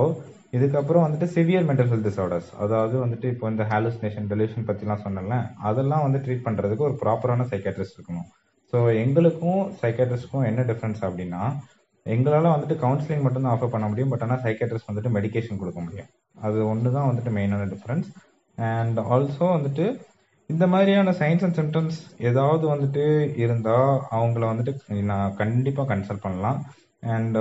இதுக்கப்புறம் 0.56 1.04
வந்துட்டு 1.04 1.26
சிவியர் 1.34 1.66
மென்டல் 1.68 1.90
ஹெல்த் 1.90 2.06
டிசார்டர்ஸ் 2.08 2.48
அதாவது 2.64 2.96
வந்துட்டு 3.04 3.26
இப்போ 3.34 3.46
இந்த 3.52 3.64
ஹாலுசினேஷன் 3.72 4.26
டெலிஷன் 4.32 4.66
பற்றிலாம் 4.68 5.04
சொன்னேன்ல 5.04 5.36
அதெல்லாம் 5.68 6.04
வந்து 6.06 6.18
ட்ரீட் 6.24 6.46
பண்ணுறதுக்கு 6.46 6.86
ஒரு 6.88 6.96
ப்ராப்பரான 7.02 7.46
சைக்காட்ரிஸ்ட் 7.52 7.96
இருக்கணும். 7.98 8.26
ஸோ 8.72 8.78
எங்களுக்கும் 9.04 9.62
சைக்காட்ரிஸ்ட்க்கும் 9.80 10.46
என்ன 10.50 10.60
டிஃப்ரென்ஸ் 10.70 11.00
அப்படின்னா 11.06 11.42
எங்களால் 12.06 12.52
வந்துட்டு 12.54 12.76
கவுன்சிலிங் 12.84 13.24
மட்டும்தான் 13.24 13.54
ஆஃபர் 13.54 13.72
பண்ண 13.74 13.86
முடியும் 13.90 14.12
பட் 14.12 14.24
ஆனால் 14.26 14.42
சைக்காட்ரிஸ்ட் 14.44 14.90
வந்துட்டு 14.90 15.14
மெடிக்கேஷன் 15.16 15.60
கொடுக்க 15.62 15.80
முடியும். 15.86 16.08
அது 16.46 16.58
ஒன்று 16.72 16.94
தான் 16.96 17.08
வந்துட்டு 17.10 17.32
மெயினான 17.38 17.66
டிஃப்ரென்ஸ் 17.74 18.08
அண்ட் 18.58 18.98
ஆல்சோ 19.14 19.48
வந்துட்டு 19.56 19.86
இந்த 20.50 20.64
மாதிரியான 20.72 21.12
சைன்ஸ் 21.20 21.44
அண்ட் 21.46 21.58
சிம்டம்ஸ் 21.60 21.98
ஏதாவது 22.28 22.64
வந்துட்டு 22.72 23.04
இருந்தால் 23.44 23.92
அவங்கள 24.16 24.44
வந்துட்டு 24.52 25.02
நான் 25.10 25.36
கண்டிப்பாக 25.42 25.86
கன்சல்ட் 25.92 26.24
பண்ணலாம். 26.26 26.58
அண்ட் 27.16 27.38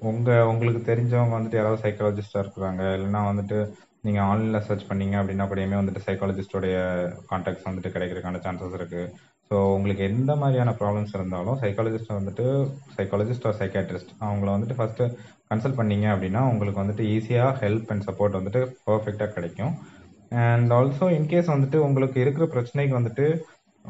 உங்கள் 0.00 0.48
உங்களுக்கு 0.50 0.80
தெரிஞ்சவங்க 0.90 1.36
வந்துட்டு 1.36 1.58
யாராவது 1.58 1.82
சைக்காலஜிஸ்டாக 1.84 2.42
இருக்கிறாங்க 2.44 2.82
இல்லைன்னா 2.96 3.22
வந்துட்டு 3.30 3.58
நீங்கள் 4.02 4.24
ஆன்லைனில் 4.24 4.66
சர்ச் 4.66 4.88
பண்ணீங்க 4.90 5.16
அப்படின்னா 5.20 5.46
கூடயுமே 5.48 5.80
வந்துட்டு 5.80 6.04
சைக்காலஜிஸ்டோடைய 6.06 6.76
கான்டாக்ட்ஸ் 7.30 7.68
வந்துட்டு 7.68 7.92
கிடைக்கிறதுக்கான 7.94 8.40
சான்சஸ் 8.44 8.76
இருக்குது 8.78 9.10
ஸோ 9.50 9.56
உங்களுக்கு 9.76 10.02
எந்த 10.04 10.32
மாதிரியான 10.36 10.74
ப்ராப்ளம்ஸ் 10.80 11.14
இருந்தாலும் 11.14 11.58
சைக்காலஜிஸ்ட் 11.62 12.18
வந்துட்டு 12.18 12.46
சைக்காலஜிஸ்ட் 12.96 13.46
ஆர் 13.46 13.58
சைக்காட்ரிஸ்ட் 13.60 14.12
அவங்கள 14.20 14.48
வந்துட்டு 14.56 14.78
ஃபஸ்ட்டு 14.78 15.06
கன்சல்ட் 15.50 15.78
பண்ணீங்க 15.80 16.06
அப்படின்னா 16.14 16.42
உங்களுக்கு 16.52 16.82
வந்துட்டு 16.82 17.04
ஈஸியாக 17.14 17.54
ஹெல்ப் 17.62 17.90
அண்ட் 17.90 18.06
சப்போர்ட் 18.08 18.38
வந்துட்டு 18.38 18.60
பர்ஃபெக்டாக 18.86 19.30
கிடைக்கும். 19.32 19.72
அண்ட் 20.48 20.72
ஆல்சோ 20.72 21.06
இன்கேஸ் 21.18 21.54
வந்துட்டு 21.54 21.78
உங்களுக்கு 21.78 22.18
இருக்கிற 22.20 22.46
பிரச்சனைக்கு 22.46 22.94
வந்துட்டு 22.98 23.26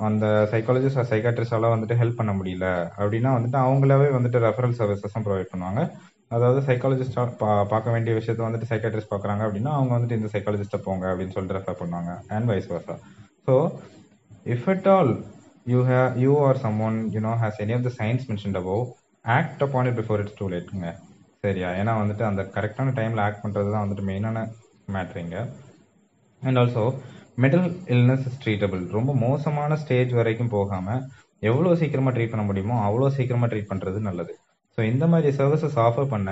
அந்த 0.06 0.26
சைக்காலஜிஸ்ட் 0.52 1.08
சைக்காட்ரிஸ்டால 1.12 1.70
வந்துட்டு 1.72 1.98
ஹெல்ப் 2.00 2.18
பண்ண 2.20 2.32
முடியல. 2.38 2.66
அப்படின்னா 2.98 3.30
வந்துட்டு 3.36 3.58
அவங்களாவே 3.64 4.08
வந்துட்டு 4.16 4.42
ரெஃபரல் 4.46 4.76
சர்வீசஸும் 4.80 5.24
ப்ரொவைட் 5.26 5.52
பண்ணுவாங்க. 5.52 5.82
அதாவது 6.36 6.60
சைக்காலஜிஸ்டா 6.68 7.22
பார்க்க 7.72 7.94
வேண்டிய 7.94 8.14
விஷயத்த 8.18 8.46
வந்துட்டு 8.46 8.70
சைக்காட்ரிஸ்ட் 8.70 9.12
பார்க்குறாங்க 9.12 9.42
அப்படின்னா 9.46 9.72
அவங்க 9.78 9.92
வந்துட்டு 9.96 10.18
இந்த 10.18 10.30
சைக்காலஜிஸ்ட்டை 10.34 10.80
போங்க 10.86 11.04
அப்படின்னு 11.12 11.34
சொல்லிட்டு 11.36 11.58
ரெஃபர் 11.58 11.80
பண்ணுவாங்க. 11.82 12.12
And 12.36 12.48
vice 12.52 12.70
versa 12.74 12.96
so 13.48 13.54
if 14.54 14.68
at 14.74 14.88
all 14.96 15.12
you 15.72 15.80
hey 15.90 16.00
you 16.24 16.32
are 16.46 16.60
someone 16.88 16.98
you know 17.16 17.34
has 17.42 17.60
any 17.64 17.74
of 17.78 17.86
the 17.88 17.92
signs 18.00 18.26
mention 18.30 18.58
above 18.62 18.82
act 19.24 19.62
upon 19.66 19.88
it 19.90 19.98
before 20.00 20.20
it's 20.22 20.38
too 20.40 20.48
லேட்டுங்க 20.54 20.88
சரியா? 21.44 21.68
ஏன்னா 21.80 21.92
வந்துட்டு 22.00 22.24
அந்த 22.28 22.42
கரெக்டான 22.54 22.92
டைமில் 22.98 23.22
ஆக்ட் 23.24 23.42
பண்ணுறது 23.42 23.68
தான் 23.74 23.84
வந்துட்டு 23.84 24.04
மெயினான 24.10 24.38
மேட்ரிங்க 24.94 25.36
and 26.42 26.58
also 26.62 26.84
mental 27.38 27.66
illness 27.94 28.26
is 28.28 28.38
treatable 28.42 28.82
ரொம்ப 28.96 29.10
மோசமான 29.26 29.76
ஸ்டேஜ் 29.82 30.12
வரைக்கும் 30.20 30.54
போகாம 30.56 30.86
எவ்வளோ 31.48 31.72
சீக்கிரமா 31.80 32.10
ட்ரீட் 32.14 32.32
பண்ண 32.32 32.44
முடியுமோ 32.46 32.76
அவ்வளோ 32.86 33.08
சீக்கிரமா 33.16 33.48
ட்ரீட் 33.50 33.70
பண்றது 33.72 33.98
நல்லது. 34.06 34.32
ஸோ 34.78 34.80
இந்த 34.92 35.04
மாதிரி 35.12 35.30
சர்வீசஸ் 35.38 35.76
ஆஃபர் 35.86 36.08
பண்ண 36.14 36.30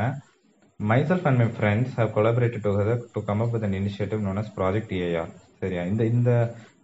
myself 0.80 1.26
and 1.28 1.40
my 1.42 1.48
friends 1.56 1.94
have 1.98 2.10
collaborated 2.16 2.64
together 2.66 3.04
to 3.14 3.20
come 3.28 3.42
up 3.44 3.52
with 3.54 3.66
an 3.68 3.76
initiative 3.80 4.24
known 4.26 4.40
as 4.42 4.50
project 4.58 4.92
AR 4.98 5.30
சரியா? 5.62 5.82
இந்த 5.92 6.02
இந்த 6.14 6.30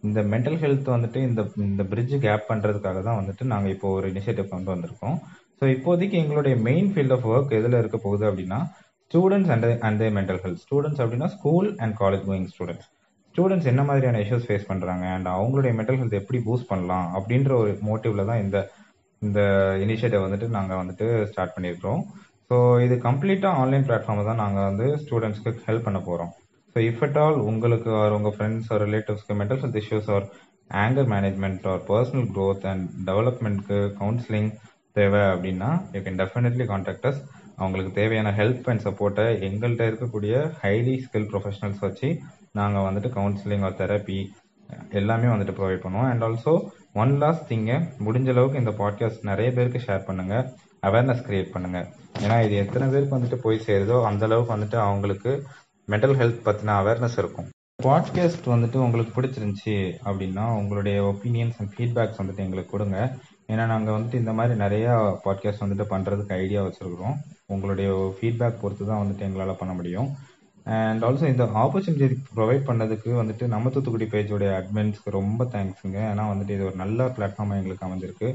இந்த 0.06 0.20
மென்டல் 0.32 0.58
ஹெல்த் 0.62 0.88
வந்துட்டு 0.94 1.18
இந்த 1.28 1.40
இந்த 1.66 1.82
பிரிட்ஜ் 1.90 2.14
கேப் 2.24 2.48
பண்றதுக்காக 2.50 3.02
தான் 3.08 3.18
வந்துட்டு 3.20 3.44
நாங்கள் 3.52 3.74
இப்போ 3.74 3.88
ஒரு 3.98 4.06
இனிஷியேட்டிவ் 4.12 4.48
கொண்டு 4.54 4.72
வந்திருக்கோம். 4.74 5.18
ஸோ 5.58 5.66
இப்போதைக்கு 5.74 6.16
எங்களுடைய 6.22 6.54
மெயின் 6.68 6.88
ஃபீல்ட் 6.92 7.14
ஆஃப் 7.16 7.28
ஒர்க் 7.32 7.52
எதில் 7.58 7.80
இருக்க 7.82 7.98
போகுது 8.06 8.24
அப்படின்னா 8.30 8.60
students 9.10 9.52
and 9.54 9.66
and 9.88 10.02
mental 10.18 10.42
health 10.44 10.64
students 10.66 11.02
அப்படின்னா 11.04 11.28
school 11.36 11.68
and 11.84 11.94
college 12.02 12.24
going 12.30 12.48
students 12.54 12.88
students 13.34 13.68
என்ன 13.70 13.82
மாதிரியான 13.88 14.20
இஷ்யூஸ் 14.24 14.46
ஃபேஸ் 14.46 14.66
பண்ணுறாங்க 14.70 15.04
அண்ட் 15.16 15.28
அவங்களுடைய 15.34 15.72
மென்டல் 15.76 15.98
ஹெல்த் 16.00 16.18
எப்படி 16.20 16.38
பூஸ்ட் 16.46 16.70
பண்ணலாம்? 16.72 17.06
அப்படின்ற 17.18 17.52
ஒரு 17.62 17.70
மோட்டிவ்ல 17.88 18.24
தான் 18.30 18.42
இந்த 18.44 18.58
இந்த 19.22 19.40
இனிஷியேட்டிவ் 19.84 20.24
வந்துட்டு 20.24 20.48
நாங்கள் 20.56 20.80
வந்துட்டு 20.80 21.06
ஸ்டார்ட் 21.30 21.54
பண்ணியிருக்கிறோம். 21.56 22.02
ஸோ 22.50 22.56
இது 22.86 22.94
கம்ப்ளீட்டாக 23.06 23.60
ஆன்லைன் 23.62 23.84
பிளாட்ஃபார்மை 23.88 24.24
தான் 24.28 24.42
நாங்கள் 24.42 24.66
வந்து 24.68 24.86
ஸ்டூடெண்ட்ஸ்க்கு 25.02 25.52
ஹெல்ப் 25.68 25.86
பண்ண 25.86 25.98
போகிறோம் 26.08 26.32
ஸோ 26.76 26.78
இஃப் 26.88 27.02
அட் 27.06 27.18
ஆல் 27.22 27.38
உங்களுக்கு 27.50 27.90
ஆர் 28.00 28.16
உங்கள் 28.16 28.34
friends 28.36 28.68
or 28.72 28.82
ரிலேட்டிவ்ஸ்க்கு 28.86 29.36
mental 29.40 29.60
health 29.62 29.80
issues 29.82 30.10
or 30.16 30.26
anger 30.70 31.08
management 31.14 31.66
or 31.72 31.80
personal 31.90 32.28
growth 32.34 32.66
and 32.72 32.84
டெவலப்மெண்ட்க்கு 33.08 33.78
counselling 34.00 34.50
தேவை 34.96 35.22
அப்படின்னா 35.32 35.70
you 35.94 36.02
can 36.06 36.20
definitely 36.22 36.66
contact 36.72 37.08
us 37.10 37.20
அவங்களுக்கு 37.62 37.92
தேவையான 38.00 38.30
ஹெல்ப் 38.38 38.68
அண்ட் 38.72 38.84
சப்போர்ட்டை 38.86 39.26
எங்கள்கிட்ட 39.48 39.86
இருக்கக்கூடிய 39.90 40.34
ஹைலி 40.62 40.94
ஸ்கில் 41.04 41.28
ப்ரொஃபஷனல்ஸ் 41.32 41.82
வச்சு 41.86 42.10
நாங்கள் 42.58 42.86
வந்துட்டு 42.86 43.12
கவுன்சிலிங் 43.16 43.66
ஆர் 43.68 43.80
தெரப்பி 43.82 44.20
எல்லாமே 45.00 45.28
வந்துட்டு 45.32 45.54
ப்ரொவைட் 45.58 45.82
பண்ணுவோம். 45.84 46.10
அண்ட் 46.12 46.26
ஆல்சோ 46.28 46.54
ஒன் 47.02 47.14
லாஸ்ட் 47.22 47.48
திங்க 47.52 47.72
முடிஞ்ச 48.06 48.28
அளவுக்கு 48.34 48.62
இந்த 48.62 48.72
பாட்காஸ்ட் 48.82 49.28
நிறைய 49.30 49.48
பேருக்கு 49.56 49.80
ஷேர் 49.86 50.06
பண்ணுங்க. 50.10 50.34
அவேர்னஸ் 50.86 51.26
கிரியேட் 51.26 51.54
பண்ணுங்க. 51.54 51.80
ஏன்னா 52.24 52.36
இது 52.44 52.54
எத்தனை 52.64 52.86
பேருக்கு 52.92 53.16
வந்துட்டு 53.18 53.38
போய் 53.44 53.64
சேருதோ 53.66 53.98
அந்த 54.10 54.24
அளவுக்கு 54.28 54.54
வந்துட்டு 54.56 54.78
அவங்களுக்கு 54.86 55.32
மென்டல் 55.90 56.16
ஹெல்த் 56.20 56.46
பற்றின 56.48 56.74
அவேர்னஸ் 56.82 57.18
இருக்கும். 57.22 57.48
பாட்காஸ்ட் 57.82 58.48
வந்துட்டு 58.54 58.78
உங்களுக்கு 58.86 59.14
பிடிச்சிருந்துச்சி 59.16 59.74
அப்படின்னா 60.10 60.44
உங்களுடைய 60.60 60.98
ஒப்பீனியன்ஸ் 61.10 61.58
அண்ட் 61.60 61.72
ஃபீட்பேக்ஸ் 61.74 62.20
வந்துட்டு 62.20 62.44
எங்களுக்கு 62.46 62.74
கொடுங்க. 62.74 62.98
ஏன்னா 63.48 63.66
நாங்கள் 63.66 63.94
வந்துட்டு 63.94 64.14
இந்த 64.14 64.32
மாதிரி 64.32 64.54
நிறையா 64.60 64.92
பாட்காஸ்ட் 65.24 65.64
வந்துட்டு 65.64 65.86
பண்ணுறதுக்கு 65.90 66.32
ஐடியா 66.32 66.62
வச்சுருக்குறோம். 66.64 67.16
உங்களுடைய 67.46 67.88
ஃபீட்பேக் 68.16 68.60
பொறுத்து 68.60 68.86
தான் 68.86 69.02
வந்துட்டு 69.02 69.20
எங்களால் 69.20 69.60
பண்ண 69.60 69.74
முடியும். 69.74 70.08
அண்ட் 70.66 71.04
ஆல்சோ 71.04 71.26
இந்த 71.28 71.44
ஆப்பர்ச்சுனிட்டி 71.62 72.16
ப்ரொவைட் 72.36 72.66
பண்ணதுக்கு 72.66 73.10
வந்துட்டு 73.20 73.46
நம்ம 73.46 73.70
தூத்துக்குடி 73.70 74.06
பேஜோடைய 74.06 74.50
அட்மின்ஸ்க்கு 74.58 75.10
ரொம்ப 75.10 75.44
தேங்க்ஸுங்க 75.44 75.98
ஏன்னா 76.10 76.24
வந்துட்டு 76.32 76.50
இது 76.50 76.64
ஒரு 76.64 76.76
நல்ல 76.76 77.06
பிளாட்ஃபார்மாக 77.06 77.60
எங்களுக்கு 77.60 77.86
அமைஞ்சிருக்கு. 77.88 78.30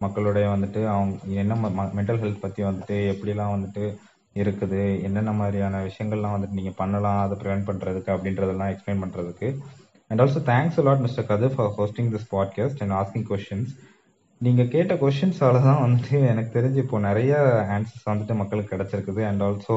மக்களுடைய 0.00 0.46
வந்துட்டு 0.48 0.80
அவங்க 0.86 1.40
என்ன 1.42 1.54
மென்டல் 1.98 2.20
ஹெல்த் 2.22 2.40
பற்றி 2.40 2.62
வந்துட்டு 2.62 2.96
எப்படிலாம் 3.12 3.54
வந்துட்டு 3.56 3.84
இருக்குது 4.36 5.02
என்னென்ன 5.02 5.32
மாதிரியான 5.32 5.82
விஷயங்கள்லாம் 5.82 6.34
வந்துட்டு 6.36 6.58
நீங்கள் 6.58 6.76
பண்ணலாம் 6.76 7.20
அதை 7.22 7.36
ப்ரிவென்ட் 7.38 7.68
பண்ணுறதுக்கு 7.70 8.10
அப்படின்றதெல்லாம் 8.14 8.70
எக்ஸ்பிளைன் 8.72 9.02
பண்ணுறதுக்கு 9.04 9.48
and 10.10 10.20
also 10.20 10.40
thanks 10.50 10.78
a lot 10.80 11.00
mister 11.00 11.26
Kathu 11.26 11.48
for 11.54 11.70
hosting 11.78 12.10
this 12.14 12.26
podcast 12.34 12.80
and 12.80 12.92
asking 12.92 13.26
questions 13.30 13.72
நீங்கள் 14.42 14.70
கேட்ட 14.74 14.92
கொஷின்ஸால 15.00 15.56
தான் 15.66 15.82
வந்துட்டு 15.82 16.16
எனக்கு 16.30 16.50
தெரிஞ்சு 16.56 16.78
இப்போ 16.84 16.98
நிறைய 17.00 17.32
ஆன்சர்ஸ் 17.74 18.08
வந்துட்டு 18.10 18.34
மக்களுக்கு 18.40 18.72
கிடைச்சிருக்குது. 18.74 19.22
அண்ட் 19.30 19.42
ஆல்சோ 19.48 19.76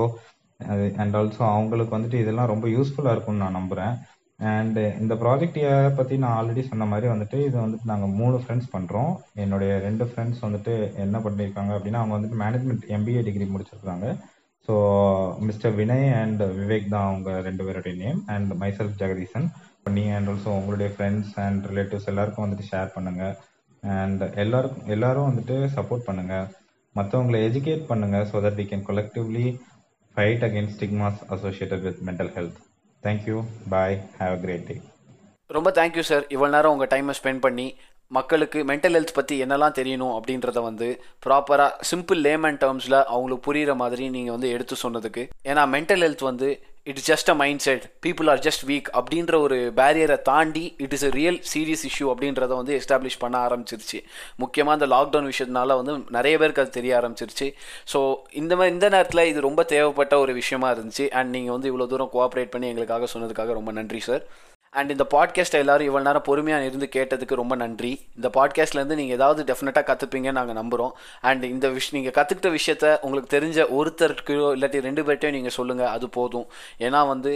அண்ட் 1.02 1.16
ஆல்சோ 1.20 1.42
அவங்களுக்கு 1.54 1.96
வந்துட்டு 1.98 2.22
இதெல்லாம் 2.24 2.52
ரொம்ப 2.54 2.66
யூஸ்ஃபுல்லாக 2.68 3.16
இருக்கும்னு 3.16 3.44
நான் 3.44 3.58
நம்புகிறேன் 3.60 3.96
அண்ட் 4.40 4.78
இந்த 5.02 5.14
ப்ராஜெக்ட் 5.24 5.60
பற்றி 5.98 6.16
நான் 6.24 6.36
ஆல்ரெடி 6.38 6.64
சொன்ன 6.70 6.86
மாதிரி 6.86 7.08
வந்துட்டு 7.12 7.38
இது 7.48 7.58
வந்துட்டு 7.58 7.92
நாங்கள் 7.92 8.16
மூணு 8.20 8.38
ஃப்ரெண்ட்ஸ் 8.42 8.72
பண்ணுறோம் 8.74 9.12
என்னுடைய 9.44 9.74
ரெண்டு 9.80 10.06
ஃப்ரெண்ட்ஸ் 10.10 10.42
வந்துட்டு 10.46 10.74
என்ன 11.06 11.20
பண்ணியிருக்காங்க 11.26 11.74
அப்படின்னா 11.78 12.02
அவங்க 12.02 12.16
வந்துட்டு 12.18 12.42
மேனேஜ்மெண்ட் 12.44 12.86
எம்பிஏ 12.98 13.24
டிகிரி 13.28 13.48
முடிச்சிருக்காங்க 13.54 14.08
so 14.68 14.76
mister 15.48 15.76
Vinay 15.80 16.08
and 16.22 16.44
Vivek 16.60 16.94
தான் 16.94 17.10
அவங்க 17.10 17.32
ரெண்டு 17.48 17.66
பேருடைய 17.66 17.96
நேம் 18.04 18.22
அண்ட் 18.36 18.54
மைசெல்ஃப் 18.64 19.00
ஜெகதீசன் 19.02 19.48
பண்ணி 19.84 20.06
அண்ட் 20.12 20.30
ஆல்சோ 20.30 20.52
உங்களுடைய 20.60 20.90
ஃப்ரெண்ட்ஸ் 20.96 21.34
அண்ட் 21.46 21.68
ரிலேட்டிவ்ஸ் 21.72 22.10
எல்லாருக்கும் 22.14 22.46
வந்துட்டு 22.46 22.70
ஷேர் 22.72 22.96
பண்ணுங்கள் 22.96 23.36
அண்ட் 23.96 24.24
எல்லாருக்கும் 24.44 24.88
எல்லாரும் 24.88 25.30
வந்துட்டு 25.30 25.56
சப்போர்ட் 25.76 26.08
பண்ணுங்க. 26.08 26.36
மற்றவங்களை 26.96 27.40
எஜுகேட் 27.48 27.88
பண்ணுங்க 27.88 28.18
so 28.30 28.42
that 28.46 28.60
we 28.60 28.66
can 28.68 28.86
collectively 28.90 29.46
fight 30.16 30.44
against 30.48 30.76
stigmas 30.78 31.22
associated 31.36 31.84
with 31.88 32.00
mental 32.10 32.32
health 32.36 32.60
thank you 33.04 33.38
bye 33.70 33.98
have 34.20 34.34
a 34.38 34.42
great 34.46 34.68
day 34.70 34.76
ரொம்ப 35.50 35.70
தேங்க்யூ 35.80 36.04
சார் 36.12 36.24
இவ்வளோ 36.36 36.52
நேரம் 36.56 36.74
உங்கள் 36.76 36.92
டைமை 36.94 37.16
ஸ்பெண்ட் 37.20 37.42
பண்ணி 37.42 37.68
மக்களுக்கு 38.12 38.60
மென்டல் 38.70 38.96
ஹெல்த் 38.98 39.18
பற்றி 39.18 39.36
என்னெல்லாம் 39.44 39.76
தெரியணும் 39.80 40.14
அப்படின்றத 40.18 40.60
வந்து 40.70 40.88
ப்ராப்பராக 41.26 41.72
சிம்பிள் 41.90 42.22
லேமன் 42.28 42.62
டேர்ம்ஸில் 42.62 43.00
அவங்களுக்கு 43.14 43.46
புரிகிற 43.48 43.74
மாதிரி 43.82 44.06
நீங்கள் 44.16 44.36
வந்து 44.36 44.52
எடுத்து 44.56 44.76
சொன்னதுக்கு. 44.86 45.24
ஏன்னா 45.52 45.64
மென்டல் 45.76 46.04
ஹெல்த் 46.06 46.30
வந்து 46.30 46.50
it's 46.92 47.08
just 47.12 47.30
a 47.34 47.36
mindset 47.66 47.86
people 48.06 48.28
are 48.32 48.42
just 48.48 48.64
weak 48.70 48.90
அப்படின்ற 49.00 49.36
ஒரு 49.46 49.58
பேரியரை 49.80 50.18
தாண்டி 50.30 50.66
it 50.86 50.94
is 50.98 51.06
a 51.10 51.12
real 51.20 51.40
serious 51.52 51.86
issue 51.90 52.08
அப்படின்றத 52.14 52.52
வந்து 52.62 52.74
எஸ்டாப்ளிஷ் 52.80 53.20
பண்ண 53.24 53.36
ஆரம்பிச்சிருச்சு. 53.48 54.00
முக்கியமாக 54.44 54.78
இந்த 54.80 54.88
லாக்டவுன் 54.96 55.30
விஷயத்தினால 55.32 55.78
வந்து 55.82 55.96
நிறைய 56.18 56.36
பேருக்கு 56.42 56.64
அது 56.64 56.78
தெரிய 56.80 56.94
ஆரம்பிச்சிருச்சு. 57.00 57.48
ஸோ 57.94 58.02
இந்த 58.42 58.54
மாதிரி 58.60 58.76
இந்த 58.76 58.90
நேரத்தில் 58.96 59.30
இது 59.32 59.48
ரொம்ப 59.50 59.64
தேவைப்பட்ட 59.76 60.18
ஒரு 60.26 60.34
விஷயமா 60.42 60.70
இருந்துச்சு. 60.76 61.08
அண்ட் 61.20 61.34
நீங்கள் 61.38 61.56
வந்து 61.58 61.72
இவ்வளோ 61.72 61.88
தூரம் 61.94 62.14
கோஆப்ரேட் 62.18 62.54
பண்ணி 62.56 62.70
எங்களுக்காக 62.74 63.10
சொன்னதுக்காக 63.16 63.54
ரொம்ப 63.60 63.74
நன்றி 63.80 64.02
சார் 64.10 64.26
அண்ட் 64.78 64.92
இந்த 64.94 65.06
பாட்காஸ்ட்டை 65.14 65.60
எல்லாரும் 65.64 65.88
இவ்வளோ 65.88 66.02
நேரம் 66.02 66.24
பொறுமையாக 66.28 66.66
இருந்து 66.70 66.88
கேட்டதுக்கு 66.96 67.36
ரொம்ப 67.40 67.56
நன்றி. 67.62 67.92
இந்த 68.16 68.30
பாட்காஸ்ட்லேருந்து 68.38 68.98
நீங்கள் 69.00 69.18
ஏதாவது 69.18 69.42
டெஃபினட்டாக 69.50 69.86
கற்றுப்பீங்கன்னு 69.90 70.38
நாங்கள் 70.40 70.58
நம்புகிறோம் 70.60 70.92
அண்ட் 71.30 71.44
இந்த 71.44 71.68
விஷ் 71.76 71.88
நீங்கள் 71.92 72.16
கற்றுக்கிட்ட 72.18 72.50
விஷயத்த 72.58 72.86
உங்களுக்கு 73.06 73.30
தெரிஞ்ச 73.36 73.60
ஒருத்தருக்கோ 73.78 74.48
இல்லாட்டி 74.56 74.80
ரெண்டு 74.88 75.04
பேர்ட்டையும் 75.04 75.36
நீங்கள் 75.38 75.56
சொல்லுங்கள் 75.58 75.92
அது 75.96 76.10
போதும். 76.10 76.48
ஏன்னா 76.80 77.08
வந்து 77.08 77.32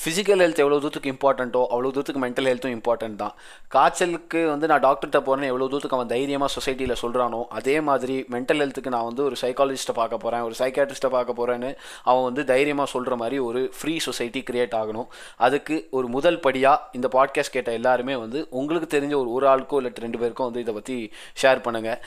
ஃபிசிக்கல் 0.00 0.42
ஹெல்த் 0.44 0.62
எவ்வளோ 0.64 0.78
தூரத்துக்கு 0.84 1.12
இம்பார்ட்டண்ட்டோ 1.14 1.62
அவ்வளோ 1.74 1.92
தூரத்துக்கு 1.96 2.24
மென்டல் 2.26 2.48
ஹெல்த்தும் 2.50 2.74
இம்பார்ட்டன்ட் 2.78 3.16
தான். 3.22 3.34
காய்ச்சலுக்கு 3.76 4.42
வந்து 4.48 4.66
நான் 4.72 4.84
டாக்டர்கிட்ட 4.86 5.20
போகிறேன் 5.28 5.50
எவ்வளோ 5.52 5.68
தூரத்துக்கு 5.68 5.98
அவன் 6.00 6.12
தைரியமாக 6.14 6.50
சொசைட்டியில் 6.56 6.96
சொல்கிறானோ 7.02 7.40
அதே 7.60 7.76
மாதிரி 7.90 8.18
மென்டல் 8.36 8.62
ஹெல்த்துக்கு 8.64 8.94
நான் 8.96 9.08
வந்து 9.10 9.24
ஒரு 9.28 9.38
சைக்காலஜிஸ்ட்டை 9.44 9.96
பார்க்க 10.00 10.22
போகிறேன் 10.26 10.44
ஒரு 10.48 10.54
சைக்காட்ரிஸ்ட்டை 10.58 11.12
பார்க்க 11.16 11.38
போகிறேன்னு 11.40 11.72
அவன் 12.02 12.26
வந்து 12.28 12.44
தைரியமாக 12.44 12.90
சொல்கிற 12.96 13.16
மாதிரி 13.16 13.38
ஒரு 13.38 13.62
ஃப்ரீ 13.78 13.98
சொசைட்டி 14.08 14.42
கிரியேட் 14.50 14.76
ஆகணும். 14.82 15.08
அதுக்கு 15.36 15.88
ஒரு 15.90 16.08
முதல் 16.08 16.40
படியாக 16.40 16.78
இந்த 16.92 17.08
பாட்காஸ்ட் 17.12 17.52
கேட்ட 17.52 17.72
எல்லாருமே 17.72 18.16
வந்து 18.16 18.46
உங்களுக்கு 18.50 18.98
தெரிஞ்ச 18.98 19.14
ஒரு 19.16 19.30
ஒரு 19.30 19.46
ஆளுக்கோ 19.46 19.76
இல்லை 19.76 19.92
ரெண்டு 19.98 20.18
பேருக்கும் 20.18 20.46
வந்து 20.46 20.60
இதை 20.60 20.74
பற்றி 20.74 21.12
ஷேர் 21.42 21.64
பண்ணுங்கள் 21.64 22.00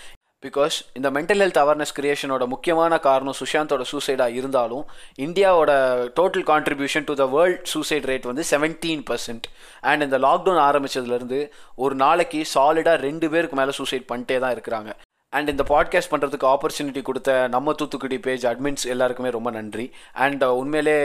பிகாஸ் 0.43 0.82
இந்த 0.93 1.09
மென்டல் 1.11 1.41
ஹெல்த் 1.41 1.59
அவேர்னஸ் 1.61 1.93
கிரியேஷனோட 1.99 2.47
முக்கியமான 2.47 2.97
காரணம் 2.99 3.38
சுஷாந்தோட 3.39 3.82
சூசைடாக 3.91 4.30
இருந்தாலும் 4.30 4.86
இந்தியாவோட 5.17 5.71
total 6.19 6.43
contribution 6.43 7.03
to 7.03 7.13
the 7.13 7.26
world 7.26 7.63
suicide 7.63 8.05
rate 8.05 8.26
வந்து 8.26 8.43
செவன்டீன் 8.51 9.03
பர்சன்ட் 9.09 9.45
அண்ட் 9.82 10.01
இந்த 10.01 10.17
லாக்டவுன் 10.17 10.61
ஆரம்பிச்சதுலேருந்து 10.69 11.39
ஒரு 11.76 11.95
நாளைக்கு 11.95 12.45
சாலிடாக 12.55 12.95
ரெண்டு 12.99 13.30
பேருக்கு 13.30 13.55
மேலே 13.55 13.71
சூசைட் 13.71 14.09
பண்ணிட்டே 14.11 14.39
தான் 14.39 14.55
இருக்கிறாங்க. 14.59 14.91
அண்ட் 15.36 15.51
இந்த 15.53 15.63
பாட்காஸ்ட் 15.71 16.11
பண்ணுறதுக்கு 16.13 16.47
ஆப்பர்ச்சுனிட்டி 16.51 17.01
கொடுத்த 17.07 17.31
நம்ம 17.55 17.73
தூத்துக்குடி 17.79 18.17
பேஜ் 18.25 18.43
அட்மின்ஸ் 18.51 18.86
எல்லாருக்குமே 18.93 19.29
ரொம்ப 19.38 19.49
நன்றி. 19.57 19.86
அண்ட் 20.25 20.43
uh, 20.43 20.51
உண்மையிலே 20.61 20.97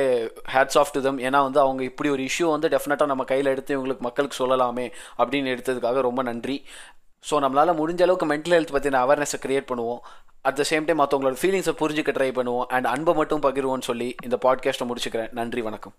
ஹேட்ஸ் 0.54 0.78
ஆஃப் 0.80 0.92
டு 0.94 1.00
தம் 1.06 1.20
ஏன்னா 1.28 1.40
வந்து 1.46 1.60
அவங்க 1.64 1.82
இப்படி 1.90 2.10
ஒரு 2.16 2.24
இஷ்யூ 2.28 2.46
வந்து 2.54 2.70
டெஃபினட்டாக 2.74 3.12
நம்ம 3.12 3.24
கையில் 3.32 3.52
எடுத்து 3.54 3.76
இவங்களுக்கு 3.76 4.06
மக்களுக்கு 4.08 4.40
சொல்லலாமே 4.42 4.86
அப்படின்னு 5.18 5.54
எடுத்ததுக்காக 5.54 6.02
ரொம்ப 6.08 6.22
நன்றி. 6.30 6.56
ஸோ 7.24 7.36
நம்மளால் 7.44 7.78
முடிஞ்ச 7.80 8.02
அளவுக்கு 8.06 8.28
மென்டல் 8.34 8.56
ஹெல்த் 8.56 8.74
பற்றின 8.76 9.00
அவேர்னஸை 9.04 9.40
க்ரியேட் 9.46 9.70
பண்ணுவோம். 9.72 10.02
அட் 10.48 10.58
த 10.60 10.64
சேம் 10.72 10.86
டைம் 10.88 11.02
மற்றவங்களோட 11.02 11.38
ஃபீலிங்ஸை 11.42 11.74
புரிஞ்சுக்க 11.82 12.12
ட்ரை 12.18 12.30
பண்ணுவோம். 12.38 12.68
அண்ட் 12.76 12.88
அன்பை 12.94 13.14
மட்டும் 13.20 13.44
பகிர்வோம்னு 13.48 13.88
சொல்லி 13.90 14.10
இந்த 14.28 14.38
பாட்காஸ்ட்டை 14.46 14.88
முடிச்சுக்கிறேன். 14.90 15.32
நன்றி 15.40 15.62
வணக்கம். 15.68 15.96